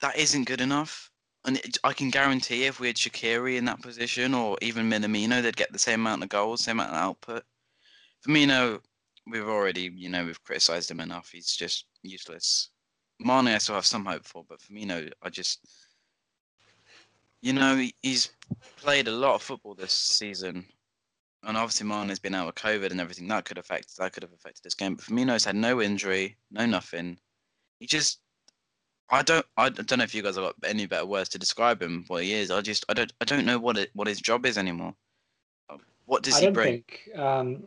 that 0.00 0.16
isn't 0.18 0.46
good 0.46 0.60
enough. 0.60 1.10
And 1.44 1.56
it, 1.58 1.78
I 1.84 1.92
can 1.92 2.10
guarantee 2.10 2.64
if 2.64 2.80
we 2.80 2.88
had 2.88 2.96
Shaqiri 2.96 3.56
in 3.56 3.64
that 3.66 3.80
position 3.80 4.34
or 4.34 4.58
even 4.60 4.90
Minamino, 4.90 5.40
they'd 5.40 5.56
get 5.56 5.72
the 5.72 5.78
same 5.78 6.00
amount 6.00 6.22
of 6.22 6.28
goals, 6.28 6.62
same 6.64 6.80
amount 6.80 6.94
of 6.94 7.00
output. 7.00 7.44
Firmino, 8.26 8.80
we've 9.26 9.48
already, 9.48 9.90
you 9.94 10.08
know, 10.08 10.24
we've 10.24 10.42
criticised 10.42 10.90
him 10.90 11.00
enough. 11.00 11.30
He's 11.30 11.54
just 11.54 11.86
useless. 12.02 12.70
Mane, 13.20 13.48
I 13.48 13.58
still 13.58 13.76
have 13.76 13.86
some 13.86 14.04
hope 14.04 14.24
for, 14.24 14.44
but 14.48 14.60
Firmino, 14.60 15.10
I 15.22 15.28
just, 15.30 15.60
you 17.40 17.52
know, 17.52 17.82
he's 18.02 18.30
played 18.76 19.08
a 19.08 19.12
lot 19.12 19.36
of 19.36 19.42
football 19.42 19.74
this 19.74 19.92
season, 19.92 20.66
and 21.44 21.56
obviously 21.56 21.86
Mane's 21.86 22.18
been 22.18 22.34
out 22.34 22.46
with 22.46 22.56
COVID 22.56 22.90
and 22.90 23.00
everything. 23.00 23.28
That 23.28 23.44
could 23.44 23.58
affect 23.58 23.96
that 23.96 24.12
could 24.12 24.22
have 24.22 24.32
affected 24.32 24.62
this 24.62 24.74
game. 24.74 24.96
But 24.96 25.04
Firmino's 25.04 25.44
had 25.44 25.56
no 25.56 25.80
injury, 25.80 26.36
no 26.50 26.66
nothing. 26.66 27.18
He 27.80 27.86
just, 27.86 28.20
I 29.10 29.22
don't, 29.22 29.46
I 29.56 29.68
don't 29.68 29.98
know 29.98 30.04
if 30.04 30.14
you 30.14 30.22
guys 30.22 30.36
have 30.36 30.44
got 30.44 30.54
any 30.64 30.86
better 30.86 31.06
words 31.06 31.28
to 31.30 31.38
describe 31.38 31.80
him. 31.80 32.04
What 32.08 32.24
he 32.24 32.32
is, 32.32 32.50
I 32.50 32.60
just, 32.60 32.84
I 32.88 32.94
don't, 32.94 33.12
I 33.20 33.24
don't 33.24 33.46
know 33.46 33.58
what 33.58 33.78
it, 33.78 33.90
what 33.94 34.08
his 34.08 34.20
job 34.20 34.44
is 34.46 34.58
anymore. 34.58 34.94
What 36.06 36.22
does 36.22 36.36
I 36.36 36.40
he 36.40 36.46
don't 36.46 36.54
bring? 36.54 36.84
think. 36.84 37.10
Um, 37.16 37.64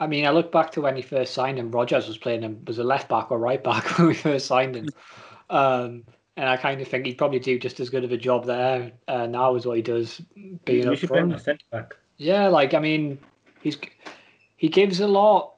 I 0.00 0.06
mean, 0.06 0.26
I 0.26 0.30
look 0.30 0.52
back 0.52 0.70
to 0.72 0.80
when 0.80 0.96
he 0.96 1.02
first 1.02 1.34
signed 1.34 1.58
him. 1.58 1.70
Rodgers 1.70 2.06
was 2.06 2.18
playing 2.18 2.42
him 2.42 2.62
was 2.66 2.78
a 2.78 2.84
left 2.84 3.08
back 3.08 3.30
or 3.30 3.38
right 3.38 3.62
back 3.62 3.84
when 3.98 4.08
we 4.08 4.14
first 4.14 4.46
signed 4.46 4.76
him, 4.76 4.88
um, 5.50 6.04
and 6.36 6.48
I 6.48 6.56
kind 6.56 6.80
of 6.80 6.88
think 6.88 7.06
he'd 7.06 7.18
probably 7.18 7.38
do 7.38 7.58
just 7.58 7.80
as 7.80 7.90
good 7.90 8.04
of 8.04 8.12
a 8.12 8.16
job 8.16 8.44
there 8.44 8.92
uh, 9.06 9.26
now 9.26 9.54
as 9.54 9.66
what 9.66 9.76
he 9.76 9.82
does 9.82 10.20
being 10.64 10.86
we 10.86 10.94
up 10.94 10.98
should 10.98 11.08
play 11.08 11.20
him 11.20 11.30
front. 11.30 11.42
centre 11.42 11.64
back. 11.70 11.96
Yeah, 12.18 12.48
like 12.48 12.74
I 12.74 12.80
mean, 12.80 13.18
he's 13.62 13.78
he 14.56 14.68
gives 14.68 15.00
a 15.00 15.06
lot, 15.08 15.54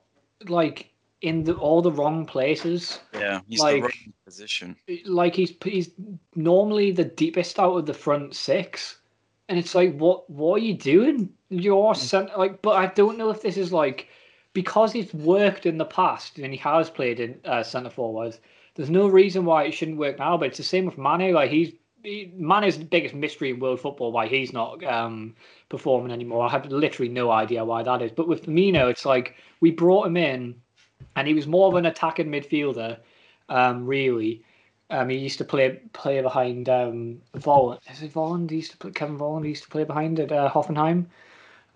like 0.49 0.91
in 1.23 1.45
the 1.45 1.55
all 1.55 1.83
the 1.83 1.93
wrong 1.93 2.27
places. 2.27 3.01
Yeah, 3.15 3.41
he's 3.49 3.61
like- 3.61 3.77
the 3.77 3.83
wrong 3.83 4.15
position. 4.25 4.77
Like 5.07 5.35
he's 5.35 5.53
he's 5.65 5.91
normally 6.37 6.93
the 6.93 7.05
deepest 7.05 7.59
out 7.59 7.77
of 7.77 7.87
the 7.87 7.95
front 7.95 8.35
six, 8.37 8.99
and 9.49 9.59
it's 9.59 9.75
like, 9.75 9.97
what 9.97 10.29
what 10.31 10.61
are 10.61 10.65
you 10.65 10.75
doing? 10.75 11.31
You're 11.49 11.95
cent- 11.95 12.39
like, 12.39 12.63
but 12.63 12.77
I 12.77 12.87
don't 12.87 13.19
know 13.19 13.31
if 13.31 13.43
this 13.43 13.57
is 13.57 13.73
like 13.73 14.09
because 14.53 14.93
he's 14.93 15.13
worked 15.15 15.67
in 15.67 15.79
the 15.79 15.85
past 15.85 16.39
and 16.39 16.53
he 16.53 16.59
has 16.59 16.91
played 16.91 17.21
in 17.21 17.41
uh, 17.45 17.63
centre 17.63 17.91
forwards. 17.91 18.39
There's 18.75 18.91
no 18.91 19.09
reason 19.09 19.45
why 19.45 19.65
it 19.65 19.73
shouldn't 19.73 19.99
work 19.99 20.19
now. 20.19 20.37
But 20.37 20.49
it's 20.49 20.59
the 20.59 20.63
same 20.65 20.87
with 20.87 20.99
Mane. 20.99 21.33
Like 21.35 21.51
he's 21.51 21.69
he, 21.69 21.79
Mane's 22.05 22.78
the 22.78 22.84
biggest 22.84 23.14
mystery 23.14 23.51
in 23.51 23.61
world 23.61 23.80
football. 23.80 24.12
Why 24.12 24.26
he's 24.26 24.53
not 24.53 24.82
um, 24.84 25.34
performing 25.68 26.12
anymore. 26.12 26.46
I 26.46 26.51
have 26.51 26.66
literally 26.66 27.11
no 27.11 27.30
idea 27.30 27.64
why 27.64 27.82
that 27.82 28.03
is. 28.03 28.12
But 28.12 28.28
with 28.28 28.46
Firmino, 28.46 28.90
it's 28.90 29.05
like 29.05 29.36
we 29.61 29.70
brought 29.70 30.07
him 30.07 30.16
in, 30.16 30.55
and 31.16 31.28
he 31.28 31.34
was 31.34 31.46
more 31.46 31.68
of 31.68 31.74
an 31.74 31.86
attacking 31.86 32.28
midfielder. 32.28 32.98
Um, 33.48 33.84
really, 33.86 34.44
um, 34.90 35.09
he 35.09 35.16
used 35.16 35.38
to 35.38 35.44
play 35.44 35.80
play 35.92 36.20
behind 36.20 36.68
um, 36.68 37.20
Volland. 37.36 37.78
Is 37.90 38.03
it 38.03 38.12
Volland? 38.12 38.51
He 38.51 38.57
used 38.57 38.72
to 38.72 38.78
play 38.78 38.90
Kevin 38.90 39.18
Volland. 39.18 39.44
He 39.44 39.51
used 39.51 39.64
to 39.64 39.70
play 39.70 39.84
behind 39.84 40.18
at 40.20 40.32
uh, 40.32 40.51
Hoffenheim. 40.51 41.07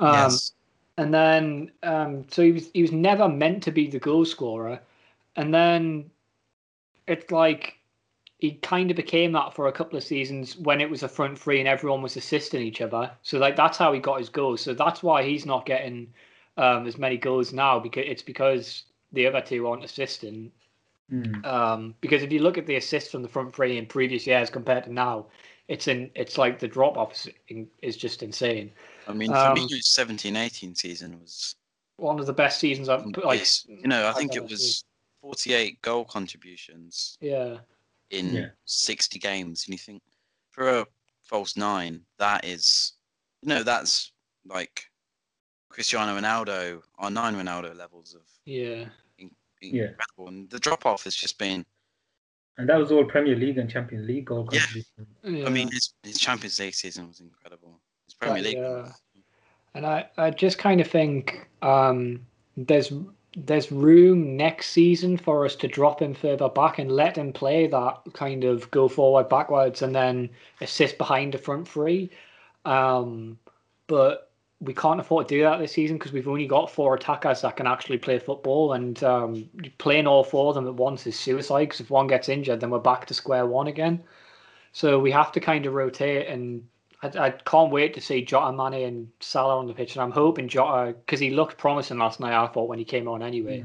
Um, 0.00 0.14
yes. 0.14 0.52
and 0.98 1.14
then 1.14 1.70
um, 1.82 2.24
so 2.30 2.42
he 2.42 2.52
was 2.52 2.70
he 2.74 2.82
was 2.82 2.92
never 2.92 3.28
meant 3.28 3.62
to 3.64 3.70
be 3.70 3.88
the 3.88 4.00
goal 4.00 4.24
scorer, 4.24 4.80
and 5.36 5.54
then 5.54 6.10
it's 7.06 7.30
like 7.30 7.78
he 8.39 8.53
kind 8.53 8.91
of 8.91 8.97
became 8.97 9.32
that 9.32 9.55
for 9.55 9.68
a 9.68 9.72
couple 9.72 9.97
of 9.97 10.05
seasons 10.05 10.57
when 10.57 10.80
it 10.80 10.91
was 10.91 11.03
a 11.03 11.09
front 11.09 11.39
three 11.39 11.61
and 11.61 11.68
everyone 11.68 12.03
was 12.03 12.16
assisting 12.16 12.62
each 12.62 12.80
other. 12.80 13.11
So 13.22 13.39
like 13.39 13.57
that's 13.57 13.78
how 13.78 13.93
he 13.93 14.01
got 14.01 14.18
his 14.18 14.28
goals. 14.28 14.61
So 14.61 14.74
that's 14.74 15.03
why 15.03 15.22
he's 15.22 15.47
not 15.47 15.66
getting 15.66 16.12
um, 16.57 16.87
as 16.87 16.99
many 16.99 17.16
goals 17.16 17.53
now 17.53 17.78
because 17.78 18.05
it's 18.07 18.22
because 18.22 18.85
the 19.12 19.26
other 19.26 19.41
two 19.41 19.66
aren't 19.66 19.85
assisting. 19.85 20.51
Mm. 21.12 21.45
Um, 21.45 21.95
because 22.01 22.22
if 22.22 22.32
you 22.32 22.41
look 22.41 22.59
at 22.59 22.66
the 22.66 22.76
assists 22.76 23.11
from 23.11 23.22
the 23.22 23.28
front 23.28 23.55
three 23.55 23.78
in 23.78 23.87
previous 23.87 24.26
years 24.26 24.51
compared 24.51 24.85
to 24.85 24.93
now, 24.93 25.26
it's 25.68 25.89
in 25.89 26.11
it's 26.14 26.37
like 26.37 26.59
the 26.59 26.68
drop 26.68 26.97
off 26.97 27.12
is, 27.49 27.66
is 27.82 27.97
just 27.97 28.22
insane. 28.22 28.72
I 29.07 29.12
mean, 29.12 29.30
um, 29.30 29.57
Firmino's 29.57 29.95
17-18 29.97 30.76
season 30.76 31.20
was 31.20 31.55
One 31.97 32.18
of 32.18 32.26
the 32.26 32.32
best 32.32 32.59
seasons 32.59 32.89
I've 32.89 33.07
like. 33.22 33.47
You 33.66 33.89
know, 33.89 34.05
I 34.05 34.09
I've 34.09 34.16
think 34.16 34.35
it 34.35 34.43
was 34.43 34.85
48 35.22 35.80
goal 35.82 36.05
contributions 36.05 37.16
Yeah, 37.20 37.59
in 38.11 38.34
Yeah. 38.34 38.46
60 38.64 39.18
games, 39.18 39.64
and 39.66 39.74
you 39.74 39.78
think 39.78 40.02
for 40.50 40.68
a 40.80 40.86
false 41.22 41.57
nine, 41.57 42.02
that 42.18 42.44
is, 42.44 42.94
you 43.42 43.48
know, 43.48 43.62
that's 43.62 44.12
like 44.46 44.84
Cristiano 45.70 46.18
Ronaldo 46.18 46.82
or 46.98 47.11
nine 47.11 47.34
Ronaldo 47.34 47.76
levels 47.76 48.14
of 48.14 48.22
yeah. 48.44 48.86
Yeah. 49.61 49.88
incredible, 49.88 50.28
and 50.28 50.50
the 50.50 50.59
drop 50.59 50.84
off 50.86 51.05
has 51.05 51.14
just 51.14 51.38
been. 51.38 51.64
And 52.59 52.68
that 52.68 52.76
was 52.78 52.92
all 52.92 53.05
Premier 53.05 53.34
League 53.34 53.59
and 53.59 53.68
Champions 53.68 54.07
League 54.07 54.26
goal 54.26 54.48
Yeah. 54.52 54.61
yeah. 55.24 55.46
I 55.46 55.48
mean, 55.48 55.70
his 55.72 55.94
his 56.02 56.18
Champions 56.18 56.59
League 56.61 56.74
season 56.74 57.09
was 57.09 57.20
incredible. 57.20 57.80
His 58.07 58.14
Premier 58.14 58.42
But, 58.42 58.44
League. 58.44 58.59
yeah. 58.59 58.92
and 59.74 59.86
I, 59.86 60.09
I 60.18 60.30
just 60.30 60.59
kind 60.59 60.80
of 60.80 60.86
think 60.86 61.48
um, 61.62 62.24
there's 62.57 62.92
there's 63.37 63.72
room 63.72 64.37
next 64.37 64.70
season 64.70 65.16
for 65.16 65.45
us 65.45 65.57
to 65.57 65.68
drop 65.68 66.01
him 66.01 66.14
further 66.14 66.49
back 66.49 66.78
and 66.78 66.91
let 66.91 67.18
him 67.18 67.32
play 67.32 67.66
that 67.66 68.01
kind 68.12 68.45
of 68.45 68.70
go 68.70 68.89
forward 68.89 69.28
backwards 69.28 69.82
and 69.82 69.95
then 69.95 70.30
assist 70.61 70.99
behind 70.99 71.35
the 71.35 71.39
front 71.39 71.66
three. 71.66 72.11
Um, 72.64 73.39
but 73.87 74.30
we 74.61 74.72
can't 74.72 75.01
afford 75.01 75.28
to 75.28 75.35
do 75.35 75.43
that 75.43 75.59
this 75.59 75.72
season 75.72 75.99
because 75.99 76.12
we've 76.12 76.28
only 76.28 76.47
got 76.47 76.70
four 76.70 76.95
attackers 76.95 77.43
that 77.43 77.57
can 77.57 77.66
actually 77.66 77.99
play 77.99 78.18
football, 78.18 78.72
and 78.72 79.03
um, 79.03 79.49
playing 79.78 80.07
all 80.07 80.24
four 80.24 80.49
of 80.49 80.55
them 80.55 80.66
at 80.66 80.74
once 80.74 81.07
is 81.07 81.18
suicide. 81.18 81.64
Because 81.64 81.80
if 81.80 81.91
one 81.91 82.07
gets 82.07 82.28
injured, 82.28 82.61
then 82.61 82.70
we're 82.70 82.78
back 82.78 83.07
to 83.07 83.14
square 83.14 83.47
one 83.47 83.66
again. 83.66 84.03
So 84.72 84.99
we 84.99 85.11
have 85.11 85.32
to 85.32 85.41
kind 85.41 85.66
of 85.66 85.74
rotate, 85.74 86.28
and 86.28 86.66
I, 87.05 87.26
I 87.26 87.30
can't 87.30 87.70
wait 87.70 87.94
to 87.94 88.00
see 88.00 88.24
Jota, 88.24 88.52
Mane, 88.52 88.86
and 88.86 89.09
Salah 89.20 89.59
on 89.59 89.66
the 89.66 89.74
pitch. 89.74 89.94
And 89.94 90.02
I'm 90.02 90.11
hoping 90.11 90.48
Jota, 90.48 90.94
because 90.94 91.20
he 91.20 91.30
looked 91.30 91.59
promising 91.59 91.98
last 91.98 92.20
night. 92.20 92.32
I 92.32 92.46
thought 92.48 92.68
when 92.68 92.78
he 92.78 92.84
came 92.84 93.09
on 93.09 93.22
anyway. 93.22 93.64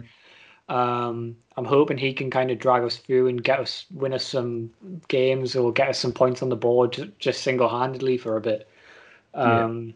Um, 0.67 1.35
I'm 1.57 1.65
hoping 1.65 1.97
he 1.97 2.13
can 2.13 2.29
kind 2.29 2.51
of 2.51 2.59
drag 2.59 2.83
us 2.83 2.97
through 2.97 3.27
and 3.27 3.43
get 3.43 3.59
us 3.59 3.85
win 3.91 4.13
us 4.13 4.23
some 4.23 4.69
games 5.07 5.55
or 5.55 5.73
get 5.73 5.89
us 5.89 5.97
some 5.97 6.11
points 6.13 6.43
on 6.43 6.49
the 6.49 6.55
board 6.55 6.93
ju- 6.93 7.11
just 7.17 7.41
single 7.41 7.67
handedly 7.67 8.17
for 8.19 8.37
a 8.37 8.41
bit. 8.41 8.69
Yeah. 9.33 9.65
Um, 9.65 9.93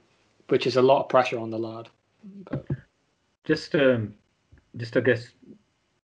which 0.49 0.67
is 0.67 0.75
a 0.75 0.81
lot 0.81 1.01
of 1.03 1.09
pressure 1.09 1.39
on 1.39 1.51
the 1.51 1.59
lad. 1.59 1.89
But, 2.49 2.65
Just, 3.45 3.75
um, 3.75 4.13
just 4.77 4.95
I 4.97 5.01
guess, 5.01 5.29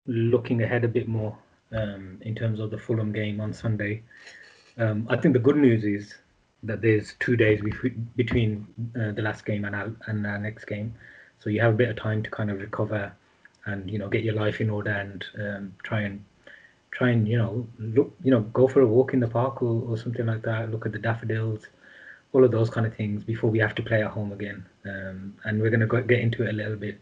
looking 0.07 0.62
ahead 0.62 0.84
a 0.84 0.89
bit 0.89 1.09
more 1.09 1.36
um, 1.72 2.18
in 2.22 2.34
terms 2.34 2.61
of 2.61 2.70
the 2.70 2.78
Fulham 2.78 3.12
game 3.12 3.41
on 3.41 3.53
Sunday. 3.53 4.03
Um, 4.76 5.07
I 5.11 5.16
think 5.16 5.34
the 5.34 5.41
good 5.41 5.57
news 5.57 5.84
is 5.84 6.14
that 6.62 6.82
there's 6.82 7.14
two 7.20 7.36
days 7.36 7.61
between 8.16 8.66
uh, 9.00 9.12
the 9.12 9.22
last 9.22 9.44
game 9.44 9.64
and 9.64 9.74
our, 9.74 9.92
and 10.06 10.26
our 10.26 10.38
next 10.38 10.64
game, 10.64 10.94
so 11.38 11.50
you 11.50 11.61
have 11.61 11.74
a 11.74 11.76
bit 11.76 11.88
of 11.88 11.96
time 11.96 12.22
to 12.22 12.30
kind 12.30 12.50
of 12.50 12.59
recover 12.59 13.12
and 13.66 13.90
you 13.90 13.98
know 13.98 14.09
get 14.09 14.24
your 14.24 14.34
life 14.34 14.61
in 14.61 14.70
order 14.70 14.90
and 14.90 15.24
um, 15.38 15.74
try 15.82 16.00
and 16.00 16.24
try 16.90 17.11
and 17.11 17.28
you 17.28 17.36
know 17.36 17.66
look 17.78 18.12
you 18.24 18.30
know 18.30 18.40
go 18.40 18.66
for 18.66 18.80
a 18.80 18.86
walk 18.86 19.12
in 19.12 19.20
the 19.20 19.28
park 19.28 19.62
or, 19.62 19.82
or 19.88 19.96
something 19.96 20.26
like 20.26 20.42
that. 20.42 20.70
Look 20.70 20.86
at 20.86 20.92
the 20.92 20.98
daffodils, 20.98 21.66
all 22.32 22.44
of 22.44 22.50
those 22.50 22.70
kind 22.70 22.86
of 22.86 22.94
things 22.94 23.22
before 23.24 23.50
we 23.50 23.59
have 23.59 23.74
to 23.76 23.82
play 23.82 24.02
at 24.02 24.11
home 24.11 24.32
again. 24.32 24.64
Um, 24.84 25.36
and 25.44 25.61
we're 25.61 25.70
gonna 25.70 25.86
get 25.86 26.20
into 26.20 26.44
it 26.44 26.50
a 26.50 26.52
little 26.52 26.76
bit. 26.76 26.98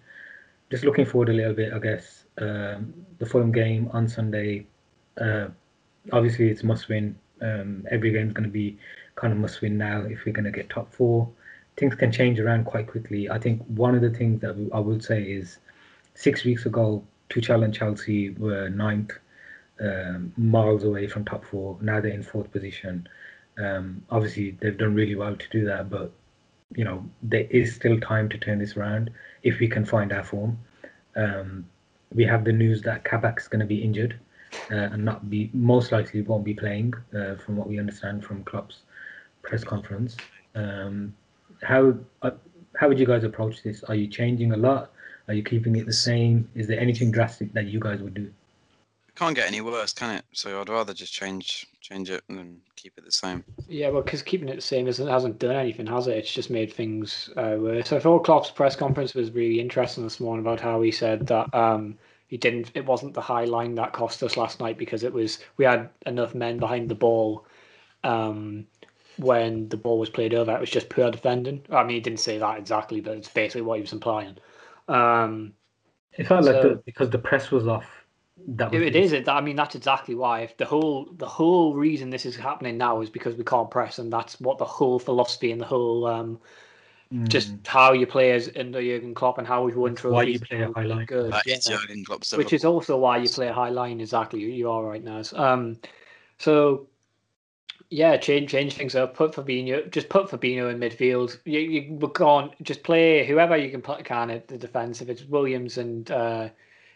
Just 0.71 0.85
looking 0.85 1.07
forward 1.07 1.29
a 1.29 1.33
little 1.33 1.55
bit, 1.55 1.73
I 1.73 1.79
guess. 1.79 2.25
Um, 2.39 2.93
the 3.19 3.27
Fulham 3.27 3.53
game 3.53 3.89
on 3.93 4.09
Sunday. 4.09 4.67
Uh, 5.19 5.47
obviously, 6.13 6.51
it's 6.51 6.65
must 6.65 6.89
win. 6.89 7.17
Um, 7.41 7.87
every 7.91 8.09
is 8.09 8.33
going 8.33 8.45
to 8.45 8.51
be 8.51 8.79
kind 9.17 9.33
of 9.33 9.39
must 9.39 9.61
win 9.61 9.77
now 9.77 10.03
if 10.03 10.25
we're 10.25 10.33
going 10.33 10.45
to 10.45 10.51
get 10.51 10.71
top 10.71 10.93
four. 10.93 11.29
Things 11.77 11.95
can 11.95 12.13
change 12.13 12.39
around 12.41 12.65
quite 12.65 12.87
quickly. 12.87 13.29
I 13.29 13.39
think 13.39 13.63
one 13.67 13.95
of 13.95 14.01
the 14.01 14.11
things 14.11 14.41
that 14.41 14.71
I 14.73 14.79
would 14.79 15.03
say 15.05 15.23
is 15.23 15.59
six 16.15 16.45
weeks 16.45 16.65
ago, 16.65 17.05
Tuchel 17.29 17.65
and 17.65 17.75
Chelsea 17.75 18.31
were 18.31 18.69
ninth, 18.71 19.13
um, 19.81 20.33
miles 20.37 20.85
away 20.85 21.07
from 21.07 21.25
top 21.25 21.45
four. 21.45 21.77
Now 21.81 22.01
they're 22.01 22.13
in 22.13 22.23
fourth 22.23 22.51
position. 22.51 23.09
Um, 23.59 24.03
obviously, 24.11 24.57
they've 24.61 24.77
done 24.77 24.95
really 24.95 25.15
well 25.15 25.37
to 25.37 25.49
do 25.51 25.65
that, 25.67 25.91
but 25.91 26.13
you 26.75 26.85
know 26.85 27.05
there 27.23 27.47
is 27.51 27.75
still 27.75 28.01
time 28.01 28.29
to 28.29 28.39
turn 28.39 28.59
this 28.59 28.77
around 28.77 29.11
if 29.43 29.61
we 29.61 29.69
can 29.69 29.85
find 29.85 30.13
our 30.13 30.25
form. 30.25 30.59
Um, 31.15 31.67
we 32.15 32.25
have 32.25 32.45
the 32.45 32.53
news 32.53 32.83
that 32.83 33.05
Kabak's 33.05 33.49
going 33.49 33.61
to 33.61 33.67
be 33.67 33.83
injured 33.83 34.19
uh, 34.71 34.89
and 34.93 35.05
not 35.05 35.29
be 35.29 35.51
most 35.53 35.93
likely 35.93 36.23
won't 36.23 36.45
be 36.45 36.55
playing, 36.55 36.95
uh, 37.15 37.37
from 37.37 37.57
what 37.57 37.69
we 37.69 37.79
understand 37.79 38.25
from 38.25 38.45
Klopp's 38.45 38.83
press 39.47 39.65
conference. 39.65 40.17
Um, 40.55 41.15
how 41.63 41.95
uh, 42.23 42.33
how 42.77 42.89
would 42.89 42.99
you 42.99 43.07
guys 43.07 43.25
approach 43.25 43.63
this? 43.63 43.83
Are 43.85 43.95
you 43.95 44.09
changing 44.09 44.53
a 44.53 44.57
lot? 44.57 44.91
Are 45.29 45.35
you 45.35 45.43
keeping 45.43 45.77
it 45.77 45.87
the 45.87 45.93
same? 45.93 46.49
Is 46.55 46.67
there 46.69 46.79
anything 46.79 47.11
drastic 47.11 47.53
that 47.55 47.67
you 47.67 47.81
guys 47.81 48.01
would 48.01 48.15
do? 48.15 48.31
Can't 49.17 49.35
get 49.35 49.47
any 49.47 49.63
worse, 49.63 49.95
can 49.95 50.17
it? 50.17 50.25
So 50.33 50.61
I'd 50.61 50.69
rather 50.69 50.93
just 50.93 51.13
change 51.13 51.67
change 51.81 52.11
it 52.11 52.23
and 52.29 52.61
keep 52.75 52.93
it 52.99 53.05
the 53.05 53.13
same. 53.13 53.45
yeah, 53.69 53.89
well, 53.89 54.03
because 54.03 54.21
keeping 54.21 54.49
it 54.49 54.57
the 54.57 54.61
same 54.61 54.89
isn't, 54.89 55.09
hasn't 55.09 55.39
done 55.39 55.57
anything, 55.57 55.87
has 55.87 56.07
it? 56.07 56.17
It's 56.19 56.33
just 56.33 56.51
made 56.51 56.73
things 56.73 57.31
uh, 57.37 57.57
worse. 57.59 57.93
I 57.93 58.01
thought 58.01 58.25
Klopp's 58.25 58.51
press 58.51 58.77
conference 58.77 59.15
was 59.15 59.31
really 59.31 59.61
interesting 59.61 60.05
this 60.05 60.21
morning 60.21 60.45
about 60.45 60.61
how 60.61 60.83
he 60.83 60.91
said 60.91 61.29
that 61.29 61.55
um, 61.55 61.97
he 62.27 62.37
didn't. 62.37 62.73
It 62.75 62.85
wasn't 62.85 63.15
the 63.15 63.23
high 63.23 63.45
line 63.45 63.77
that 63.77 63.93
cost 63.93 64.23
us 64.23 64.37
last 64.37 64.61
night 64.61 64.77
because 64.77 65.03
it 65.03 65.13
was 65.13 65.39
we 65.57 65.65
had 65.65 65.89
enough 66.05 66.35
men 66.35 66.59
behind 66.59 66.89
the 66.91 66.95
ball. 66.95 67.47
Um, 68.05 68.67
when 69.19 69.69
the 69.69 69.77
ball 69.77 69.99
was 69.99 70.11
played 70.11 70.35
over, 70.35 70.53
it 70.55 70.61
was 70.61 70.71
just 70.71 70.89
poor 70.89 71.11
defending. 71.11 71.63
I 71.71 71.83
mean, 71.83 71.95
he 71.95 72.01
didn't 72.01 72.21
say 72.21 72.39
that 72.39 72.59
exactly, 72.59 73.01
but 73.01 73.17
it's 73.17 73.29
basically 73.29 73.63
what 73.63 73.77
he 73.77 73.81
was 73.83 73.93
implying. 73.93 74.37
Um, 74.89 75.53
It 76.13 76.27
felt 76.27 76.45
like 76.45 76.63
the, 76.63 76.83
because 76.85 77.11
the 77.11 77.19
press 77.19 77.51
was 77.51 77.67
off, 77.67 77.87
that 78.49 78.71
was 78.73 78.81
It 78.83 78.93
the- 78.93 79.01
is. 79.01 79.13
It. 79.13 79.29
I 79.29 79.41
mean, 79.41 79.57
that's 79.57 79.75
exactly 79.75 80.15
why. 80.15 80.41
If 80.41 80.57
the 80.57 80.65
whole 80.67 81.09
the 81.17 81.27
whole 81.27 81.75
reason 81.75 82.11
this 82.11 82.25
is 82.27 82.37
happening 82.37 82.77
now 82.79 83.01
is 83.01 83.11
because 83.11 83.35
we 83.35 83.45
can't 83.45 83.71
press, 83.71 83.99
and 83.99 84.13
that's 84.13 84.41
what 84.41 84.59
the 84.59 84.65
whole 84.65 84.99
philosophy 84.99 85.51
and 85.53 85.61
the 85.61 85.67
whole 85.67 86.07
um, 86.07 86.39
just 87.29 87.53
Mm. 87.55 87.67
how 87.67 87.93
you 87.93 88.07
play 88.07 88.33
as 88.33 88.51
under 88.57 88.83
Jurgen 88.83 89.15
Klopp 89.15 89.39
and 89.39 89.47
how 89.47 89.65
we've 89.65 89.77
won 89.77 89.95
trophies. 89.95 90.15
why 90.15 90.23
you 90.25 90.41
play 90.41 90.61
a 90.63 90.73
high 90.73 90.83
line. 90.83 91.07
Good. 91.07 91.33
That 91.33 91.47
yeah. 91.47 91.57
is 91.57 91.65
Jurgen 91.67 92.05
Klopp's 92.05 92.37
Which 92.37 92.53
is 92.53 92.65
also 92.65 92.97
why 92.97 93.19
you 93.19 93.29
play 93.29 93.49
a 93.49 93.53
high 93.53 93.69
line. 93.71 94.01
Exactly. 94.01 94.41
You- 94.41 94.49
You 94.49 94.71
are 94.71 94.83
right, 94.85 95.03
now. 95.03 95.23
Um, 95.35 95.79
so 96.39 96.89
yeah, 97.91 98.17
change 98.17 98.51
change 98.51 98.75
things 98.75 98.95
up. 98.95 99.15
Put 99.15 99.33
Fabinho, 99.33 99.91
just 99.91 100.09
put 100.09 100.29
Fabinho 100.29 100.71
in 100.71 100.79
midfield. 100.79 101.39
You 101.45 101.61
you 101.61 102.09
can't 102.15 102.53
just 102.63 102.83
play 102.83 103.27
whoever 103.27 103.57
you 103.57 103.71
can 103.71 103.83
put 103.83 104.05
can 104.05 104.31
at 104.31 104.49
the 104.49 104.59
defense. 104.59 105.01
If 105.01 105.09
it's 105.09 105.25
Williams 105.25 105.79
and 105.79 106.11
uh, 106.11 106.49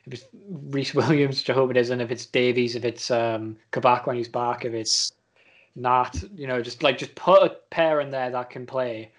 if 0.07 0.15
it's 0.15 0.25
Rhys 0.49 0.95
Williams, 0.95 1.39
which 1.39 1.51
I 1.51 1.55
hope 1.55 1.71
it 1.71 1.77
is, 1.77 1.91
and 1.91 2.03
if 2.03 2.11
it's 2.11 2.27
Davies, 2.27 2.75
if 2.77 2.85
it's 2.85 3.11
um 3.11 3.57
Kabak 3.71 4.07
when 4.07 4.17
he's 4.17 4.29
back, 4.29 4.65
if 4.65 4.73
it's 4.73 5.13
Nat, 5.77 6.23
you 6.35 6.47
know, 6.47 6.61
just 6.61 6.83
like 6.83 6.99
just 6.99 7.15
put 7.15 7.43
a 7.43 7.57
pair 7.71 8.01
in 8.01 8.11
there 8.11 8.31
that 8.31 8.51
can 8.51 8.67
play. 8.67 9.13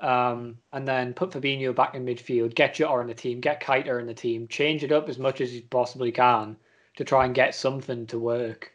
Um, 0.00 0.56
and 0.72 0.88
then 0.88 1.12
put 1.12 1.30
Fabinho 1.30 1.74
back 1.74 1.94
in 1.94 2.06
midfield, 2.06 2.54
get 2.54 2.74
Jota 2.74 3.02
in 3.02 3.06
the 3.06 3.12
team, 3.12 3.38
get 3.38 3.62
Keita 3.62 4.00
in 4.00 4.06
the 4.06 4.14
team, 4.14 4.48
change 4.48 4.82
it 4.82 4.92
up 4.92 5.10
as 5.10 5.18
much 5.18 5.42
as 5.42 5.54
you 5.54 5.60
possibly 5.68 6.10
can 6.10 6.56
to 6.96 7.04
try 7.04 7.26
and 7.26 7.34
get 7.34 7.54
something 7.54 8.06
to 8.06 8.18
work. 8.18 8.72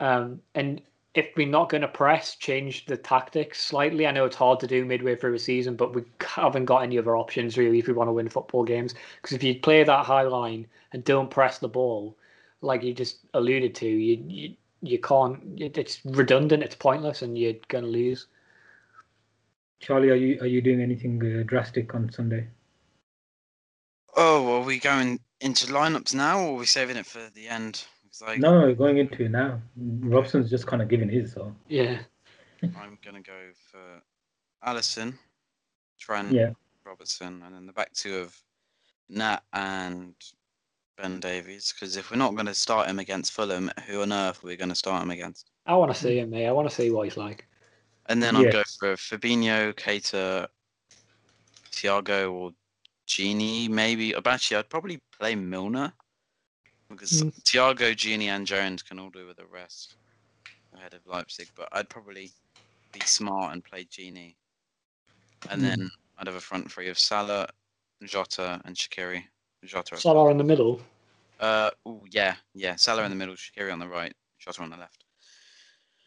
Um, 0.00 0.40
and 0.56 0.82
if 1.14 1.28
we're 1.36 1.46
not 1.46 1.68
going 1.68 1.82
to 1.82 1.88
press, 1.88 2.34
change 2.34 2.86
the 2.86 2.96
tactics 2.96 3.62
slightly. 3.62 4.06
I 4.06 4.10
know 4.10 4.24
it's 4.24 4.36
hard 4.36 4.58
to 4.60 4.66
do 4.66 4.84
midway 4.84 5.14
through 5.14 5.34
a 5.34 5.38
season, 5.38 5.76
but 5.76 5.94
we 5.94 6.02
haven't 6.20 6.64
got 6.64 6.82
any 6.82 6.98
other 6.98 7.16
options 7.16 7.56
really 7.56 7.78
if 7.78 7.86
we 7.86 7.92
want 7.92 8.08
to 8.08 8.12
win 8.12 8.28
football 8.28 8.64
games. 8.64 8.94
Because 9.22 9.36
if 9.36 9.42
you 9.42 9.60
play 9.60 9.84
that 9.84 10.04
high 10.04 10.22
line 10.22 10.66
and 10.92 11.04
don't 11.04 11.30
press 11.30 11.58
the 11.58 11.68
ball, 11.68 12.16
like 12.62 12.82
you 12.82 12.92
just 12.92 13.18
alluded 13.34 13.74
to, 13.76 13.86
you 13.86 14.24
you, 14.26 14.54
you 14.82 14.98
can't. 14.98 15.40
It's 15.56 16.00
redundant. 16.04 16.64
It's 16.64 16.74
pointless, 16.74 17.22
and 17.22 17.38
you're 17.38 17.54
going 17.68 17.84
to 17.84 17.90
lose. 17.90 18.26
Charlie, 19.80 20.10
are 20.10 20.16
you 20.16 20.40
are 20.40 20.46
you 20.46 20.60
doing 20.60 20.80
anything 20.80 21.40
uh, 21.40 21.44
drastic 21.46 21.94
on 21.94 22.10
Sunday? 22.10 22.48
Oh, 24.16 24.56
are 24.56 24.64
we 24.64 24.78
going 24.78 25.20
into 25.40 25.66
lineups 25.66 26.14
now, 26.14 26.40
or 26.40 26.54
are 26.54 26.58
we 26.58 26.66
saving 26.66 26.96
it 26.96 27.06
for 27.06 27.30
the 27.34 27.48
end? 27.48 27.84
Because 28.18 28.36
I, 28.36 28.38
No, 28.38 28.74
going 28.74 28.98
into 28.98 29.24
it 29.24 29.30
now. 29.30 29.60
Robson's 29.76 30.50
just 30.50 30.66
kind 30.66 30.82
of 30.82 30.88
giving 30.88 31.08
his. 31.08 31.32
So 31.32 31.54
Yeah. 31.68 32.00
I'm 32.62 32.98
gonna 33.04 33.20
go 33.20 33.50
for 33.70 34.02
Alisson, 34.64 35.14
Trent, 35.98 36.32
yeah, 36.32 36.50
Robertson, 36.84 37.42
and 37.42 37.54
then 37.54 37.66
the 37.66 37.72
back 37.72 37.92
two 37.92 38.16
of 38.16 38.36
Nat 39.08 39.40
and 39.52 40.14
Ben 40.96 41.20
Davies. 41.20 41.72
Because 41.72 41.96
if 41.96 42.10
we're 42.10 42.16
not 42.16 42.34
going 42.34 42.46
to 42.46 42.54
start 42.54 42.88
him 42.88 42.98
against 42.98 43.32
Fulham, 43.32 43.70
who 43.86 44.00
on 44.00 44.12
earth 44.12 44.42
are 44.42 44.46
we 44.46 44.56
going 44.56 44.70
to 44.70 44.74
start 44.74 45.02
him 45.02 45.10
against? 45.10 45.50
I 45.66 45.76
want 45.76 45.92
to 45.92 46.00
see 46.00 46.18
him, 46.18 46.30
mate. 46.30 46.46
I 46.46 46.52
want 46.52 46.68
to 46.68 46.74
see 46.74 46.90
what 46.90 47.02
he's 47.02 47.18
like. 47.18 47.46
And 48.06 48.22
then 48.22 48.34
I'd 48.36 48.44
Yeah. 48.44 48.52
go 48.52 48.62
for 48.78 48.94
Fabinho, 48.94 49.74
Keita, 49.74 50.46
Thiago, 51.70 52.32
or 52.32 52.52
Gini, 53.06 53.68
maybe. 53.68 54.14
But 54.14 54.26
Actually, 54.28 54.58
I'd 54.58 54.70
probably 54.70 55.02
play 55.18 55.34
Milner 55.34 55.92
because 56.88 57.22
Mm. 57.22 57.42
Thiago, 57.42 57.94
Gini, 57.94 58.26
and 58.26 58.46
Jones 58.46 58.82
can 58.82 58.98
all 58.98 59.10
do 59.10 59.26
with 59.26 59.38
a 59.38 59.46
rest 59.46 59.96
ahead 60.74 60.94
of 60.94 61.06
Leipzig. 61.06 61.48
But 61.54 61.68
I'd 61.72 61.88
probably 61.88 62.32
be 62.92 63.00
smart 63.00 63.52
and 63.52 63.64
play 63.64 63.84
Gini. 63.84 64.36
And 65.50 65.60
Mm. 65.60 65.64
then 65.64 65.90
I'd 66.18 66.26
have 66.26 66.36
a 66.36 66.40
front 66.40 66.70
three 66.70 66.88
of 66.88 66.98
Salah, 66.98 67.48
Jota, 68.04 68.60
and 68.64 68.76
Shaqiri. 68.76 69.24
Jota. 69.64 69.96
Salah 69.96 70.30
in 70.30 70.38
the 70.38 70.44
middle. 70.44 70.80
Uh, 71.40 71.70
ooh, 71.88 72.04
yeah, 72.10 72.36
yeah. 72.54 72.76
Salah 72.76 73.04
in 73.04 73.10
the 73.10 73.16
middle, 73.16 73.34
Shaqiri 73.34 73.72
on 73.72 73.78
the 73.78 73.88
right, 73.88 74.14
Jota 74.38 74.62
on 74.62 74.70
the 74.70 74.76
left. 74.76 75.04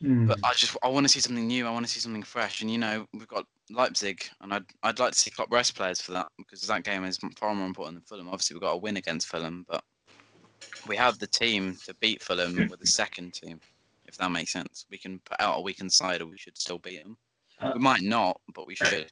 Mm. 0.03 0.28
But 0.28 0.39
I 0.43 0.53
just 0.53 0.78
I 0.84 0.89
want 0.89 1.05
to 1.05 1.09
see 1.09 1.19
something 1.19 1.47
new. 1.47 1.65
I 1.65 1.71
want 1.71 1.86
to 1.86 1.91
see 1.91 1.99
something 1.99 2.21
fresh. 2.21 2.61
And 2.61 2.69
you 2.69 2.78
know, 2.78 3.07
we've 3.13 3.28
got 3.28 3.47
Leipzig, 3.71 4.30
and 4.41 4.53
I'd 4.53 4.65
I'd 4.84 4.99
like 4.99 5.13
to 5.13 5.17
see 5.17 5.32
Klopp 5.32 5.51
rest 5.51 5.75
players 5.75 5.99
for 5.99 6.11
that 6.11 6.28
because 6.38 6.61
that 6.61 6.84
game 6.84 7.03
is 7.03 7.17
far 7.36 7.55
more 7.55 7.65
important 7.65 7.95
than 7.95 8.03
Fulham. 8.03 8.30
Obviously, 8.30 8.53
we've 8.53 8.61
got 8.61 8.73
a 8.73 8.78
win 8.78 8.97
against 8.97 9.28
Fulham, 9.28 9.65
but 9.67 9.84
we 10.88 10.95
have 10.95 11.19
the 11.19 11.27
team 11.27 11.77
to 11.85 11.93
beat 11.95 12.21
Fulham 12.21 12.55
with 12.69 12.79
the 12.79 12.88
second 12.88 13.33
team. 13.33 13.59
If 14.05 14.17
that 14.17 14.31
makes 14.31 14.51
sense, 14.53 14.85
we 14.89 14.97
can 14.97 15.19
put 15.19 15.39
out 15.41 15.57
a 15.57 15.61
weakened 15.61 15.91
side, 15.91 16.21
or 16.21 16.27
we 16.27 16.38
should 16.38 16.57
still 16.57 16.77
beat 16.79 17.03
them. 17.03 17.17
Uh, 17.59 17.71
we 17.75 17.79
might 17.81 18.01
not, 18.01 18.39
but 18.55 18.67
we 18.67 18.75
should. 18.75 19.11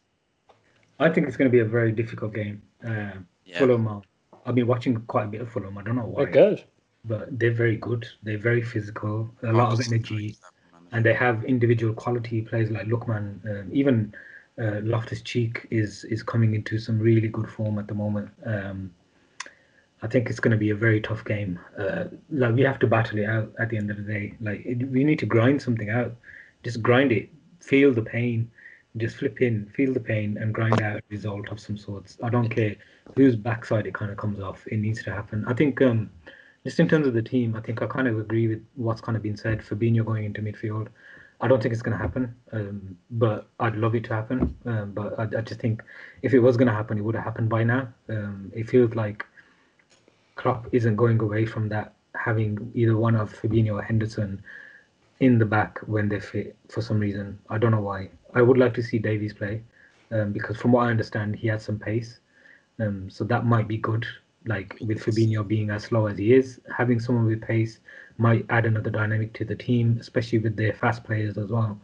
I 1.00 1.10
think 1.10 1.28
it's 1.28 1.36
going 1.36 1.50
to 1.50 1.52
be 1.52 1.60
a 1.60 1.66
very 1.66 1.92
difficult 1.92 2.34
game. 2.34 2.62
Uh, 2.86 3.12
Yeah. 3.44 3.60
Fulham, 3.60 3.88
are, 3.88 4.02
I've 4.46 4.56
been 4.56 4.68
watching 4.68 4.96
quite 5.08 5.26
a 5.26 5.28
bit 5.28 5.42
of 5.42 5.52
Fulham. 5.52 5.78
I 5.78 5.84
don't 5.84 5.96
know 5.98 6.06
why, 6.06 6.24
They're 6.26 6.32
good. 6.34 6.64
but 7.04 7.38
they're 7.38 7.52
very 7.54 7.76
good. 7.78 8.08
They're 8.24 8.38
very 8.38 8.62
physical, 8.62 9.30
a 9.44 9.52
lot 9.52 9.74
of 9.74 9.82
energy, 9.86 10.38
and 10.92 11.06
they 11.06 11.14
have 11.14 11.44
individual 11.44 11.94
quality 11.94 12.42
players 12.42 12.72
like 12.72 12.88
Lookman. 12.88 13.28
Um, 13.50 13.70
even 13.74 14.14
uh, 14.58 14.80
Loftus 14.82 15.22
Cheek 15.22 15.68
is 15.70 16.06
is 16.06 16.24
coming 16.24 16.56
into 16.56 16.80
some 16.80 16.98
really 17.00 17.28
good 17.28 17.50
form 17.50 17.78
at 17.80 17.88
the 17.88 17.94
moment. 17.94 18.30
Um, 18.46 18.92
I 20.02 20.08
think 20.08 20.30
it's 20.30 20.40
going 20.40 20.52
to 20.52 20.58
be 20.58 20.70
a 20.70 20.76
very 20.76 21.02
tough 21.02 21.24
game. 21.26 21.60
Uh, 21.78 22.06
like 22.30 22.54
we 22.54 22.62
have 22.62 22.80
to 22.80 22.88
battle 22.88 23.18
it 23.18 23.26
out 23.26 23.52
at 23.60 23.70
the 23.70 23.78
end 23.78 23.90
of 23.90 23.98
the 23.98 24.04
day. 24.04 24.36
Like 24.42 24.66
it, 24.66 24.90
we 24.90 25.04
need 25.04 25.20
to 25.20 25.26
grind 25.26 25.62
something 25.62 25.90
out. 25.90 26.16
Just 26.64 26.82
grind 26.82 27.12
it. 27.12 27.30
Feel 27.60 27.94
the 27.94 28.02
pain. 28.02 28.52
Just 28.98 29.18
flip 29.18 29.42
in, 29.42 29.70
feel 29.76 29.94
the 29.94 30.00
pain, 30.00 30.38
and 30.38 30.54
grind 30.54 30.82
out 30.82 30.98
a 30.98 31.02
result 31.10 31.50
of 31.50 31.60
some 31.60 31.78
sorts. 31.78 32.18
I 32.24 32.30
don't 32.30 32.48
care 32.48 32.78
whose 33.18 33.36
backside 33.36 33.88
it 33.88 33.94
kind 33.94 34.10
of 34.10 34.18
comes 34.18 34.40
off. 34.40 34.66
It 34.68 34.78
needs 34.78 35.04
to 35.04 35.12
happen. 35.12 35.44
I 35.48 35.54
think 35.54 35.82
um, 35.82 36.10
just 36.64 36.80
in 36.80 36.88
terms 36.88 37.06
of 37.06 37.14
the 37.14 37.22
team, 37.22 37.56
I 37.56 37.62
think 37.62 37.82
I 37.82 37.88
kind 37.88 38.08
of 38.08 38.18
agree 38.18 38.48
with 38.48 38.66
what's 38.76 39.02
kind 39.02 39.18
of 39.18 39.22
been 39.22 39.36
said. 39.36 39.60
Fabinho 39.60 40.06
going 40.06 40.24
into 40.24 40.42
midfield. 40.42 40.88
I 41.42 41.50
don't 41.50 41.62
think 41.62 41.74
it's 41.74 41.82
going 41.82 41.98
to 41.98 42.02
happen, 42.02 42.34
um, 42.54 42.98
but 43.12 43.50
I'd 43.60 43.76
love 43.76 43.94
it 43.96 44.06
to 44.06 44.14
happen. 44.14 44.56
Um, 44.66 44.94
but 44.94 45.20
I, 45.20 45.24
I 45.24 45.42
just 45.42 45.60
think 45.60 45.84
if 46.22 46.34
it 46.34 46.40
was 46.40 46.56
going 46.56 46.68
to 46.68 46.74
happen, 46.74 46.98
it 46.98 47.02
would 47.02 47.16
have 47.16 47.24
happened 47.26 47.50
by 47.50 47.64
now. 47.64 47.90
Um, 48.10 48.52
it 48.56 48.70
feels 48.70 48.96
like 48.96 49.26
Klopp 50.36 50.68
isn't 50.72 50.96
going 50.96 51.20
away 51.22 51.46
from 51.46 51.70
that, 51.70 51.94
having 52.16 52.72
either 52.74 52.98
one 52.98 53.16
of 53.16 53.34
Fabinho 53.34 53.76
or 53.76 53.82
Henderson 53.82 54.44
in 55.20 55.40
the 55.40 55.46
back 55.46 55.80
when 55.88 56.10
they 56.10 56.20
fit 56.20 56.56
for 56.70 56.82
some 56.82 57.00
reason. 57.00 57.40
I 57.50 57.58
don't 57.58 57.72
know 57.72 57.82
why. 57.82 58.10
I 58.34 58.42
would 58.42 58.58
like 58.58 58.74
to 58.76 58.84
see 58.84 59.00
Davies 59.00 59.34
play 59.34 59.62
um, 60.12 60.34
because, 60.34 60.58
from 60.58 60.74
what 60.74 60.88
I 60.88 60.92
understand, 60.92 61.36
he 61.36 61.48
has 61.48 61.64
some 61.64 61.80
pace. 61.80 62.20
Um, 62.80 63.10
so 63.10 63.24
that 63.26 63.46
might 63.46 63.68
be 63.68 63.78
good. 63.78 64.06
Like 64.46 64.78
with 64.82 65.00
Fabinho 65.00 65.48
being 65.48 65.72
as 65.72 65.86
slow 65.86 66.06
as 66.08 66.18
he 66.18 66.34
is, 66.34 66.60
having 66.76 67.00
someone 67.00 67.26
with 67.26 67.42
pace 67.42 67.80
might 68.18 68.46
add 68.50 68.66
another 68.66 68.92
dynamic 68.92 69.34
to 69.34 69.46
the 69.46 69.56
team, 69.56 69.98
especially 70.00 70.40
with 70.40 70.56
their 70.56 70.74
fast 70.74 71.04
players 71.04 71.38
as 71.38 71.50
well. 71.50 71.80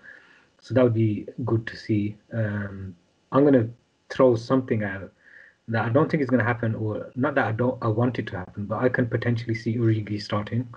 So 0.60 0.74
that 0.76 0.84
would 0.84 0.94
be 0.94 1.28
good 1.44 1.66
to 1.68 1.76
see. 1.76 2.18
Um, 2.32 2.96
I'm 3.32 3.46
gonna 3.46 3.70
throw 4.10 4.36
something 4.36 4.84
out 4.84 5.12
that 5.72 5.86
I 5.86 5.90
don't 5.90 6.10
think 6.12 6.22
is 6.22 6.30
gonna 6.30 6.44
happen, 6.44 6.76
or 6.76 7.12
not 7.16 7.36
that 7.36 7.46
I 7.46 7.52
don't 7.52 7.78
I 7.82 7.88
want 7.88 8.20
it 8.20 8.28
to 8.28 8.38
happen, 8.38 8.66
but 8.66 8.84
I 8.84 8.90
can 8.90 9.08
potentially 9.08 9.56
see 9.56 9.78
Origi 9.78 10.22
starting 10.22 10.68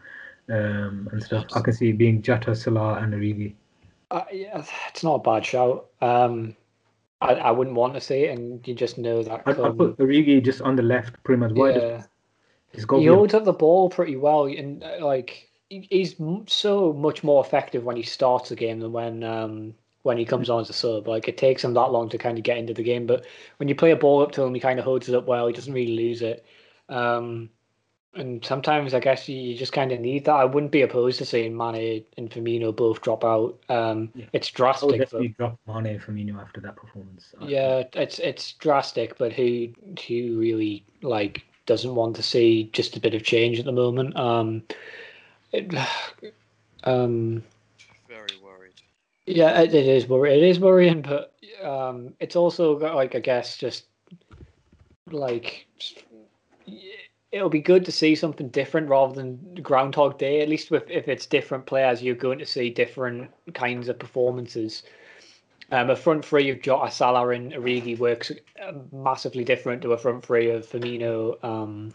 um, 0.48 1.08
and 1.12 1.22
stuff. 1.22 1.46
I 1.54 1.60
can 1.60 1.72
see 1.72 1.90
it 1.90 1.98
being 1.98 2.22
Jota, 2.22 2.54
Salah, 2.54 2.94
and 2.94 3.12
Origi. 3.12 3.54
Uh, 4.10 4.24
yeah, 4.32 4.64
it's 4.88 5.02
not 5.02 5.16
a 5.16 5.18
bad 5.18 5.44
shout. 5.44 5.86
Um, 6.00 6.56
I, 7.20 7.34
I 7.34 7.50
wouldn't 7.50 7.76
want 7.76 7.94
to 7.94 8.00
see 8.00 8.24
it, 8.24 8.38
and 8.38 8.66
you 8.66 8.74
just 8.74 8.96
know 8.96 9.22
that. 9.22 9.42
I'd, 9.46 9.58
I'd 9.58 9.76
put 9.76 9.98
Origi 9.98 10.42
just 10.44 10.62
on 10.62 10.76
the 10.76 10.82
left, 10.82 11.22
pretty 11.24 11.40
much. 11.40 11.52
Why 11.52 11.70
yeah. 11.70 11.78
does 11.78 12.04
just 12.74 12.88
go 12.88 12.98
he 13.00 13.06
holds 13.06 13.34
up 13.34 13.44
the 13.44 13.52
ball 13.52 13.88
pretty 13.88 14.16
well, 14.16 14.46
and 14.46 14.82
uh, 14.82 15.04
like 15.04 15.48
he's 15.68 16.14
so 16.46 16.92
much 16.92 17.24
more 17.24 17.44
effective 17.44 17.84
when 17.84 17.96
he 17.96 18.02
starts 18.02 18.50
a 18.50 18.56
game 18.56 18.80
than 18.80 18.92
when 18.92 19.24
um, 19.24 19.74
when 20.04 20.18
he 20.18 20.24
comes 20.24 20.50
on 20.50 20.60
as 20.60 20.70
a 20.70 20.72
sub. 20.72 21.08
Like 21.08 21.28
it 21.28 21.36
takes 21.38 21.64
him 21.64 21.74
that 21.74 21.90
long 21.90 22.08
to 22.10 22.18
kind 22.18 22.38
of 22.38 22.44
get 22.44 22.58
into 22.58 22.74
the 22.74 22.82
game, 22.82 23.06
but 23.06 23.24
when 23.56 23.68
you 23.68 23.74
play 23.74 23.90
a 23.90 23.96
ball 23.96 24.22
up 24.22 24.32
to 24.32 24.42
him, 24.42 24.54
he 24.54 24.60
kind 24.60 24.78
of 24.78 24.84
holds 24.84 25.08
it 25.08 25.14
up 25.14 25.26
well. 25.26 25.46
He 25.46 25.54
doesn't 25.54 25.72
really 25.72 25.96
lose 25.96 26.22
it. 26.22 26.44
Um, 26.90 27.48
and 28.14 28.44
sometimes 28.44 28.92
I 28.92 29.00
guess 29.00 29.28
you, 29.28 29.56
just 29.56 29.72
kind 29.72 29.92
of 29.92 30.00
need 30.00 30.26
that. 30.26 30.34
I 30.34 30.44
wouldn't 30.44 30.72
be 30.72 30.82
opposed 30.82 31.18
to 31.18 31.24
seeing 31.24 31.56
Mane 31.56 32.04
and 32.18 32.30
Firmino 32.30 32.76
both 32.76 33.00
drop 33.00 33.24
out. 33.24 33.58
Um, 33.70 34.10
Yeah. 34.14 34.26
It's 34.34 34.50
drastic, 34.50 34.90
but 34.90 34.98
definitely 34.98 35.28
drop 35.28 35.58
Mane 35.66 35.86
and 35.86 36.00
Firmino 36.00 36.38
after 36.38 36.60
that 36.60 36.76
performance. 36.76 37.34
Yeah, 37.40 37.84
it's 37.94 38.18
it's 38.18 38.52
drastic, 38.52 39.16
but 39.16 39.32
who 39.32 39.68
who 40.06 40.38
really 40.38 40.84
like 41.02 41.44
doesn't 41.64 41.94
want 41.94 42.14
to 42.16 42.22
see 42.22 42.68
just 42.74 42.94
a 42.94 43.00
bit 43.00 43.14
of 43.14 43.24
change 43.24 43.58
at 43.58 43.64
the 43.64 43.72
moment? 43.72 44.14
Um, 44.16 44.62
it, 45.50 45.74
um. 46.84 47.42
Yeah, 49.26 49.60
it, 49.60 49.74
it 49.74 49.86
is 49.86 50.08
worry. 50.08 50.34
It 50.34 50.42
is 50.42 50.60
worrying, 50.60 51.02
but 51.02 51.34
um, 51.62 52.14
it's 52.20 52.36
also 52.36 52.78
got, 52.78 52.94
like 52.94 53.14
I 53.14 53.20
guess 53.20 53.56
just 53.56 53.84
like 55.10 55.66
it'll 57.32 57.50
be 57.50 57.60
good 57.60 57.84
to 57.84 57.92
see 57.92 58.14
something 58.14 58.48
different 58.48 58.88
rather 58.88 59.14
than 59.14 59.58
Groundhog 59.62 60.18
Day. 60.18 60.40
At 60.40 60.48
least 60.48 60.70
with 60.70 60.88
if 60.90 61.08
it's 61.08 61.26
different 61.26 61.66
players, 61.66 62.02
you're 62.02 62.14
going 62.14 62.38
to 62.38 62.46
see 62.46 62.70
different 62.70 63.30
kinds 63.54 63.88
of 63.88 63.98
performances. 63.98 64.82
Um, 65.72 65.90
a 65.90 65.96
front 65.96 66.24
three 66.24 66.50
of 66.50 66.60
Jota, 66.60 66.90
Salah, 66.90 67.30
and 67.30 67.52
Origi 67.52 67.98
works 67.98 68.30
uh, 68.62 68.72
massively 68.92 69.44
different 69.44 69.82
to 69.82 69.92
a 69.92 69.98
front 69.98 70.24
three 70.24 70.50
of 70.50 70.66
Firmino, 70.66 71.42
um, 71.42 71.92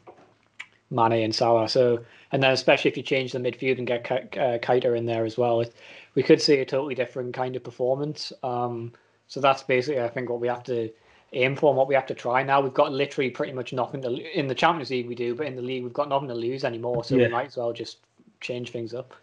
Mane 0.90 1.24
and 1.24 1.34
Salah. 1.34 1.70
So, 1.70 2.04
and 2.32 2.42
then 2.42 2.52
especially 2.52 2.92
if 2.92 2.98
you 2.98 3.04
change 3.04 3.32
the 3.32 3.40
midfield 3.40 3.78
and 3.78 3.88
get 3.88 4.12
uh, 4.12 4.58
Keita 4.58 4.98
in 4.98 5.06
there 5.06 5.24
as 5.24 5.38
well, 5.38 5.62
it, 5.62 5.74
we 6.20 6.24
could 6.24 6.42
see 6.42 6.60
a 6.60 6.66
totally 6.66 6.96
different 6.96 7.34
kind 7.34 7.56
of 7.56 7.64
performance. 7.64 8.34
Um, 8.44 8.92
so 9.28 9.40
that's 9.40 9.64
basically, 9.64 10.02
I 10.02 10.10
think, 10.10 10.30
what 10.30 10.42
we 10.42 10.50
have 10.50 10.64
to 10.66 10.92
aim 11.32 11.56
for 11.56 11.70
and 11.70 11.78
what 11.78 11.88
we 11.88 11.96
have 11.96 12.08
to 12.08 12.14
try. 12.14 12.44
Now 12.44 12.60
we've 12.60 12.74
got 12.74 12.92
literally 12.92 13.30
pretty 13.30 13.54
much 13.54 13.72
nothing 13.72 14.02
to 14.02 14.38
in 14.38 14.46
the 14.48 14.54
Champions 14.54 14.90
League 14.90 15.08
we 15.08 15.16
do, 15.16 15.34
but 15.34 15.48
in 15.48 15.56
the 15.56 15.62
league 15.62 15.82
we've 15.82 15.94
got 15.94 16.10
nothing 16.10 16.28
to 16.28 16.34
lose 16.34 16.66
anymore. 16.66 17.06
So 17.06 17.16
yeah. 17.16 17.28
we 17.28 17.32
might 17.32 17.48
as 17.48 17.56
well 17.56 17.72
just 17.72 18.00
change 18.42 18.72
things 18.72 18.94
up. 18.94 19.14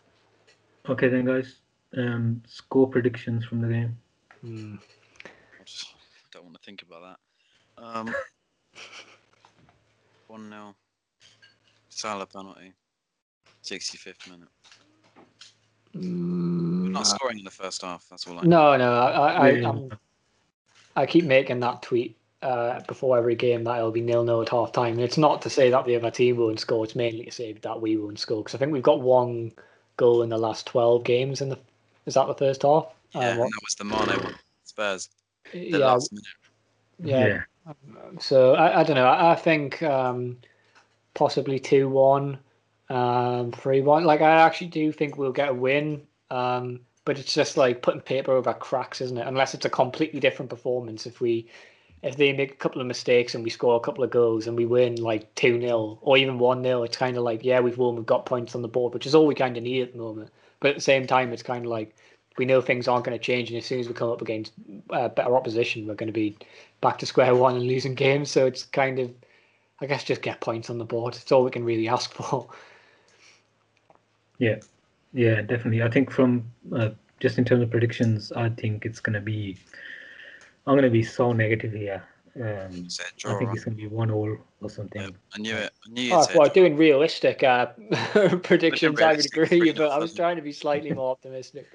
Okay 0.89 1.09
then, 1.09 1.27
guys. 1.27 1.57
Um, 1.99 2.43
score 2.47 2.89
predictions 2.89 3.45
from 3.45 3.61
the 3.61 3.69
game. 3.69 3.99
Hmm. 4.41 4.77
I 5.27 5.65
just 5.67 5.93
don't 6.33 6.45
want 6.45 6.55
to 6.55 6.63
think 6.65 6.81
about 6.81 7.19
that. 7.77 7.85
Um, 7.85 8.15
one 10.29 10.49
0 10.49 10.75
Salah 11.91 12.25
penalty. 12.25 12.73
65th 13.63 14.31
minute. 14.31 14.49
Mm, 15.97 16.66
not 16.97 17.07
scoring 17.07 17.39
in 17.39 17.45
the 17.45 17.51
first 17.51 17.83
half. 17.83 18.07
That's 18.11 18.27
all 18.27 18.39
I. 18.39 18.43
No, 18.43 18.77
no. 18.77 18.93
I, 18.93 19.31
I, 19.31 19.49
I'm, 19.69 19.91
I 20.97 21.07
keep 21.07 21.25
making 21.25 21.61
that 21.61 21.83
tweet 21.83 22.17
uh, 22.43 22.81
before 22.87 23.19
every 23.19 23.35
game 23.35 23.65
that 23.65 23.79
it'll 23.79 23.91
be 23.91 24.01
nil 24.01 24.25
nil 24.25 24.43
at 24.43 24.49
half 24.49 24.73
time. 24.73 24.95
And 24.95 25.03
it's 25.03 25.19
not 25.19 25.43
to 25.43 25.51
say 25.51 25.71
that 25.71 25.85
the 25.85 25.97
other 25.97 26.11
team 26.11 26.37
won't 26.37 26.61
score. 26.61 26.85
It's 26.85 26.95
mainly 26.97 27.25
to 27.25 27.31
say 27.31 27.53
that 27.53 27.81
we 27.81 27.97
won't 27.97 28.19
score 28.19 28.43
because 28.43 28.55
I 28.55 28.59
think 28.59 28.73
we've 28.73 28.83
got 28.83 29.01
one 29.01 29.53
goal 29.97 30.23
in 30.23 30.29
the 30.29 30.39
last 30.39 30.67
twelve 30.67 31.05
games. 31.05 31.41
In 31.41 31.49
the 31.49 31.59
is 32.07 32.15
that 32.15 32.27
the 32.27 32.35
first 32.35 32.63
half? 32.63 32.87
Yeah, 33.15 33.21
uh, 33.21 33.37
that 33.37 33.61
was 33.63 33.75
the 33.77 33.85
Mane 33.85 34.23
one. 34.23 34.35
Spurs. 34.65 35.09
The 35.53 35.59
yeah, 36.99 37.27
yeah. 37.27 37.27
yeah. 37.27 37.73
So 38.21 38.55
I, 38.55 38.81
I 38.81 38.85
don't 38.85 38.97
know. 38.97 39.07
I, 39.07 39.33
I 39.33 39.35
think 39.35 39.83
um, 39.83 40.39
possibly 41.15 41.59
two 41.59 41.89
one, 41.89 42.39
um, 42.89 43.53
three 43.53 43.81
one. 43.81 44.05
Like 44.05 44.21
I 44.21 44.43
actually 44.43 44.69
do 44.69 44.93
think 44.93 45.17
we'll 45.17 45.33
get 45.33 45.49
a 45.49 45.55
win. 45.55 46.03
Um, 46.31 46.81
but 47.07 47.19
it's 47.19 47.33
just 47.33 47.57
like 47.57 47.81
putting 47.83 48.01
paper 48.03 48.33
over 48.33 48.53
cracks, 48.53 49.01
isn't 49.01 49.17
it? 49.17 49.27
Unless 49.27 49.55
it's 49.55 49.65
a 49.65 49.71
completely 49.71 50.21
different 50.21 50.51
performance. 50.51 51.07
If 51.07 51.21
we 51.21 51.49
if 52.03 52.17
they 52.17 52.33
make 52.33 52.53
a 52.53 52.57
couple 52.57 52.81
of 52.81 52.87
mistakes 52.87 53.35
and 53.35 53.43
we 53.43 53.49
score 53.49 53.77
a 53.77 53.81
couple 53.81 54.05
of 54.05 54.11
goals 54.11 54.47
and 54.47 54.57
we 54.57 54.67
win 54.67 54.97
like 54.97 55.35
2 55.37 55.61
0 55.61 55.99
or 56.03 56.19
even 56.19 56.39
1 56.39 56.63
0, 56.63 56.83
it's 56.83 56.97
kind 56.97 57.17
of 57.17 57.23
like, 57.23 57.43
yeah, 57.45 57.61
we've 57.61 57.79
won, 57.79 57.97
we've 57.97 58.05
got 58.05 58.27
points 58.27 58.55
on 58.55 58.61
the 58.61 58.69
board, 58.69 58.93
which 58.93 59.07
is 59.07 59.15
all 59.15 59.27
we 59.27 59.35
kind 59.35 59.57
of 59.57 59.63
need 59.63 59.83
at 59.83 59.93
the 59.93 59.99
moment. 59.99 60.31
But 60.61 60.71
at 60.71 60.75
the 60.75 60.83
same 60.83 61.07
time, 61.07 61.33
it's 61.33 61.43
kind 61.43 61.65
of 61.65 61.71
like 61.71 61.95
we 62.37 62.45
know 62.45 62.61
things 62.61 62.89
aren't 62.89 63.05
going 63.05 63.17
to 63.17 63.25
change. 63.25 63.51
And 63.51 63.59
as 63.59 63.65
soon 63.65 63.81
as 63.81 63.89
we 63.89 63.95
come 63.95 64.11
up 64.11 64.21
against 64.21 64.53
uh, 64.91 65.09
better 65.09 65.37
opposition, 65.37 65.87
we're 65.87 65.95
going 65.95 66.09
to 66.09 66.13
be 66.13 66.37
back 66.81 66.99
to 66.99 67.07
square 67.07 67.35
one 67.37 67.55
and 67.55 67.67
losing 67.67 67.95
games. 67.95 68.33
So 68.33 68.47
it's 68.47 68.65
kind 68.65 68.99
of, 68.99 69.13
I 69.81 69.87
guess, 69.87 70.03
just 70.03 70.23
get 70.23 70.41
points 70.41 70.71
on 70.71 70.79
the 70.79 70.85
board. 70.85 71.15
It's 71.15 71.31
all 71.31 71.45
we 71.45 71.51
can 71.53 71.65
really 71.65 71.89
ask 71.89 72.13
for. 72.13 72.49
Yeah, 74.39 74.57
yeah, 75.13 75.43
definitely. 75.43 75.83
I 75.83 75.91
think 75.91 76.11
from 76.11 76.51
uh, 76.75 76.91
just 77.21 77.39
in 77.39 77.45
terms 77.45 77.63
of 77.63 77.71
predictions, 77.71 78.33
I 78.33 78.49
think 78.51 78.85
it's 78.85 79.01
going 79.01 79.15
to 79.15 79.21
be 79.21 79.57
I'm 80.67 80.75
going 80.75 80.85
to 80.85 80.91
be 80.91 81.03
so 81.03 81.33
negative 81.33 81.73
here. 81.73 82.03
Um, 82.37 82.89
I 83.25 83.39
think 83.39 83.55
it's 83.55 83.65
going 83.65 83.77
to 83.77 83.83
be 83.83 83.87
one 83.87 84.11
all 84.11 84.37
or 84.61 84.69
something. 84.69 85.01
Yeah, 85.01 85.09
I 85.35 85.39
knew 85.39 85.55
it. 85.55 85.73
I 85.87 85.91
knew 85.91 86.13
oh, 86.13 86.27
well, 86.35 86.49
doing 86.51 86.77
realistic 86.77 87.43
uh, 87.43 87.67
predictions, 88.43 89.01
I 89.01 89.13
would 89.13 89.25
agree, 89.25 89.73
but 89.73 89.91
I 89.91 89.99
was 89.99 90.13
trying 90.13 90.37
to 90.37 90.43
be 90.43 90.53
slightly 90.53 90.93
more 90.93 91.13
optimistic. 91.13 91.67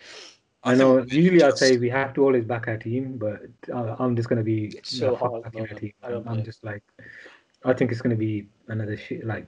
I, 0.63 0.75
know. 0.75 1.03
Usually, 1.07 1.41
I 1.41 1.49
say 1.51 1.77
we 1.77 1.89
have 1.89 2.13
to 2.13 2.23
always 2.23 2.45
back 2.45 2.67
our 2.67 2.77
team, 2.77 3.17
but 3.17 3.41
uh, 3.73 3.95
I'm 3.97 4.15
just 4.15 4.29
going 4.29 4.37
to 4.37 4.43
be 4.43 4.65
it's 4.65 4.95
so 4.95 5.15
hard. 5.15 5.43
Backing 5.43 5.61
our 5.61 5.67
team. 5.67 5.93
I'm, 6.03 6.27
I'm 6.27 6.43
just 6.43 6.63
like, 6.63 6.83
I 7.65 7.73
think 7.73 7.91
it's 7.91 8.01
going 8.01 8.15
to 8.15 8.19
be 8.19 8.47
another 8.67 8.97
shit. 8.97 9.25
Like, 9.25 9.47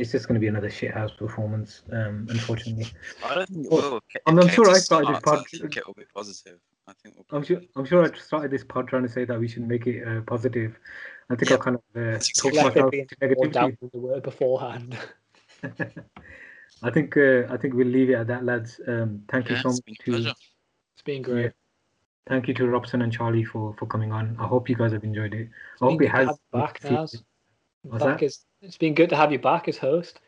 it's 0.00 0.12
just 0.12 0.28
going 0.28 0.34
to 0.34 0.40
be 0.40 0.48
another 0.48 0.70
shit 0.70 0.92
house 0.92 1.12
performance. 1.12 1.82
Um, 1.92 2.26
unfortunately, 2.30 2.86
I 3.24 3.34
don't 3.34 3.48
think 3.48 3.66
it 3.66 3.70
will. 3.72 4.00
I'm, 4.26 4.38
I'm 4.38 4.48
sure 4.48 4.70
I 4.70 4.78
started 4.78 5.14
this 5.14 5.20
pod. 5.22 5.44
It 5.52 5.86
will 5.86 5.94
be 5.94 6.04
positive. 6.14 6.58
I 6.86 6.92
think 7.02 7.16
we'll 7.16 7.38
I'm 7.38 7.44
sure. 7.44 7.60
I'm 7.76 7.84
sure 7.84 8.04
I 8.04 8.18
started 8.18 8.50
this 8.50 8.64
pod 8.64 8.88
trying 8.88 9.04
to 9.04 9.08
say 9.08 9.24
that 9.24 9.38
we 9.38 9.48
should 9.48 9.66
make 9.66 9.86
it 9.86 10.06
uh, 10.06 10.20
positive. 10.22 10.78
I 11.30 11.36
think 11.36 11.50
yeah. 11.50 11.56
I 11.56 11.58
kind 11.60 11.76
of 11.76 11.82
uh, 11.96 12.18
talked 12.36 12.56
myself 12.56 12.92
into 12.92 13.16
negativity. 13.16 13.90
The 13.92 13.98
word 13.98 14.22
beforehand. 14.22 14.98
I 16.82 16.90
think 16.90 17.16
uh, 17.16 17.44
I 17.48 17.56
think 17.56 17.74
we'll 17.74 17.86
leave 17.86 18.10
it 18.10 18.14
at 18.14 18.26
that, 18.26 18.44
lads. 18.44 18.80
Um, 18.86 19.22
thank 19.30 19.48
yeah, 19.48 19.56
you 19.56 19.62
so 19.62 19.68
much. 19.70 19.98
To, 20.04 20.34
it's 20.94 21.02
been 21.04 21.22
great. 21.22 21.44
Yeah. 21.44 21.50
Thank 22.28 22.48
you 22.48 22.54
to 22.54 22.66
Robson 22.66 23.02
and 23.02 23.12
Charlie 23.12 23.44
for 23.44 23.74
for 23.78 23.86
coming 23.86 24.12
on. 24.12 24.36
I 24.38 24.46
hope 24.46 24.68
you 24.68 24.76
guys 24.76 24.92
have 24.92 25.04
enjoyed 25.04 25.34
it. 25.34 25.48
I 25.80 25.84
hope 25.86 26.02
it 26.02 26.08
has. 26.08 26.38
Back, 26.52 26.80
What's 27.82 28.02
back 28.02 28.20
that? 28.20 28.22
Is, 28.22 28.44
it's 28.64 28.78
been 28.78 28.94
good 28.94 29.10
to 29.10 29.16
have 29.16 29.30
you 29.30 29.38
back 29.38 29.68
as 29.68 29.78
host. 29.78 30.20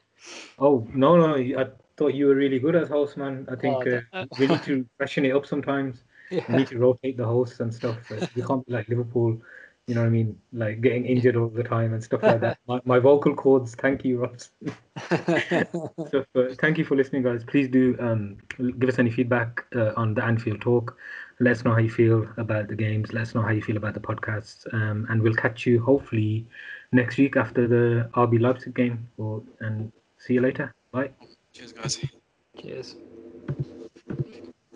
Oh 0.58 0.86
no 0.92 1.16
no! 1.16 1.34
I 1.34 1.66
thought 1.96 2.14
you 2.14 2.26
were 2.26 2.34
really 2.34 2.58
good 2.58 2.76
as 2.76 2.88
host, 2.88 3.16
man. 3.16 3.46
I 3.50 3.56
think 3.56 3.86
oh, 3.86 4.02
uh, 4.12 4.26
we 4.38 4.46
need 4.46 4.62
to 4.64 4.86
freshen 4.96 5.24
it 5.24 5.34
up 5.34 5.46
sometimes. 5.46 6.02
Yeah. 6.30 6.44
We 6.48 6.56
need 6.56 6.68
to 6.68 6.78
rotate 6.78 7.16
the 7.16 7.24
hosts 7.24 7.60
and 7.60 7.72
stuff. 7.72 7.98
We 8.34 8.42
can't 8.42 8.66
be 8.66 8.72
like 8.72 8.88
Liverpool, 8.88 9.40
you 9.86 9.94
know 9.94 10.00
what 10.00 10.08
I 10.08 10.10
mean? 10.10 10.36
Like 10.52 10.80
getting 10.80 11.06
injured 11.06 11.36
all 11.36 11.48
the 11.48 11.62
time 11.62 11.92
and 11.94 12.02
stuff 12.02 12.22
like 12.22 12.40
that. 12.40 12.58
My, 12.66 12.80
my 12.84 12.98
vocal 12.98 13.34
cords, 13.34 13.76
thank 13.76 14.04
you, 14.04 14.18
Ross. 14.18 14.50
so, 16.10 16.24
uh, 16.34 16.54
thank 16.60 16.78
you 16.78 16.84
for 16.84 16.96
listening, 16.96 17.22
guys. 17.22 17.44
Please 17.44 17.68
do 17.68 17.96
um, 18.00 18.38
give 18.80 18.88
us 18.88 18.98
any 18.98 19.12
feedback 19.12 19.64
uh, 19.76 19.92
on 19.96 20.14
the 20.14 20.24
Anfield 20.24 20.60
talk. 20.60 20.96
Let 21.38 21.52
us 21.52 21.64
know 21.64 21.72
how 21.72 21.78
you 21.78 21.90
feel 21.90 22.26
about 22.38 22.66
the 22.66 22.74
games. 22.74 23.12
Let 23.12 23.22
us 23.22 23.34
know 23.36 23.42
how 23.42 23.50
you 23.50 23.62
feel 23.62 23.76
about 23.76 23.94
the 23.94 24.00
podcasts. 24.00 24.66
Um, 24.74 25.06
and 25.08 25.22
we'll 25.22 25.34
catch 25.34 25.66
you 25.66 25.80
hopefully 25.80 26.48
next 26.92 27.18
week 27.18 27.36
after 27.36 27.66
the 27.66 28.08
RB 28.14 28.40
Leipzig 28.40 28.74
game. 28.74 29.08
Or, 29.16 29.42
and 29.60 29.92
see 30.18 30.34
you 30.34 30.40
later. 30.40 30.74
Bye. 30.92 31.10
Cheers, 31.52 31.72
guys. 31.72 31.98
Cheers. 32.60 32.96